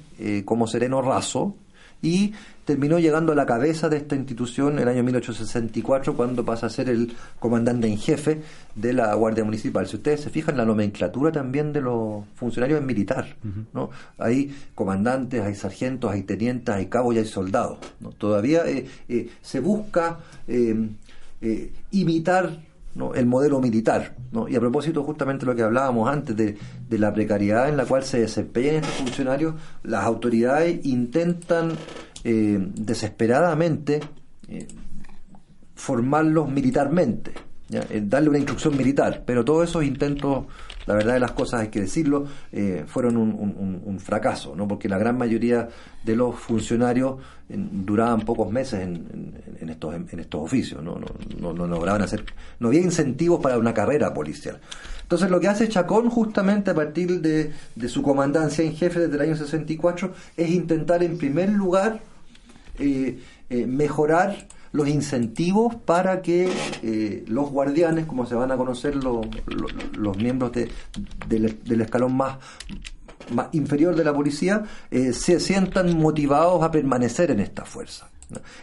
como 0.45 0.67
sereno 0.67 1.01
raso 1.01 1.55
y 2.03 2.33
terminó 2.65 2.99
llegando 2.99 3.31
a 3.31 3.35
la 3.35 3.45
cabeza 3.45 3.89
de 3.89 3.97
esta 3.97 4.15
institución 4.15 4.73
en 4.73 4.79
el 4.79 4.87
año 4.89 5.03
1864 5.03 6.15
cuando 6.15 6.43
pasa 6.45 6.67
a 6.67 6.69
ser 6.69 6.89
el 6.89 7.13
comandante 7.39 7.87
en 7.87 7.97
jefe 7.97 8.41
de 8.75 8.93
la 8.93 9.13
Guardia 9.15 9.43
Municipal. 9.45 9.87
Si 9.87 9.95
ustedes 9.95 10.21
se 10.21 10.29
fijan, 10.29 10.57
la 10.57 10.65
nomenclatura 10.65 11.31
también 11.31 11.71
de 11.71 11.81
los 11.81 12.25
funcionarios 12.35 12.81
es 12.81 12.85
militar. 12.85 13.35
¿no? 13.73 13.89
Hay 14.17 14.53
comandantes, 14.75 15.41
hay 15.41 15.55
sargentos, 15.55 16.11
hay 16.11 16.23
tenientes, 16.23 16.75
hay 16.75 16.87
cabos 16.87 17.15
y 17.15 17.19
hay 17.19 17.25
soldados. 17.25 17.79
¿no? 18.01 18.09
Todavía 18.09 18.67
eh, 18.67 18.85
eh, 19.07 19.29
se 19.41 19.61
busca 19.61 20.19
eh, 20.47 20.89
imitar 22.95 23.15
el 23.15 23.25
modelo 23.25 23.59
militar. 23.59 24.15
¿no? 24.31 24.47
Y 24.47 24.55
a 24.55 24.59
propósito 24.59 25.03
justamente 25.03 25.45
lo 25.45 25.55
que 25.55 25.63
hablábamos 25.63 26.09
antes 26.09 26.35
de, 26.35 26.57
de, 26.89 26.97
la 26.97 27.13
precariedad 27.13 27.69
en 27.69 27.77
la 27.77 27.85
cual 27.85 28.03
se 28.03 28.19
desempeñan 28.19 28.75
estos 28.75 28.93
funcionarios, 28.95 29.55
las 29.83 30.03
autoridades 30.03 30.85
intentan 30.85 31.71
eh, 32.23 32.57
desesperadamente 32.75 33.99
eh, 34.47 34.67
formarlos 35.75 36.49
militarmente, 36.49 37.33
eh, 37.69 38.01
darle 38.05 38.29
una 38.29 38.37
instrucción 38.37 38.77
militar, 38.77 39.23
pero 39.25 39.43
todos 39.43 39.69
esos 39.69 39.83
intentos 39.83 40.45
la 40.85 40.95
verdad 40.95 41.13
de 41.13 41.19
las 41.19 41.31
cosas 41.31 41.61
hay 41.61 41.67
que 41.69 41.81
decirlo, 41.81 42.25
eh, 42.51 42.83
fueron 42.87 43.17
un, 43.17 43.99
fracaso, 43.99 44.55
¿no? 44.55 44.67
porque 44.67 44.89
la 44.89 44.97
gran 44.97 45.17
mayoría 45.17 45.69
de 46.03 46.15
los 46.15 46.35
funcionarios 46.35 47.17
duraban 47.47 48.21
pocos 48.21 48.51
meses 48.51 48.81
en, 48.81 49.69
estos, 49.69 49.93
en 49.93 50.19
estos 50.19 50.41
oficios, 50.41 50.83
¿no? 50.83 50.99
No, 51.39 51.53
no, 51.53 51.67
lograban 51.67 52.01
hacer, 52.01 52.25
no 52.59 52.69
había 52.69 52.81
incentivos 52.81 53.39
para 53.39 53.57
una 53.57 53.73
carrera 53.73 54.13
policial. 54.13 54.59
Entonces 55.03 55.29
lo 55.29 55.39
que 55.39 55.47
hace 55.47 55.69
Chacón 55.69 56.09
justamente 56.09 56.71
a 56.71 56.73
partir 56.73 57.21
de, 57.21 57.53
su 57.87 58.01
comandancia 58.01 58.63
en 58.63 58.75
jefe 58.75 58.99
desde 58.99 59.15
el 59.15 59.21
año 59.21 59.35
64 59.35 60.13
es 60.37 60.49
intentar 60.49 61.03
en 61.03 61.17
primer 61.17 61.49
lugar 61.49 62.01
eh, 62.79 63.19
eh, 63.49 63.67
mejorar 63.67 64.47
los 64.73 64.87
incentivos 64.87 65.75
para 65.75 66.21
que 66.21 66.51
eh, 66.81 67.23
los 67.27 67.49
guardianes, 67.51 68.05
como 68.05 68.25
se 68.25 68.35
van 68.35 68.51
a 68.51 68.57
conocer 68.57 68.95
los, 68.95 69.25
los, 69.95 70.17
miembros 70.17 70.51
del 70.51 71.81
escalón 71.81 72.17
más, 72.17 72.39
más 73.33 73.47
inferior 73.53 73.95
de 73.95 74.03
la 74.03 74.13
policía, 74.13 74.63
eh, 74.89 75.13
se 75.13 75.39
sientan 75.39 75.95
motivados 75.97 76.63
a 76.63 76.71
permanecer 76.71 77.31
en 77.31 77.39
esta 77.39 77.63
fuerza. 77.63 78.09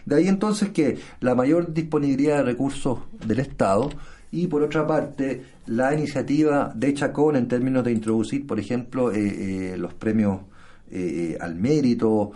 De 0.05 0.15
ahí 0.15 0.27
entonces 0.27 0.69
que 0.71 0.99
la 1.21 1.33
mayor 1.33 1.73
disponibilidad 1.73 2.37
de 2.37 2.43
recursos 2.43 2.99
del 3.25 3.39
Estado 3.39 3.89
y 4.33 4.47
por 4.47 4.63
otra 4.63 4.85
parte 4.85 5.45
la 5.67 5.93
iniciativa 5.93 6.73
de 6.75 6.93
Chacón 6.93 7.37
en 7.37 7.47
términos 7.47 7.85
de 7.85 7.93
introducir, 7.93 8.45
por 8.45 8.59
ejemplo, 8.59 9.13
eh, 9.13 9.75
los 9.77 9.93
premios 9.93 10.41
al 11.39 11.55
mérito, 11.55 12.33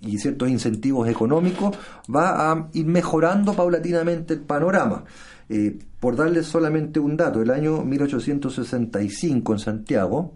y 0.00 0.18
ciertos 0.18 0.48
incentivos 0.48 1.08
económicos, 1.08 1.76
va 2.14 2.52
a 2.52 2.68
ir 2.72 2.86
mejorando 2.86 3.54
paulatinamente 3.54 4.34
el 4.34 4.40
panorama. 4.40 5.04
Eh, 5.48 5.78
por 6.00 6.16
darles 6.16 6.46
solamente 6.46 7.00
un 7.00 7.16
dato, 7.16 7.40
el 7.40 7.50
año 7.50 7.82
1865 7.82 9.52
en 9.52 9.58
Santiago 9.58 10.34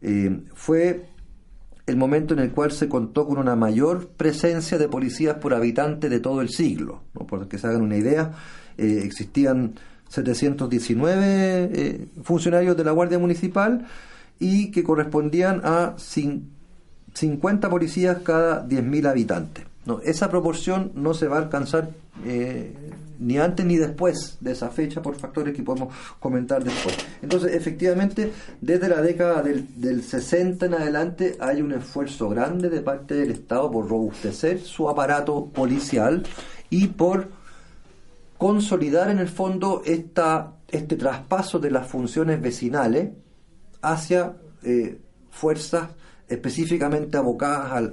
eh, 0.00 0.40
fue 0.54 1.08
el 1.86 1.96
momento 1.96 2.34
en 2.34 2.40
el 2.40 2.52
cual 2.52 2.70
se 2.70 2.88
contó 2.88 3.26
con 3.26 3.38
una 3.38 3.56
mayor 3.56 4.08
presencia 4.08 4.78
de 4.78 4.88
policías 4.88 5.36
por 5.36 5.52
habitante 5.52 6.08
de 6.08 6.20
todo 6.20 6.40
el 6.40 6.48
siglo. 6.48 7.02
¿no? 7.14 7.26
Por 7.26 7.48
que 7.48 7.58
se 7.58 7.66
hagan 7.66 7.82
una 7.82 7.96
idea, 7.96 8.32
eh, 8.78 9.02
existían 9.04 9.74
719 10.08 12.08
funcionarios 12.22 12.76
de 12.76 12.84
la 12.84 12.92
Guardia 12.92 13.18
Municipal 13.18 13.86
y 14.38 14.70
que 14.70 14.84
correspondían 14.84 15.60
a 15.64 15.94
50 15.96 16.61
policías 17.70 18.18
cada 18.22 18.66
10.000 18.66 19.08
habitantes. 19.08 19.64
No, 19.84 20.00
esa 20.00 20.30
proporción 20.30 20.92
no 20.94 21.12
se 21.12 21.26
va 21.26 21.38
a 21.38 21.40
alcanzar 21.40 21.90
eh, 22.24 22.72
ni 23.18 23.38
antes 23.38 23.66
ni 23.66 23.76
después 23.76 24.38
de 24.40 24.52
esa 24.52 24.68
fecha 24.68 25.02
por 25.02 25.16
factores 25.16 25.54
que 25.54 25.62
podemos 25.62 25.94
comentar 26.20 26.62
después. 26.62 26.96
Entonces, 27.20 27.54
efectivamente, 27.54 28.32
desde 28.60 28.88
la 28.88 29.02
década 29.02 29.42
del, 29.42 29.66
del 29.80 30.02
60 30.02 30.66
en 30.66 30.74
adelante 30.74 31.36
hay 31.40 31.62
un 31.62 31.72
esfuerzo 31.72 32.28
grande 32.28 32.68
de 32.68 32.80
parte 32.80 33.14
del 33.14 33.30
Estado 33.32 33.70
por 33.70 33.88
robustecer 33.88 34.60
su 34.60 34.88
aparato 34.88 35.46
policial 35.46 36.22
y 36.70 36.88
por 36.88 37.28
consolidar 38.38 39.10
en 39.10 39.18
el 39.18 39.28
fondo 39.28 39.82
esta, 39.84 40.54
este 40.68 40.96
traspaso 40.96 41.58
de 41.58 41.70
las 41.70 41.86
funciones 41.86 42.40
vecinales 42.40 43.10
hacia 43.82 44.34
eh, 44.64 44.98
fuerzas 45.30 45.90
específicamente 46.32 47.16
abocadas 47.16 47.72
al, 47.72 47.92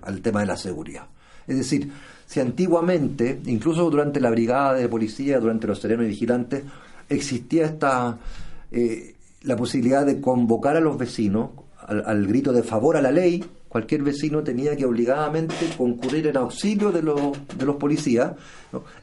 al 0.00 0.20
tema 0.22 0.40
de 0.40 0.46
la 0.46 0.56
seguridad. 0.56 1.06
Es 1.46 1.56
decir, 1.56 1.90
si 2.26 2.38
antiguamente, 2.38 3.40
incluso 3.46 3.90
durante 3.90 4.20
la 4.20 4.30
brigada 4.30 4.74
de 4.74 4.88
policía, 4.88 5.40
durante 5.40 5.66
los 5.66 5.80
serenos 5.80 6.06
y 6.06 6.10
vigilantes, 6.10 6.62
existía 7.08 7.66
esta 7.66 8.18
eh, 8.70 9.16
la 9.42 9.56
posibilidad 9.56 10.06
de 10.06 10.20
convocar 10.20 10.76
a 10.76 10.80
los 10.80 10.96
vecinos 10.96 11.50
al, 11.86 12.26
grito 12.26 12.52
de 12.52 12.62
favor 12.62 12.96
a 12.96 13.02
la 13.02 13.10
ley, 13.10 13.44
cualquier 13.68 14.02
vecino 14.02 14.44
tenía 14.44 14.76
que 14.76 14.84
obligadamente 14.84 15.56
concurrir 15.76 16.28
en 16.28 16.36
auxilio 16.36 16.92
de, 16.92 17.02
los, 17.02 17.32
de 17.58 17.66
los 17.66 17.76
policías. 17.76 18.32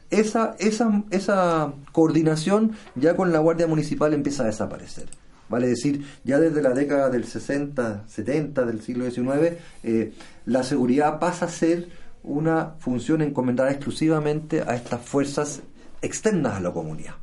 Esa, 0.08 0.56
esa, 0.58 1.02
esa 1.10 1.72
coordinación 1.92 2.72
ya 2.94 3.14
con 3.14 3.30
la 3.30 3.40
Guardia 3.40 3.66
Municipal 3.66 4.14
empieza 4.14 4.44
a 4.44 4.46
desaparecer. 4.46 5.06
Vale 5.48 5.68
decir, 5.68 6.04
ya 6.24 6.38
desde 6.38 6.62
la 6.62 6.74
década 6.74 7.10
del 7.10 7.24
60, 7.24 8.04
70 8.06 8.64
del 8.66 8.82
siglo 8.82 9.10
XIX, 9.10 9.56
eh, 9.82 10.12
la 10.46 10.62
seguridad 10.62 11.18
pasa 11.18 11.46
a 11.46 11.48
ser 11.48 11.88
una 12.22 12.74
función 12.78 13.22
encomendada 13.22 13.70
exclusivamente 13.70 14.62
a 14.62 14.74
estas 14.74 15.00
fuerzas 15.00 15.62
externas 16.02 16.54
a 16.54 16.60
la 16.60 16.72
comunidad. 16.72 17.14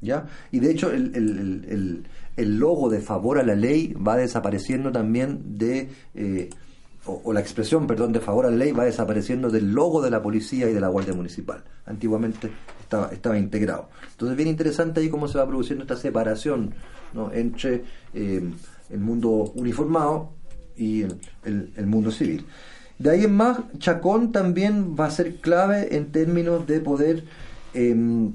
¿ya? 0.00 0.26
Y 0.52 0.60
de 0.60 0.70
hecho, 0.70 0.90
el, 0.90 1.14
el, 1.14 2.06
el, 2.36 2.58
logo 2.58 2.88
de 2.88 3.00
favor 3.00 3.38
a 3.38 3.42
la 3.42 3.54
ley 3.54 3.94
va 3.94 4.16
desapareciendo 4.16 4.92
también 4.92 5.58
de, 5.58 5.88
eh, 6.14 6.50
o, 7.08 7.32
la 7.32 7.40
expresión, 7.40 7.86
perdón, 7.86 8.12
de 8.12 8.20
favor 8.20 8.46
a 8.46 8.50
la 8.50 8.56
ley 8.56 8.72
va 8.72 8.84
desapareciendo 8.84 9.50
del 9.50 9.72
logo 9.72 10.02
de 10.02 10.10
la 10.10 10.22
policía 10.22 10.68
y 10.68 10.74
de 10.74 10.80
la 10.80 10.88
Guardia 10.88 11.14
Municipal. 11.14 11.64
Antiguamente 11.86 12.50
estaba, 12.80 13.08
estaba 13.08 13.38
integrado. 13.38 13.88
Entonces, 14.10 14.36
bien 14.36 14.48
interesante 14.48 15.00
ahí 15.00 15.08
cómo 15.08 15.28
se 15.28 15.38
va 15.38 15.46
produciendo 15.46 15.84
esta 15.84 15.96
separación 15.96 16.74
entre 17.32 17.84
eh, 18.14 18.42
el 18.90 19.00
mundo 19.00 19.28
uniformado 19.54 20.32
y 20.76 21.02
el, 21.02 21.86
mundo 21.86 22.10
civil. 22.10 22.46
De 22.98 23.10
ahí 23.10 23.24
en 23.24 23.34
más, 23.34 23.58
Chacón 23.78 24.32
también 24.32 24.96
va 24.98 25.06
a 25.06 25.10
ser 25.10 25.36
clave 25.36 25.96
en 25.96 26.12
términos 26.12 26.66
de 26.66 26.80
poder 26.80 27.24
em, 27.74 28.32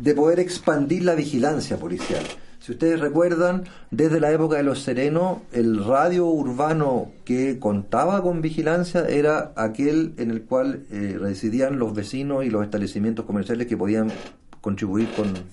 de 0.00 0.14
poder 0.14 0.40
expandir 0.40 1.04
la 1.04 1.14
vigilancia 1.14 1.76
policial. 1.76 2.24
Si 2.60 2.72
ustedes 2.72 3.00
recuerdan, 3.00 3.64
desde 3.90 4.20
la 4.20 4.30
época 4.32 4.58
de 4.58 4.62
los 4.62 4.82
serenos, 4.82 5.38
el 5.52 5.82
radio 5.82 6.26
urbano 6.26 7.10
que 7.24 7.58
contaba 7.58 8.22
con 8.22 8.42
vigilancia 8.42 9.06
era 9.08 9.52
aquel 9.56 10.12
en 10.18 10.30
el 10.30 10.42
cual 10.42 10.84
eh, 10.90 11.16
residían 11.18 11.78
los 11.78 11.94
vecinos 11.94 12.44
y 12.44 12.50
los 12.50 12.62
establecimientos 12.62 13.24
comerciales 13.24 13.66
que 13.66 13.78
podían 13.78 14.12
contribuir 14.60 15.08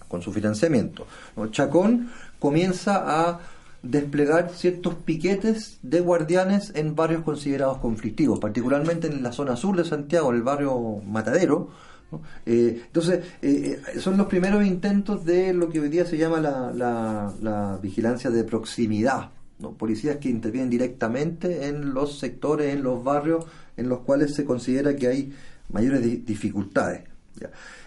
con, 0.10 0.22
su 0.22 0.34
financiamiento. 0.34 1.08
Chacón 1.52 2.10
comienza 2.40 3.30
a 3.30 3.40
desplegar 3.84 4.50
ciertos 4.50 4.96
piquetes 4.96 5.80
de 5.82 6.02
guardianes 6.02 6.74
en 6.76 6.94
barrios 6.94 7.24
considerados 7.24 7.78
conflictivos, 7.78 8.40
particularmente 8.40 9.08
en 9.08 9.24
la 9.24 9.32
zona 9.32 9.56
sur 9.56 9.78
de 9.78 9.86
Santiago, 9.86 10.32
en 10.32 10.36
el 10.36 10.44
barrio 10.44 11.02
Matadero, 11.06 11.70
eh, 12.46 12.82
entonces, 12.86 13.20
eh, 13.42 13.82
eh, 13.96 14.00
son 14.00 14.18
los 14.18 14.28
primeros 14.28 14.66
intentos 14.66 15.26
de 15.26 15.54
lo 15.54 15.70
que 15.70 15.80
hoy 15.80 15.90
día 15.90 16.06
se 16.06 16.18
llama 16.18 16.40
la, 16.40 17.80
vigilancia 17.82 18.30
de 18.30 18.44
proximidad. 18.44 19.32
Policías 19.78 20.18
que 20.18 20.30
intervienen 20.30 20.70
directamente 20.70 21.68
en 21.68 21.94
los 21.94 22.20
sectores, 22.20 22.74
en 22.74 22.84
los 22.84 23.04
barrios 23.04 23.46
en 23.76 23.90
los 23.90 24.00
cuales 24.00 24.34
se 24.36 24.46
considera 24.46 24.96
que 24.96 25.08
hay 25.08 25.34
mayores 25.72 26.02
dificultades. 26.26 27.02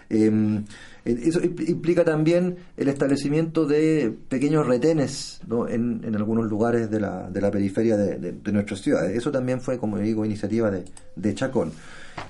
Em, 0.09 0.63
eso 1.03 1.41
implica 1.41 2.03
también 2.03 2.57
el 2.77 2.89
establecimiento 2.89 3.65
de 3.65 4.13
pequeños 4.29 4.67
retenes 4.67 5.41
en, 5.69 6.13
algunos 6.15 6.45
lugares 6.49 6.91
de 6.91 6.99
la, 6.99 7.29
de 7.29 7.51
periferia 7.51 7.97
de, 7.97 8.51
nuestras 8.51 8.81
ciudades. 8.81 9.17
Eso 9.17 9.31
también 9.31 9.61
fue, 9.61 9.77
como 9.77 9.97
digo, 9.97 10.25
iniciativa 10.25 10.69
de, 10.69 10.83
de 11.15 11.35
Chacón. 11.35 11.71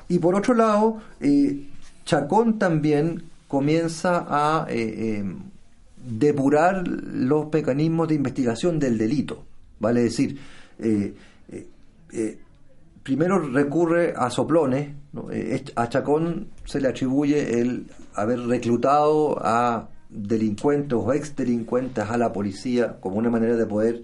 Y 0.07 0.19
por 0.19 0.35
otro 0.35 0.53
lado, 0.53 1.01
Chacón 2.05 2.57
también 2.57 3.23
comienza 3.47 4.25
a 4.29 4.65
eh, 4.69 5.19
eh, 5.19 5.35
depurar 6.07 6.87
los 6.87 7.51
mecanismos 7.51 8.07
de 8.07 8.15
investigación 8.15 8.79
del 8.79 8.97
delito. 8.97 9.43
Vale 9.79 10.03
decir, 10.03 10.39
eh, 10.79 11.13
primero 13.03 13.39
recurre 13.39 14.13
a 14.15 14.29
soplones, 14.29 14.89
a 15.75 15.89
Chacón 15.89 16.47
se 16.65 16.79
le 16.79 16.87
atribuye 16.87 17.59
el 17.59 17.87
haber 18.13 18.39
reclutado 18.41 19.37
a 19.43 19.89
delincuentes 20.09 20.97
o 20.97 21.11
ex 21.13 21.35
delincuentes 21.35 22.05
a 22.09 22.17
la 22.17 22.31
policía 22.31 22.97
como 22.99 23.17
una 23.17 23.29
manera 23.29 23.55
de 23.55 23.65
poder 23.65 24.03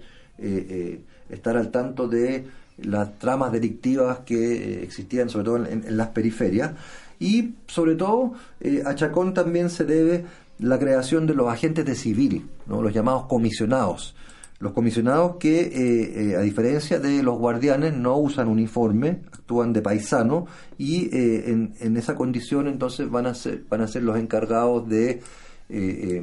estar 1.30 1.56
al 1.56 1.70
tanto 1.70 2.08
de 2.08 2.46
las 2.78 3.18
tramas 3.18 3.50
delictivas 3.52 4.20
que 4.20 4.82
existían 4.82 5.28
sobre 5.28 5.44
todo 5.44 5.66
en 5.66 5.96
las 5.96 6.08
periferias 6.08 6.72
y 7.18 7.54
sobre 7.66 7.94
todo 7.94 8.32
eh, 8.60 8.82
a 8.84 8.94
Chacón 8.94 9.34
también 9.34 9.70
se 9.70 9.84
debe 9.84 10.24
la 10.58 10.78
creación 10.78 11.26
de 11.26 11.34
los 11.34 11.48
agentes 11.48 11.84
de 11.84 11.94
civil, 11.94 12.46
¿no? 12.66 12.82
los 12.82 12.92
llamados 12.92 13.26
comisionados. 13.26 14.14
Los 14.60 14.72
comisionados 14.72 15.36
que, 15.36 15.60
eh, 15.60 16.30
eh, 16.32 16.36
a 16.36 16.40
diferencia 16.40 16.98
de 16.98 17.22
los 17.22 17.38
guardianes, 17.38 17.94
no 17.94 18.16
usan 18.16 18.48
uniforme, 18.48 19.20
actúan 19.32 19.72
de 19.72 19.82
paisano 19.82 20.46
y 20.76 21.08
en, 21.16 21.74
en, 21.78 21.96
esa 21.96 22.16
condición 22.16 22.66
entonces 22.66 23.08
van 23.08 23.26
a 23.26 23.34
ser, 23.34 23.62
van 23.68 23.82
a 23.82 23.86
ser 23.86 24.02
los 24.02 24.18
encargados 24.18 24.88
de, 24.88 25.22
de 25.68 26.22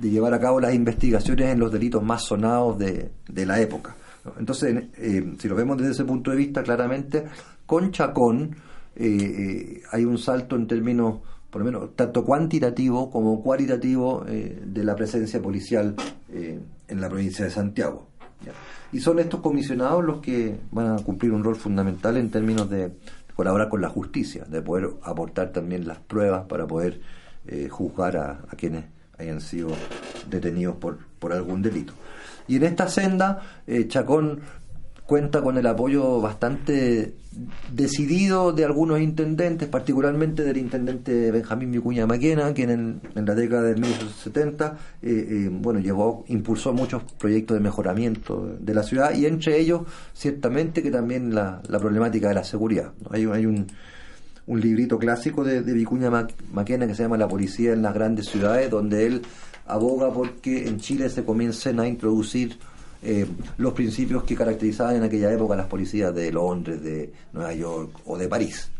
llevar 0.00 0.32
a 0.32 0.40
cabo 0.40 0.60
las 0.60 0.72
investigaciones 0.72 1.52
en 1.52 1.60
los 1.60 1.70
delitos 1.70 2.02
más 2.02 2.24
sonados 2.24 2.78
de, 2.78 3.10
de 3.28 3.44
la 3.44 3.60
época. 3.60 3.94
Entonces, 4.38 4.84
si 5.38 5.46
lo 5.46 5.54
vemos 5.54 5.76
desde 5.76 5.92
ese 5.92 6.04
punto 6.04 6.30
de 6.30 6.38
vista, 6.38 6.62
claramente, 6.62 7.26
con 7.66 7.92
Chacón, 7.92 8.56
eh, 8.96 9.04
eh, 9.06 9.82
hay 9.92 10.04
un 10.06 10.16
salto 10.16 10.56
en 10.56 10.66
términos, 10.66 11.20
por 11.50 11.60
lo 11.60 11.66
menos, 11.66 11.94
tanto 11.94 12.24
cuantitativo 12.24 13.10
como 13.10 13.42
cualitativo 13.42 14.24
eh, 14.26 14.62
de 14.64 14.84
la 14.84 14.96
presencia 14.96 15.40
policial 15.40 15.94
en 16.32 17.00
la 17.00 17.08
provincia 17.08 17.44
de 17.44 17.50
Santiago. 17.50 18.06
Y 18.92 19.00
son 19.00 19.18
estos 19.18 19.40
comisionados 19.40 20.04
los 20.04 20.20
que 20.20 20.56
van 20.70 20.98
a 20.98 21.02
cumplir 21.02 21.32
un 21.32 21.42
rol 21.42 21.56
fundamental 21.56 22.16
en 22.16 22.30
términos 22.30 22.70
de 22.70 22.92
colaborar 23.34 23.68
con 23.68 23.80
la 23.80 23.88
justicia, 23.88 24.44
de 24.44 24.62
poder 24.62 24.90
aportar 25.02 25.50
también 25.50 25.86
las 25.86 25.98
pruebas 25.98 26.44
para 26.46 26.66
poder 26.66 27.00
juzgar 27.70 28.16
a, 28.16 28.38
quienes 28.56 28.84
hayan 29.18 29.40
sido 29.40 29.68
detenidos 30.28 30.76
por 30.76 31.32
algún 31.32 31.62
delito. 31.62 31.94
Y 32.48 32.56
en 32.56 32.64
esta 32.64 32.88
senda, 32.88 33.42
Chacón 33.88 34.40
cuenta 35.06 35.40
con 35.40 35.56
el 35.56 35.66
apoyo 35.66 36.20
bastante 36.20 37.14
decidido 37.72 38.52
de 38.52 38.64
algunos 38.64 39.00
intendentes, 39.00 39.68
particularmente 39.68 40.42
del 40.42 40.56
intendente 40.56 41.30
Benjamín 41.30 41.70
Micuña 41.70 42.06
Maquena, 42.06 42.52
quien 42.54 42.70
en, 42.70 43.00
en 43.14 43.26
la 43.26 43.34
década 43.34 43.62
de 43.62 43.74
1970 43.74 44.78
eh, 45.02 45.10
eh, 45.10 45.48
bueno, 45.52 45.80
llevó, 45.80 46.24
impulsó 46.28 46.72
muchos 46.72 47.02
proyectos 47.18 47.56
de 47.56 47.62
mejoramiento 47.62 48.56
de 48.58 48.74
la 48.74 48.82
ciudad 48.82 49.14
y 49.14 49.26
entre 49.26 49.58
ellos, 49.60 49.82
ciertamente, 50.12 50.82
que 50.82 50.90
también 50.90 51.34
la, 51.34 51.60
problemática 51.62 52.28
de 52.28 52.34
la 52.34 52.44
seguridad. 52.44 52.92
Hay, 53.10 53.26
hay 53.26 53.46
un, 53.46 53.66
un 54.46 54.60
librito 54.60 54.98
clásico 54.98 55.44
de, 55.44 55.62
de 55.62 55.72
Vicuña 55.72 56.10
Maquena 56.52 56.86
que 56.86 56.94
se 56.94 57.02
llama 57.02 57.18
La 57.18 57.28
policía 57.28 57.72
en 57.74 57.82
las 57.82 57.94
grandes 57.94 58.26
ciudades, 58.26 58.70
donde 58.70 59.06
él 59.06 59.22
aboga 59.66 60.12
porque 60.12 60.66
en 60.66 60.78
Chile 60.78 61.10
se 61.10 61.24
comiencen 61.24 61.80
a 61.80 61.86
introducir 61.86 62.56
eh, 63.02 63.26
los 63.58 63.72
principios 63.72 64.24
que 64.24 64.34
caracterizaban 64.34 64.96
en 64.96 65.04
aquella 65.04 65.32
época 65.32 65.56
las 65.56 65.66
policías 65.66 66.14
de 66.14 66.32
Londres, 66.32 66.82
de 66.82 67.12
Nueva 67.32 67.54
York 67.54 68.00
o 68.06 68.16
de 68.16 68.28
París. 68.28 68.70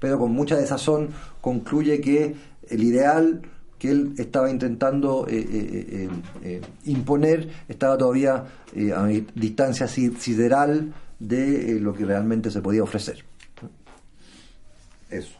Pero 0.00 0.18
con 0.18 0.32
mucha 0.32 0.56
desazón 0.56 1.08
concluye 1.40 2.00
que 2.00 2.34
el 2.68 2.82
ideal 2.82 3.42
que 3.78 3.90
él 3.90 4.14
estaba 4.16 4.50
intentando 4.50 5.26
eh, 5.28 6.08
eh, 6.42 6.60
imponer 6.84 7.48
estaba 7.68 7.98
todavía 7.98 8.44
a 8.94 9.08
distancia 9.34 9.88
sideral 9.88 10.92
de 11.18 11.80
lo 11.80 11.92
que 11.92 12.04
realmente 12.04 12.50
se 12.50 12.60
podía 12.60 12.82
ofrecer. 12.82 13.24
Eso. 15.10 15.32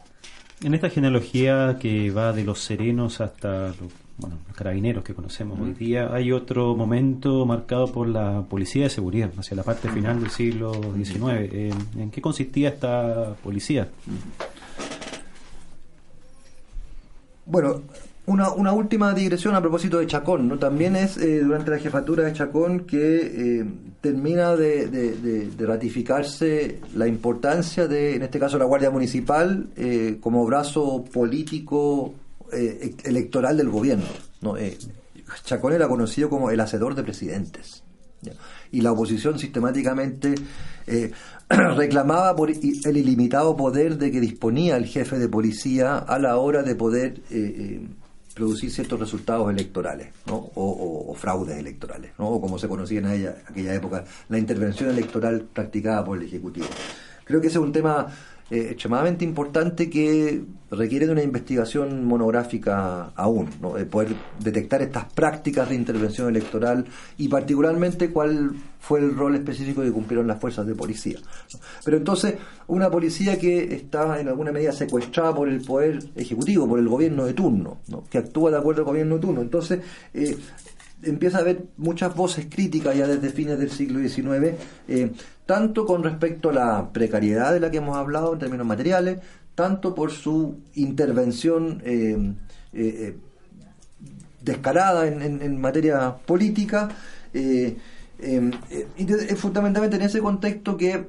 En 0.61 0.73
esta 0.73 0.89
genealogía 0.89 1.77
que 1.79 2.11
va 2.11 2.31
de 2.31 2.43
los 2.43 2.61
serenos 2.61 3.19
hasta 3.21 3.67
los 3.67 3.91
bueno, 4.17 4.37
los 4.47 4.55
carabineros 4.55 5.03
que 5.03 5.13
conocemos 5.13 5.59
hoy 5.59 5.73
día, 5.73 6.13
hay 6.13 6.31
otro 6.31 6.75
momento 6.75 7.45
marcado 7.45 7.91
por 7.91 8.07
la 8.07 8.43
policía 8.43 8.83
de 8.83 8.89
seguridad, 8.89 9.31
hacia 9.37 9.57
la 9.57 9.63
parte 9.63 9.89
final 9.89 10.19
del 10.19 10.29
siglo 10.29 10.71
XIX. 10.73 11.73
¿En, 11.97 12.11
qué 12.11 12.21
consistía 12.21 12.69
esta 12.69 13.33
policía? 13.43 13.89
Bueno, 17.45 17.81
una, 18.27 18.53
una, 18.53 18.71
última 18.71 19.13
digresión 19.13 19.55
a 19.55 19.61
propósito 19.61 19.97
de 19.97 20.07
Chacón, 20.07 20.47
¿no? 20.47 20.57
También 20.57 20.95
es 20.95 21.17
eh, 21.17 21.41
durante 21.41 21.71
la 21.71 21.79
jefatura 21.79 22.23
de 22.23 22.33
Chacón 22.33 22.81
que 22.81 23.59
eh, 23.59 23.65
termina 23.99 24.55
de, 24.55 25.49
ratificarse 25.57 26.79
la 26.95 27.07
importancia 27.07 27.87
de, 27.87 28.15
en 28.15 28.21
este 28.21 28.39
caso, 28.39 28.57
la 28.57 28.65
Guardia 28.65 28.91
Municipal 28.91 29.67
eh, 29.75 30.19
como 30.21 30.45
brazo 30.45 31.03
político 31.11 32.13
eh, 32.53 32.95
electoral 33.03 33.57
del 33.57 33.69
gobierno. 33.69 34.05
¿no? 34.41 34.57
Eh, 34.57 34.77
Chacón 35.43 35.73
era 35.73 35.87
conocido 35.87 36.29
como 36.29 36.49
el 36.49 36.59
hacedor 36.59 36.95
de 36.95 37.03
presidentes. 37.03 37.83
Y 38.71 38.79
la 38.79 38.93
oposición 38.93 39.37
sistemáticamente 39.37 40.33
eh, 40.87 41.11
reclamaba 41.49 42.33
por 42.35 42.49
el 42.49 42.97
ilimitado 42.97 43.55
poder 43.57 43.97
de 43.97 44.11
que 44.11 44.21
disponía 44.21 44.77
el 44.77 44.85
jefe 44.85 45.19
de 45.19 45.27
policía 45.27 45.97
a 45.97 46.19
la 46.19 46.37
hora 46.37 46.63
de 46.63 46.73
poder 46.73 47.21
producir 48.33 48.71
ciertos 48.71 48.99
resultados 48.99 49.51
electorales 49.51 50.07
o, 50.27 51.13
fraudes 51.17 51.57
electorales, 51.57 52.13
¿no? 52.17 52.29
o 52.29 52.41
como 52.41 52.57
se 52.57 52.69
conocía 52.69 52.99
en 52.99 53.05
aquella 53.05 53.73
época, 53.75 54.05
la 54.29 54.39
intervención 54.39 54.89
electoral 54.89 55.47
practicada 55.53 56.03
por 56.03 56.17
el 56.17 56.23
Ejecutivo. 56.23 56.67
Creo 57.25 57.41
que 57.41 57.47
ese 57.47 57.57
es 57.57 57.63
un 57.63 57.71
tema 57.71 58.07
eh, 58.51 58.67
extremadamente 58.71 59.23
importante 59.23 59.89
que 59.89 60.43
requiere 60.69 61.05
de 61.05 61.11
una 61.11 61.23
investigación 61.23 62.05
monográfica 62.05 63.11
aún, 63.15 63.49
¿no? 63.61 63.77
Eh, 63.77 63.85
poder 63.85 64.15
detectar 64.39 64.81
estas 64.81 65.05
prácticas 65.13 65.69
de 65.69 65.75
intervención 65.75 66.27
electoral 66.27 66.85
y 67.17 67.29
particularmente 67.29 68.09
cuál 68.09 68.51
fue 68.79 68.99
el 68.99 69.15
rol 69.15 69.35
específico 69.35 69.81
que 69.81 69.91
cumplieron 69.91 70.27
las 70.27 70.41
fuerzas 70.41 70.67
de 70.67 70.75
policía. 70.75 71.19
Pero 71.85 71.97
entonces, 71.97 72.35
una 72.67 72.91
policía 72.91 73.39
que 73.39 73.73
está 73.73 74.19
en 74.19 74.27
alguna 74.27 74.51
medida 74.51 74.73
secuestrada 74.73 75.33
por 75.33 75.47
el 75.47 75.61
poder 75.61 76.03
ejecutivo, 76.15 76.67
por 76.67 76.79
el 76.79 76.89
gobierno 76.89 77.25
de 77.25 77.33
turno, 77.33 77.77
que 78.09 78.17
actúa 78.17 78.51
de 78.51 78.57
acuerdo 78.57 78.81
al 78.81 78.87
gobierno 78.87 79.15
de 79.15 79.21
turno. 79.21 79.41
Entonces, 79.41 79.79
eh, 80.13 80.37
empieza 81.05 81.37
a 81.37 81.41
haber 81.41 81.65
muchas 81.77 82.15
voces 82.15 82.47
críticas 82.49 82.95
ya 82.95 83.07
desde 83.07 83.29
fines 83.29 83.59
del 83.59 83.69
siglo 83.69 83.99
XIX, 83.99 84.55
eh, 84.87 85.11
tanto 85.45 85.85
con 85.85 86.03
respecto 86.03 86.49
a 86.49 86.53
la 86.53 86.89
precariedad 86.91 87.53
de 87.53 87.59
la 87.59 87.69
que 87.69 87.77
hemos 87.77 87.97
hablado 87.97 88.33
en 88.33 88.39
términos 88.39 88.65
materiales, 88.65 89.19
tanto 89.55 89.93
por 89.93 90.11
su 90.11 90.57
intervención 90.75 91.81
eh, 91.85 92.33
eh, 92.73 93.15
descarada 94.41 95.07
en, 95.07 95.61
materia 95.61 96.15
política, 96.15 96.89
y 97.33 97.77
fundamentalmente 99.35 99.95
en 99.95 100.01
ese 100.01 100.19
contexto 100.19 100.75
que 100.75 101.05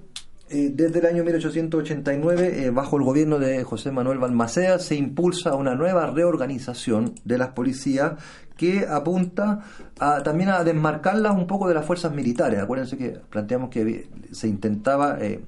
desde 0.49 1.01
el 1.01 1.07
año 1.07 1.25
1889, 1.25 2.71
bajo 2.71 2.97
el 2.97 3.03
gobierno 3.03 3.41
de 3.41 3.65
José 3.65 3.91
Manuel 3.91 4.19
Balmaceda, 4.19 4.79
se 4.79 4.95
impulsa 4.95 5.57
una 5.57 5.75
nueva 5.75 6.07
reorganización 6.13 7.15
de 7.25 7.39
las 7.39 7.49
policías 7.49 8.13
que 8.57 8.87
apunta 8.89 9.65
a, 9.99 10.23
también 10.23 10.51
a 10.51 10.63
desmarcarlas 10.65 11.37
un 11.37 11.47
poco 11.47 11.69
de 11.69 11.75
las 11.75 11.85
fuerzas 11.85 12.15
militares. 12.15 12.61
Acuérdense 12.61 12.97
que 12.97 13.11
planteamos 13.11 13.71
que 13.71 14.09
se 14.31 14.49
intentaba 14.49 15.19
eh, 15.21 15.41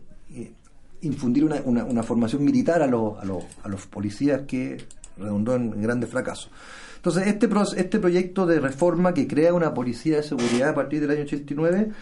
infundir 1.03 1.45
una, 1.45 1.61
una, 1.63 2.03
formación 2.03 2.45
militar 2.45 2.83
a, 2.83 2.87
los, 2.87 3.19
a, 3.19 3.25
los, 3.25 3.45
a 3.63 3.69
los 3.69 3.87
policías 3.87 4.43
que 4.47 4.79
redundó 5.17 5.55
en, 5.55 5.81
grandes 5.81 6.11
fracasos. 6.11 6.51
Entonces, 6.97 7.27
este, 7.29 7.49
este 7.77 7.99
proyecto 7.99 8.47
de 8.47 8.59
reforma 8.59 9.15
que 9.15 9.29
crea 9.29 9.55
una 9.55 9.73
policía 9.73 10.17
de 10.17 10.23
seguridad 10.23 10.71
a 10.71 10.75
partir 10.75 11.01
del 11.01 11.11
año 11.11 11.23
89, 11.23 11.93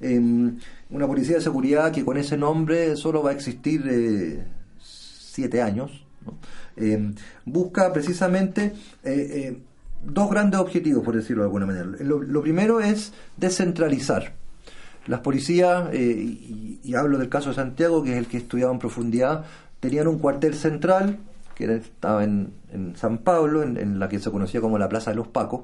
em, 0.00 0.58
una 0.90 1.06
policía 1.06 1.36
de 1.36 1.42
seguridad 1.42 1.92
que 1.92 2.04
con 2.04 2.16
ese 2.16 2.36
nombre 2.36 2.96
solo 2.96 3.22
va 3.22 3.30
a 3.30 3.32
existir 3.34 3.84
eh, 3.86 4.42
siete 4.78 5.60
años, 5.60 6.06
em, 6.76 7.14
busca 7.44 7.92
precisamente 7.92 8.72
eh, 9.02 9.58
dos 10.06 10.30
grandes 10.30 10.60
objetivos, 10.60 11.04
por 11.04 11.16
decirlo 11.16 11.42
de 11.42 11.46
alguna 11.46 11.66
manera. 11.66 11.86
Lo, 12.00 12.42
primero 12.42 12.80
es 12.80 13.12
descentralizar. 13.36 14.34
Las 15.06 15.20
policías, 15.20 15.88
eh, 15.92 16.78
y, 16.82 16.94
hablo 16.94 17.18
del 17.18 17.28
caso 17.28 17.50
de 17.50 17.56
Santiago, 17.56 18.02
que 18.02 18.12
es 18.12 18.18
el 18.18 18.26
que 18.26 18.38
he 18.38 18.40
estudiado 18.40 18.72
en 18.72 18.78
profundidad, 18.78 19.44
tenían 19.80 20.08
un 20.08 20.18
cuartel 20.18 20.54
central, 20.54 21.18
que 21.54 21.72
estaba 21.74 22.24
en, 22.24 22.52
San 22.96 23.18
Pablo, 23.18 23.62
en, 23.62 23.98
la 23.98 24.08
que 24.08 24.18
se 24.18 24.30
conocía 24.30 24.60
como 24.60 24.78
la 24.78 24.88
Plaza 24.88 25.10
de 25.10 25.16
los 25.16 25.28
Pacos, 25.28 25.62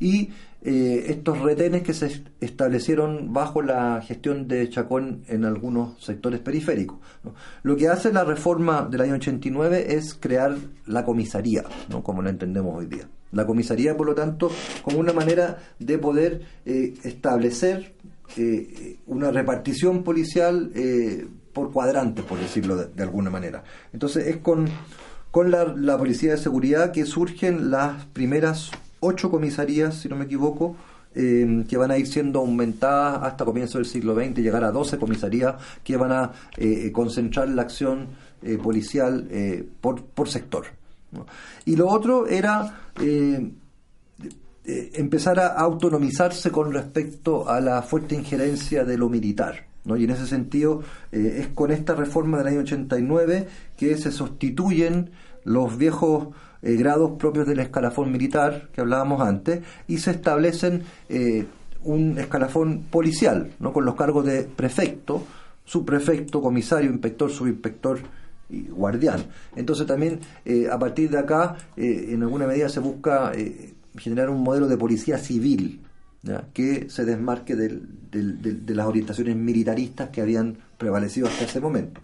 y 0.00 0.30
eh, 0.64 1.06
estos 1.08 1.40
retenes 1.40 1.82
que 1.82 1.92
se 1.92 2.24
establecieron 2.40 3.32
bajo 3.32 3.62
la 3.62 4.00
gestión 4.00 4.48
de 4.48 4.68
Chacón 4.68 5.22
en 5.28 5.44
algunos 5.44 6.02
sectores 6.02 6.40
periféricos. 6.40 6.98
Lo 7.62 7.76
que 7.76 7.88
hace 7.88 8.12
la 8.12 8.24
reforma 8.24 8.86
del 8.90 9.00
año 9.02 9.14
89 9.14 9.94
es 9.94 10.14
crear 10.14 10.56
la 10.86 11.04
comisaría, 11.04 11.64
¿no? 11.88 12.02
como 12.02 12.22
la 12.22 12.30
entendemos 12.30 12.76
hoy 12.76 12.86
día. 12.86 13.08
La 13.32 13.46
comisaría, 13.46 13.96
por 13.96 14.06
lo 14.06 14.14
tanto, 14.14 14.50
como 14.82 14.98
una 14.98 15.14
manera 15.14 15.58
de 15.78 15.98
poder 15.98 16.42
eh, 16.66 16.94
establecer 17.02 17.94
eh, 18.36 18.98
una 19.06 19.30
repartición 19.30 20.02
policial 20.02 20.70
eh, 20.74 21.26
por 21.52 21.72
cuadrantes, 21.72 22.24
por 22.24 22.38
decirlo 22.38 22.76
de, 22.76 23.02
alguna 23.02 23.30
manera. 23.30 23.64
Entonces 23.92 24.26
es 24.26 24.36
con, 24.38 24.68
con 25.30 25.50
la, 25.50 25.96
Policía 25.96 26.32
de 26.32 26.38
Seguridad 26.38 26.92
que 26.92 27.06
surgen 27.06 27.70
las 27.70 28.04
primeras 28.06 28.70
ocho 29.00 29.30
comisarías, 29.30 29.96
si 29.96 30.08
no 30.08 30.16
me 30.16 30.26
equivoco, 30.26 30.76
que 31.14 31.76
van 31.76 31.90
a 31.90 31.98
ir 31.98 32.06
siendo 32.06 32.38
aumentadas 32.38 33.22
hasta 33.22 33.44
comienzo 33.44 33.76
del 33.76 33.86
siglo 33.86 34.14
XX, 34.14 34.38
llegar 34.38 34.64
a 34.64 34.70
12 34.70 34.96
comisarías 34.96 35.56
que 35.84 35.98
van 35.98 36.10
a 36.10 36.32
concentrar 36.92 37.50
la 37.50 37.62
acción 37.62 38.06
policial 38.62 39.28
por, 39.82 40.02
por 40.02 40.30
sector. 40.30 40.64
Y 41.64 41.76
lo 41.76 41.88
otro 41.88 42.26
era 42.26 42.90
eh, 43.00 43.50
eh, 44.64 44.90
empezar 44.94 45.38
a 45.40 45.48
autonomizarse 45.48 46.50
con 46.50 46.72
respecto 46.72 47.48
a 47.48 47.60
la 47.60 47.82
fuerte 47.82 48.14
injerencia 48.14 48.84
de 48.84 48.96
lo 48.96 49.08
militar. 49.08 49.66
¿no? 49.84 49.96
Y 49.96 50.04
en 50.04 50.10
ese 50.10 50.26
sentido 50.26 50.82
eh, 51.10 51.38
es 51.40 51.48
con 51.48 51.70
esta 51.70 51.94
reforma 51.94 52.38
del 52.38 52.48
año 52.48 52.60
89 52.60 53.48
que 53.76 53.96
se 53.96 54.12
sustituyen 54.12 55.10
los 55.44 55.76
viejos 55.76 56.28
grados 56.64 57.18
propios 57.18 57.48
del 57.48 57.58
escalafón 57.58 58.12
militar 58.12 58.68
que 58.72 58.80
hablábamos 58.80 59.20
antes 59.20 59.62
y 59.88 59.98
se 59.98 60.12
establecen 60.12 60.84
un 61.82 62.16
escalafón 62.20 62.84
policial, 62.88 63.50
¿no? 63.58 63.72
con 63.72 63.84
los 63.84 63.96
cargos 63.96 64.24
de 64.24 64.44
prefecto, 64.44 65.24
subprefecto, 65.64 66.40
comisario, 66.40 66.88
inspector, 66.88 67.32
subinspector 67.32 67.98
guardián. 68.48 69.24
Entonces 69.56 69.86
también 69.86 70.20
eh, 70.44 70.68
a 70.70 70.78
partir 70.78 71.10
de 71.10 71.18
acá, 71.18 71.56
eh, 71.76 72.08
en 72.10 72.22
alguna 72.22 72.46
medida 72.46 72.68
se 72.68 72.80
busca 72.80 73.32
eh, 73.34 73.74
generar 73.96 74.30
un 74.30 74.42
modelo 74.42 74.68
de 74.68 74.76
policía 74.76 75.18
civil 75.18 75.80
que 76.52 76.88
se 76.88 77.04
desmarque 77.04 77.56
de 77.56 78.74
las 78.74 78.86
orientaciones 78.86 79.34
militaristas 79.34 80.10
que 80.10 80.20
habían 80.20 80.56
prevalecido 80.78 81.26
hasta 81.26 81.46
ese 81.46 81.58
momento. 81.58 82.00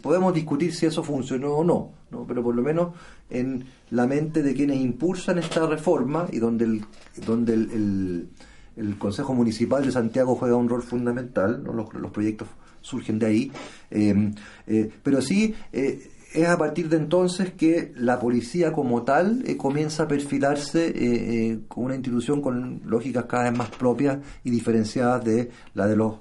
podemos 0.00 0.32
discutir 0.32 0.74
si 0.74 0.86
eso 0.86 1.02
funcionó 1.02 1.52
o 1.52 1.62
no, 1.62 1.92
no, 2.10 2.24
pero 2.26 2.42
por 2.42 2.54
lo 2.54 2.62
menos 2.62 2.94
en 3.28 3.66
la 3.90 4.06
mente 4.06 4.42
de 4.42 4.54
quienes 4.54 4.78
impulsan 4.78 5.36
esta 5.36 5.66
reforma 5.66 6.26
y 6.32 6.38
donde 6.38 6.64
el, 6.64 6.84
donde 7.26 7.52
el, 7.52 8.28
el, 8.76 8.96
Consejo 8.96 9.34
Municipal 9.34 9.84
de 9.84 9.92
Santiago 9.92 10.36
juega 10.36 10.56
un 10.56 10.70
rol 10.70 10.82
fundamental, 10.82 11.62
los 11.62 12.10
proyectos 12.12 12.48
surgen 12.80 13.18
de 13.18 13.26
ahí. 13.26 13.52
Eh, 13.90 14.32
eh, 14.66 14.90
pero 15.02 15.20
sí 15.20 15.54
eh, 15.72 16.10
es 16.32 16.48
a 16.48 16.56
partir 16.56 16.88
de 16.88 16.96
entonces 16.96 17.52
que 17.54 17.92
la 17.96 18.18
policía 18.18 18.72
como 18.72 19.02
tal 19.02 19.44
comienza 19.56 20.04
a 20.04 20.08
perfilarse 20.08 21.60
como 21.66 21.86
una 21.86 21.96
institución 21.96 22.40
con 22.40 22.82
lógicas 22.84 23.24
cada 23.24 23.50
vez 23.50 23.58
más 23.58 23.70
propias 23.70 24.18
y 24.44 24.50
diferenciadas 24.50 25.24
de 25.24 25.50
la 25.74 25.88
de 25.88 25.96
los 25.96 26.18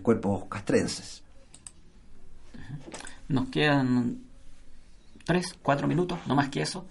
cuerpos 0.00 0.44
castrenses. 0.48 1.22
Nos 3.28 3.48
quedan 3.48 4.22
tres, 5.26 5.54
cuatro 5.60 5.86
minutos, 5.86 6.18
no 6.26 6.34
más 6.34 6.48
que 6.48 6.62
eso. 6.62 6.86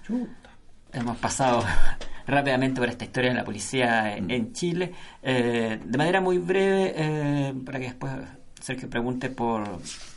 Hemos 0.93 1.17
pasado 1.17 1.63
rápidamente 2.27 2.79
por 2.79 2.89
esta 2.89 3.05
historia 3.05 3.31
de 3.31 3.37
la 3.37 3.43
policía 3.43 4.15
en, 4.15 4.53
Chile. 4.53 4.93
de 5.23 5.97
manera 5.97 6.21
muy 6.21 6.37
breve, 6.37 7.55
para 7.65 7.79
que 7.79 7.85
después 7.85 8.13
Sergio 8.61 8.89
pregunte 8.89 9.29
por, 9.29 9.63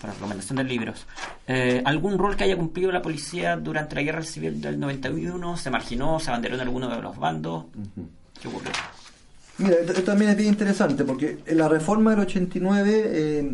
por 0.00 0.10
recomendación 0.10 0.56
de 0.56 0.64
libros. 0.64 1.06
Eh, 1.46 1.82
¿Algún 1.84 2.18
rol 2.18 2.36
que 2.36 2.44
haya 2.44 2.56
cumplido 2.56 2.92
la 2.92 3.02
policía 3.02 3.56
durante 3.56 3.94
la 3.94 4.02
guerra 4.02 4.22
civil 4.22 4.60
del 4.60 4.78
91? 4.78 5.56
¿Se 5.56 5.70
marginó? 5.70 6.20
¿Se 6.20 6.30
abanderó 6.30 6.54
en 6.54 6.60
alguno 6.60 6.88
de 6.88 7.00
los 7.00 7.18
bandos? 7.18 7.64
¿Qué 8.40 8.48
ocurrió? 8.48 8.70
Mira, 9.58 9.76
esto, 9.76 10.02
también 10.02 10.32
es 10.32 10.36
bien 10.36 10.50
interesante 10.50 11.04
porque 11.04 11.38
la 11.46 11.68
reforma 11.68 12.10
del 12.10 12.20
89 12.20 13.02
eh, 13.06 13.52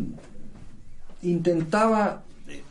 intentaba 1.23 2.23
eh, 2.47 2.63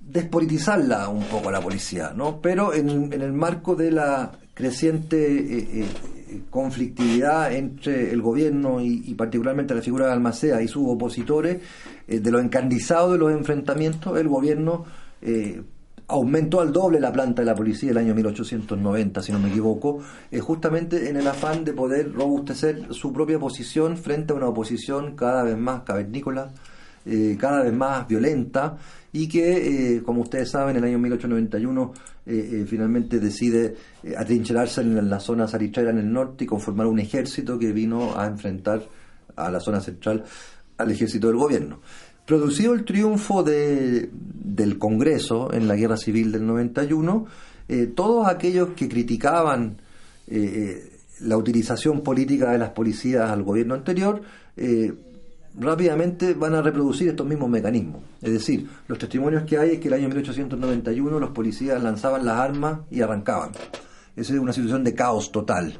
despolitizarla 0.00 1.08
un 1.08 1.24
poco 1.24 1.48
a 1.48 1.52
la 1.52 1.60
policía, 1.60 2.12
¿no? 2.14 2.40
Pero 2.40 2.74
en, 2.74 3.12
en 3.12 3.22
el 3.22 3.32
marco 3.32 3.74
de 3.74 3.90
la 3.90 4.32
creciente 4.54 5.88
conflictividad 6.50 7.52
entre 7.52 8.12
el 8.12 8.22
gobierno 8.22 8.80
y, 8.80 9.14
particularmente 9.14 9.74
la 9.74 9.82
figura 9.82 10.06
de 10.06 10.12
Almacea 10.12 10.62
y 10.62 10.68
sus 10.68 10.84
opositores, 10.88 11.58
eh, 12.08 12.20
de 12.20 12.30
lo 12.30 12.40
encandizado 12.40 13.12
de 13.12 13.18
los 13.18 13.32
enfrentamientos, 13.32 14.18
el 14.18 14.28
gobierno 14.28 14.84
eh, 15.20 15.62
aumentó 16.08 16.60
al 16.60 16.72
doble 16.72 17.00
la 17.00 17.12
planta 17.12 17.42
de 17.42 17.46
la 17.46 17.54
policía 17.54 17.90
el 17.90 17.98
año 17.98 18.14
1890, 18.14 19.22
si 19.22 19.32
no 19.32 19.38
me 19.38 19.48
equivoco, 19.48 20.00
eh, 20.30 20.40
justamente 20.40 21.08
en 21.08 21.16
el 21.16 21.26
afán 21.26 21.64
de 21.64 21.72
poder 21.72 22.12
robustecer 22.12 22.92
su 22.92 23.12
propia 23.12 23.38
posición 23.38 23.96
frente 23.96 24.32
a 24.32 24.36
una 24.36 24.48
oposición 24.48 25.16
cada 25.16 25.42
vez 25.44 25.56
más 25.56 25.82
cavernícola, 25.82 26.50
cada 27.36 27.64
vez 27.64 27.72
más 27.72 28.06
violenta 28.06 28.78
y 29.12 29.28
que, 29.28 30.02
como 30.04 30.22
ustedes 30.22 30.50
saben, 30.50 30.76
en 30.76 30.84
el 30.84 30.90
año 30.90 30.98
1891 30.98 31.92
eh, 32.24 32.50
eh, 32.52 32.66
finalmente 32.66 33.20
decide 33.20 33.74
eh, 34.02 34.14
atrincherarse 34.16 34.80
en 34.80 35.10
la 35.10 35.20
zona 35.20 35.46
salitrera 35.46 35.90
en 35.90 35.98
el 35.98 36.10
norte 36.10 36.44
y 36.44 36.46
conformar 36.46 36.86
un 36.86 36.98
ejército 36.98 37.58
que 37.58 37.72
vino 37.72 38.18
a 38.18 38.26
enfrentar 38.26 38.82
a 39.36 39.50
la 39.50 39.60
zona 39.60 39.80
central 39.80 40.24
al 40.78 40.90
ejército 40.90 41.26
del 41.26 41.36
gobierno. 41.36 41.80
Producido 42.26 42.72
el 42.72 42.84
triunfo 42.84 43.42
de, 43.42 44.08
del 44.12 44.78
Congreso 44.78 45.52
en 45.52 45.68
la 45.68 45.76
Guerra 45.76 45.96
Civil 45.96 46.32
del 46.32 46.46
91, 46.46 47.26
todos 47.94 48.28
aquellos 48.28 48.70
que 48.76 48.88
criticaban 48.88 49.78
la 51.20 51.36
utilización 51.36 52.02
política 52.02 52.52
de 52.52 52.58
las 52.58 52.70
policías 52.70 53.30
al 53.30 53.42
gobierno 53.42 53.74
anterior, 53.74 54.22
rápidamente 55.58 56.34
van 56.34 56.54
a 56.54 56.62
reproducir 56.62 57.08
estos 57.08 57.26
mismos 57.26 57.50
mecanismos. 57.50 58.02
Es 58.20 58.32
decir, 58.32 58.68
los 58.88 58.98
testimonios 58.98 59.44
que 59.44 59.58
hay 59.58 59.70
es 59.72 59.80
que 59.80 59.88
el 59.88 59.94
año 59.94 60.08
1891 60.08 61.18
los 61.18 61.30
policías 61.30 61.82
lanzaban 61.82 62.24
las 62.24 62.38
armas 62.38 62.80
y 62.90 63.00
arrancaban. 63.00 63.50
Esa 64.16 64.34
es 64.34 64.38
una 64.38 64.52
situación 64.52 64.84
de 64.84 64.94
caos 64.94 65.32
total. 65.32 65.78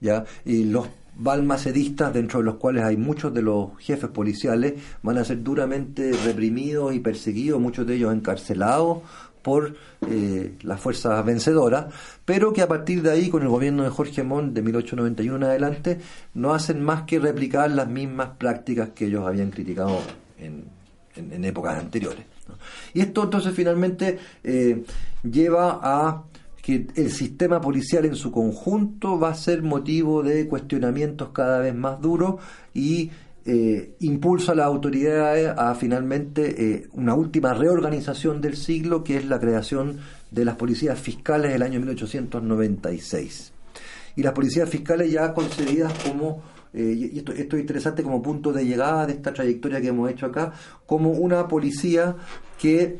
¿ya? 0.00 0.24
Y 0.44 0.64
los 0.64 0.88
balmacedistas, 1.16 2.12
dentro 2.12 2.40
de 2.40 2.46
los 2.46 2.56
cuales 2.56 2.84
hay 2.84 2.96
muchos 2.96 3.32
de 3.32 3.42
los 3.42 3.76
jefes 3.78 4.10
policiales, 4.10 4.74
van 5.02 5.18
a 5.18 5.24
ser 5.24 5.42
duramente 5.42 6.12
reprimidos 6.24 6.94
y 6.94 7.00
perseguidos, 7.00 7.60
muchos 7.60 7.86
de 7.86 7.94
ellos 7.94 8.12
encarcelados 8.12 8.98
por 9.44 9.76
eh, 10.08 10.56
las 10.62 10.80
fuerzas 10.80 11.22
vencedoras, 11.24 11.94
pero 12.24 12.52
que 12.54 12.62
a 12.62 12.66
partir 12.66 13.02
de 13.02 13.10
ahí, 13.10 13.28
con 13.28 13.42
el 13.42 13.48
gobierno 13.48 13.84
de 13.84 13.90
Jorge 13.90 14.22
Montt 14.24 14.54
de 14.54 14.62
1891 14.62 15.36
en 15.36 15.44
adelante, 15.44 16.00
no 16.32 16.54
hacen 16.54 16.82
más 16.82 17.02
que 17.02 17.18
replicar 17.18 17.70
las 17.70 17.86
mismas 17.86 18.30
prácticas 18.38 18.88
que 18.94 19.04
ellos 19.04 19.26
habían 19.26 19.50
criticado 19.50 20.00
en, 20.38 20.64
épocas 21.44 21.78
anteriores. 21.78 22.24
Y 22.94 23.00
esto 23.02 23.24
entonces 23.24 23.54
finalmente 23.54 24.18
eh, 24.42 24.82
lleva 25.22 25.78
a 25.82 26.24
que 26.62 26.86
el 26.96 27.10
sistema 27.12 27.60
policial 27.60 28.06
en 28.06 28.16
su 28.16 28.32
conjunto 28.32 29.20
va 29.20 29.28
a 29.28 29.34
ser 29.34 29.62
motivo 29.62 30.22
de 30.22 30.48
cuestionamientos 30.48 31.28
cada 31.28 31.58
vez 31.60 31.74
más 31.74 32.00
duros 32.00 32.36
y 32.72 33.10
eh, 33.46 33.96
impulsa 34.00 34.52
a 34.52 34.54
las 34.54 34.64
autoridades 34.64 35.52
a 35.54 35.74
finalmente 35.74 36.76
eh, 36.76 36.88
una 36.92 37.14
última 37.14 37.52
reorganización 37.52 38.40
del 38.40 38.56
siglo, 38.56 39.04
que 39.04 39.18
es 39.18 39.26
la 39.26 39.38
creación 39.38 39.98
de 40.30 40.46
las 40.46 40.56
policías 40.56 40.98
fiscales 40.98 41.52
del 41.52 41.62
año 41.62 41.78
1896. 41.80 43.52
Y 44.16 44.22
las 44.22 44.32
policías 44.32 44.70
fiscales 44.70 45.12
ya 45.12 45.34
concebidas 45.34 45.92
como, 46.08 46.42
eh, 46.72 47.10
y 47.12 47.18
esto, 47.18 47.32
esto 47.32 47.56
es 47.56 47.60
interesante 47.60 48.02
como 48.02 48.22
punto 48.22 48.50
de 48.50 48.64
llegada 48.64 49.06
de 49.06 49.12
esta 49.12 49.34
trayectoria 49.34 49.78
que 49.82 49.88
hemos 49.88 50.10
hecho 50.10 50.24
acá, 50.24 50.54
como 50.86 51.10
una 51.10 51.46
policía 51.46 52.16
que 52.58 52.98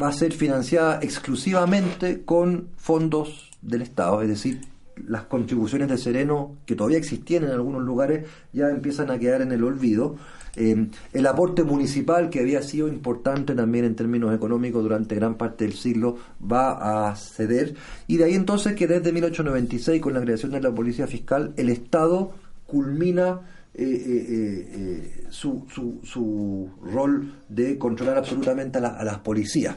va 0.00 0.08
a 0.08 0.12
ser 0.12 0.32
financiada 0.32 1.00
exclusivamente 1.02 2.22
con 2.24 2.68
fondos 2.76 3.50
del 3.60 3.82
Estado, 3.82 4.22
es 4.22 4.28
decir, 4.28 4.71
las 4.96 5.24
contribuciones 5.24 5.88
de 5.88 5.98
Sereno, 5.98 6.56
que 6.66 6.74
todavía 6.74 6.98
existían 6.98 7.44
en 7.44 7.50
algunos 7.50 7.82
lugares, 7.82 8.26
ya 8.52 8.68
empiezan 8.68 9.10
a 9.10 9.18
quedar 9.18 9.42
en 9.42 9.52
el 9.52 9.64
olvido. 9.64 10.16
Eh, 10.54 10.88
el 11.12 11.26
aporte 11.26 11.64
municipal, 11.64 12.28
que 12.28 12.40
había 12.40 12.62
sido 12.62 12.88
importante 12.88 13.54
también 13.54 13.84
en 13.84 13.96
términos 13.96 14.34
económicos 14.34 14.82
durante 14.82 15.14
gran 15.14 15.36
parte 15.36 15.64
del 15.64 15.74
siglo, 15.74 16.18
va 16.40 17.08
a 17.10 17.16
ceder. 17.16 17.74
Y 18.06 18.18
de 18.18 18.24
ahí 18.24 18.34
entonces 18.34 18.74
que 18.74 18.86
desde 18.86 19.12
1896, 19.12 20.00
con 20.00 20.14
la 20.14 20.20
creación 20.20 20.52
de 20.52 20.60
la 20.60 20.74
Policía 20.74 21.06
Fiscal, 21.06 21.54
el 21.56 21.70
Estado 21.70 22.32
culmina 22.66 23.40
eh, 23.74 23.84
eh, 23.84 25.26
su, 25.30 25.66
su, 25.72 26.00
su, 26.04 26.70
rol 26.82 27.40
de 27.48 27.78
controlar 27.78 28.18
absolutamente 28.18 28.78
a, 28.78 28.86
a 28.88 29.04
las 29.04 29.18
policías. 29.20 29.76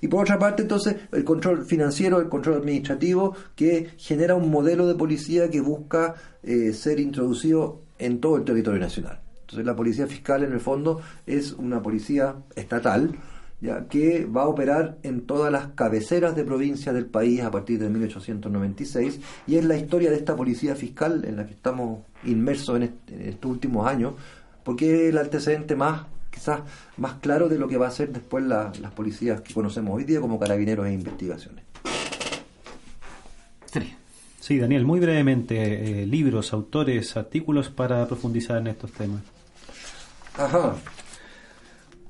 Y 0.00 0.08
por 0.08 0.22
otra 0.22 0.38
parte, 0.38 0.62
entonces, 0.62 0.96
el 1.12 1.24
control 1.24 1.64
financiero, 1.64 2.20
el 2.20 2.28
control 2.28 2.58
administrativo, 2.58 3.34
que 3.56 3.90
genera 3.96 4.34
un 4.34 4.50
modelo 4.50 4.86
de 4.86 4.94
policía 4.94 5.50
que 5.50 5.60
busca 5.60 6.14
eh, 6.42 6.72
ser 6.72 7.00
introducido 7.00 7.80
en 7.98 8.20
todo 8.20 8.36
el 8.36 8.44
territorio 8.44 8.80
nacional. 8.80 9.20
Entonces, 9.40 9.64
la 9.64 9.74
policía 9.74 10.06
fiscal, 10.06 10.44
en 10.44 10.52
el 10.52 10.60
fondo, 10.60 11.00
es 11.26 11.52
una 11.52 11.82
policía 11.82 12.36
estatal, 12.54 13.16
ya 13.60 13.86
que 13.88 14.24
va 14.24 14.42
a 14.42 14.48
operar 14.48 14.98
en 15.02 15.22
todas 15.22 15.50
las 15.50 15.68
cabeceras 15.68 16.36
de 16.36 16.44
provincias 16.44 16.94
del 16.94 17.06
país 17.06 17.42
a 17.42 17.50
partir 17.50 17.78
de 17.78 17.88
1896 17.88 19.20
y 19.46 19.56
es 19.56 19.64
la 19.64 19.76
historia 19.76 20.10
de 20.10 20.16
esta 20.16 20.36
policía 20.36 20.76
fiscal 20.76 21.24
en 21.24 21.36
la 21.36 21.46
que 21.46 21.54
estamos 21.54 22.00
inmersos 22.24 22.76
en, 22.76 22.82
en 23.08 23.28
estos 23.28 23.50
últimos 23.50 23.86
años 23.86 24.14
porque 24.62 25.06
es 25.06 25.10
el 25.10 25.18
antecedente 25.18 25.74
más 25.74 26.02
quizás 26.30 26.60
más 26.96 27.14
claro 27.14 27.48
de 27.48 27.58
lo 27.58 27.68
que 27.68 27.76
va 27.76 27.88
a 27.88 27.90
ser 27.90 28.12
después 28.12 28.44
las 28.44 28.92
policías 28.94 29.40
que 29.40 29.52
conocemos 29.54 29.96
hoy 29.96 30.04
día 30.04 30.20
como 30.20 30.38
carabineros 30.38 30.86
e 30.86 30.92
investigaciones. 30.92 31.64
Sí. 34.40 34.58
Daniel, 34.58 34.86
muy 34.86 34.98
brevemente, 34.98 36.02
eh, 36.02 36.06
libros, 36.06 36.54
autores, 36.54 37.18
artículos 37.18 37.68
para 37.68 38.06
profundizar 38.06 38.56
en 38.56 38.68
estos 38.68 38.90
temas. 38.92 39.20
Ajá. 40.38 40.74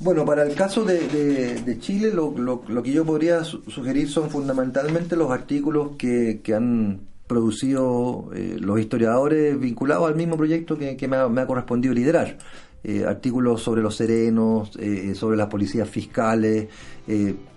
Bueno, 0.01 0.25
para 0.25 0.45
el 0.45 0.55
caso 0.55 0.85
de, 0.85 1.77
Chile, 1.81 2.13
lo, 2.13 2.63
que 2.83 2.93
yo 2.93 3.05
podría 3.05 3.43
sugerir 3.43 4.09
son 4.09 4.31
fundamentalmente 4.31 5.17
los 5.17 5.31
artículos 5.33 5.97
que, 5.99 6.41
han 6.55 7.01
producido 7.27 8.31
eh, 8.35 8.57
los 8.59 8.81
historiadores 8.81 9.59
vinculados 9.59 10.09
al 10.09 10.15
mismo 10.15 10.37
proyecto 10.37 10.79
que, 10.79 11.09
me, 11.09 11.17
ha, 11.17 11.47
correspondido 11.47 11.93
liderar. 11.95 12.39
Eh, 12.85 13.05
artículos 13.05 13.61
sobre 13.61 13.83
los 13.83 13.97
serenos, 13.97 14.71
eh, 14.79 15.17
sobre 15.17 15.37
las 15.37 15.49
policías 15.49 15.89
fiscales, 15.89 16.69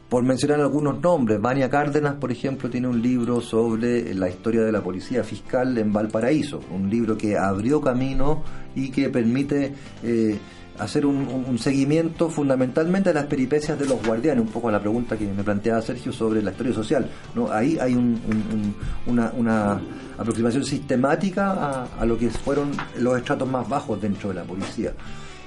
por 0.09 0.23
mencionar 0.23 0.59
algunos 0.61 0.99
nombres. 0.99 1.39
Vania 1.39 1.69
Cárdenas, 1.69 2.15
por 2.15 2.31
ejemplo, 2.31 2.71
tiene 2.71 2.87
un 2.87 3.03
libro 3.03 3.39
sobre 3.39 4.15
la 4.15 4.27
historia 4.27 4.61
de 4.61 4.71
la 4.71 4.81
policía 4.81 5.23
fiscal 5.23 5.77
en 5.77 5.93
Valparaíso, 5.93 6.59
un 6.71 6.89
libro 6.89 7.17
que 7.17 7.37
abrió 7.37 7.79
camino 7.79 8.43
y 8.75 8.89
que 8.89 9.09
permite 9.09 9.73
hacer 10.79 11.05
un, 11.05 11.57
seguimiento 11.59 12.29
fundamentalmente 12.29 13.09
de 13.09 13.13
las 13.15 13.25
peripecias 13.25 13.77
de 13.77 13.85
los 13.85 14.03
guardianes, 14.05 14.43
un 14.43 14.51
poco 14.51 14.69
a 14.69 14.71
la 14.71 14.79
pregunta 14.79 15.17
que 15.17 15.25
me 15.25 15.43
planteaba 15.43 15.81
Sergio 15.81 16.11
sobre 16.11 16.41
la 16.41 16.51
historia 16.51 16.73
social. 16.73 17.09
¿no? 17.35 17.51
Ahí 17.51 17.77
hay 17.79 17.95
una, 19.05 19.81
aproximación 20.17 20.63
sistemática 20.63 21.87
a, 21.99 22.05
lo 22.05 22.17
que 22.17 22.29
fueron 22.29 22.71
los 22.99 23.17
estratos 23.17 23.49
más 23.49 23.67
bajos 23.67 24.01
dentro 24.01 24.29
de 24.29 24.35
la 24.35 24.43
policía. 24.43 24.93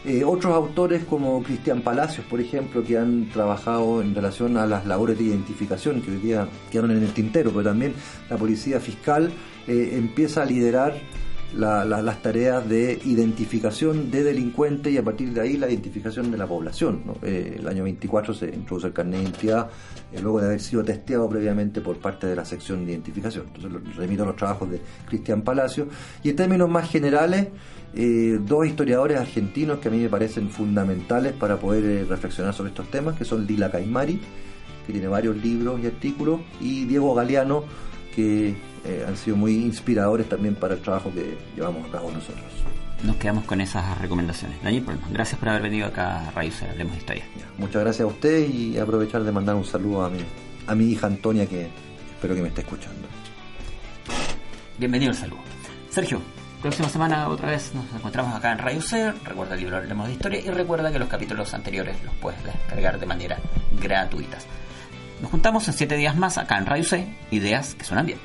Eh, 0.05 0.22
otros 0.22 0.55
autores 0.55 1.05
como 1.05 1.43
Cristian 1.43 1.81
Palacios, 1.81 2.27
por 2.27 2.39
ejemplo, 2.39 2.85
que 2.85 2.99
han 2.99 3.31
trabajado 3.31 4.03
en 4.03 4.14
relación 4.14 4.59
a 4.59 4.66
las 4.66 4.85
labores 4.85 5.16
de 5.16 5.25
identificación 5.25 6.03
que 6.03 6.11
hoy 6.11 6.18
día 6.18 6.47
quedaron 6.70 6.91
en 6.91 7.03
el 7.03 7.14
tintero, 7.14 7.51
pero 7.51 7.64
también 7.64 7.95
la 8.29 8.37
policía 8.37 8.81
fiscal 8.81 9.33
eh, 9.66 9.93
empieza 9.95 10.43
a 10.43 10.45
liderar 10.45 10.95
las 11.57 12.23
tareas 12.23 12.69
de 12.69 12.99
identificación 13.05 14.11
de 14.11 14.25
delincuentes 14.25 14.93
y 14.93 14.99
a 14.99 15.03
partir 15.03 15.33
de 15.33 15.41
ahí 15.41 15.57
la 15.57 15.69
identificación 15.69 16.31
de 16.31 16.39
la 16.39 16.47
población. 16.47 17.03
Eh, 17.23 17.57
el 17.59 17.69
año 17.69 17.85
24 17.85 18.35
se 18.35 18.47
introduce 18.47 18.89
el 18.89 18.93
carnet 18.93 19.19
de 19.19 19.23
identidad 19.23 19.71
eh, 20.13 20.21
luego 20.21 20.41
de 20.41 20.47
haber 20.47 20.61
sido 20.61 20.83
testeado 20.83 21.29
previamente 21.29 21.81
por 21.81 21.99
parte 21.99 22.27
de 22.27 22.35
la 22.35 22.45
sección 22.45 22.85
de 22.85 22.93
identificación. 22.93 23.47
Entonces 23.55 23.97
remito 23.97 24.25
a 24.25 24.27
los 24.27 24.37
trabajos 24.37 24.71
de 24.71 24.81
Cristian 25.07 25.43
Palacio. 25.43 25.89
Y 26.23 26.31
en 26.31 26.37
términos 26.37 26.69
más 26.69 26.91
generales, 26.91 27.49
eh, 27.95 28.39
dos 28.41 28.67
historiadores 28.67 29.21
argentinos 29.21 29.79
que 29.79 29.89
a 29.89 29.91
mí 29.91 29.99
me 29.99 30.09
parecen 30.09 30.51
fundamentales 30.51 31.33
para 31.33 31.59
poder 31.59 32.09
reflexionar 32.09 32.53
sobre 32.53 32.71
estos 32.71 32.91
temas, 32.91 33.17
que 33.17 33.25
son 33.25 33.47
Lila 33.47 33.71
Caimari, 33.71 34.21
que 34.87 34.93
tiene 34.93 35.09
varios 35.09 35.37
libros 35.37 35.81
y 35.81 35.87
artículos, 35.87 36.41
y 36.61 36.85
Diego 36.85 37.15
Galeano, 37.15 37.65
que 38.15 38.55
eh, 38.85 39.05
han 39.07 39.17
sido 39.17 39.37
muy 39.37 39.55
inspiradores 39.55 40.29
también 40.29 40.55
para 40.55 40.75
el 40.75 40.81
trabajo 40.81 41.12
que 41.12 41.37
llevamos 41.57 41.89
a 41.89 41.93
cabo 41.93 42.11
nosotros. 42.11 42.45
Nos 43.03 43.17
quedamos 43.17 43.45
con 43.45 43.61
esas 43.61 43.99
recomendaciones. 43.99 44.62
Daniel, 44.62 44.85
gracias 45.11 45.39
por 45.39 45.49
haber 45.51 45.62
venido 45.62 45.87
acá 45.87 46.29
a 46.29 46.31
Radio 46.31 46.53
C, 46.53 46.67
Hablemos 46.67 46.95
de 46.95 46.99
Historia. 47.01 47.25
Muchas 47.59 47.83
gracias 47.83 48.01
a 48.01 48.07
usted 48.07 48.49
y 48.49 48.79
aprovechar 48.79 49.23
de 49.23 49.33
mandar 49.33 49.57
un 49.57 49.65
saludo 49.65 50.05
a 50.05 50.11
mi, 50.11 50.21
a 50.67 50.75
mi 50.75 50.87
hija 50.87 51.07
Antonia 51.07 51.47
que 51.47 51.69
espero 52.15 52.35
que 52.35 52.43
me 52.43 52.49
esté 52.49 52.62
escuchando. 52.62 53.07
Bienvenido 54.79 55.11
al 55.11 55.17
saludo. 55.17 55.41
Sergio, 55.91 56.21
próxima 56.62 56.89
semana 56.89 57.29
otra 57.29 57.51
vez 57.51 57.73
nos 57.75 57.85
encontramos 57.95 58.35
acá 58.35 58.53
en 58.53 58.59
Radio 58.59 58.81
C. 58.81 59.12
Recuerda 59.25 59.55
el 59.55 59.61
libro 59.61 59.77
Hablemos 59.77 60.07
de 60.07 60.15
Historia 60.15 60.41
y 60.41 60.49
recuerda 60.51 60.91
que 60.91 60.99
los 60.99 61.09
capítulos 61.09 61.53
anteriores 61.53 62.03
los 62.05 62.15
puedes 62.15 62.43
descargar 62.43 62.99
de 62.99 63.07
manera 63.07 63.39
gratuita. 63.81 64.39
Nos 65.21 65.31
juntamos 65.31 65.67
en 65.69 65.75
7 65.75 65.97
días 65.97 66.17
más 66.17 66.39
acá 66.39 66.59
en 66.59 66.67
Radio 66.67 66.85
C, 66.85 67.07
ideas 67.31 67.75
que 67.75 67.85
suenan 67.85 68.07
bien. 68.07 68.19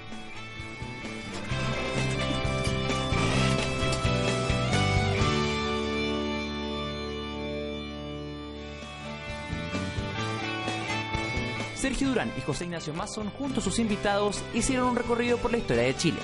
Sergio 11.75 12.09
Durán 12.09 12.31
y 12.37 12.41
José 12.41 12.65
Ignacio 12.65 12.93
Mason, 12.93 13.29
junto 13.29 13.61
a 13.61 13.63
sus 13.63 13.79
invitados, 13.79 14.43
hicieron 14.53 14.89
un 14.89 14.95
recorrido 14.97 15.37
por 15.37 15.51
la 15.51 15.57
historia 15.57 15.83
de 15.83 15.95
Chile. 15.95 16.19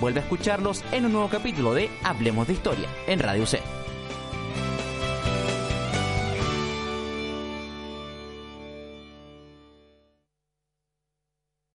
Vuelve 0.00 0.20
a 0.20 0.22
escucharlos 0.22 0.84
en 0.92 1.06
un 1.06 1.12
nuevo 1.12 1.28
capítulo 1.28 1.72
de 1.72 1.90
Hablemos 2.04 2.46
de 2.46 2.52
Historia 2.52 2.88
en 3.06 3.18
Radio 3.18 3.46
C. 3.46 3.60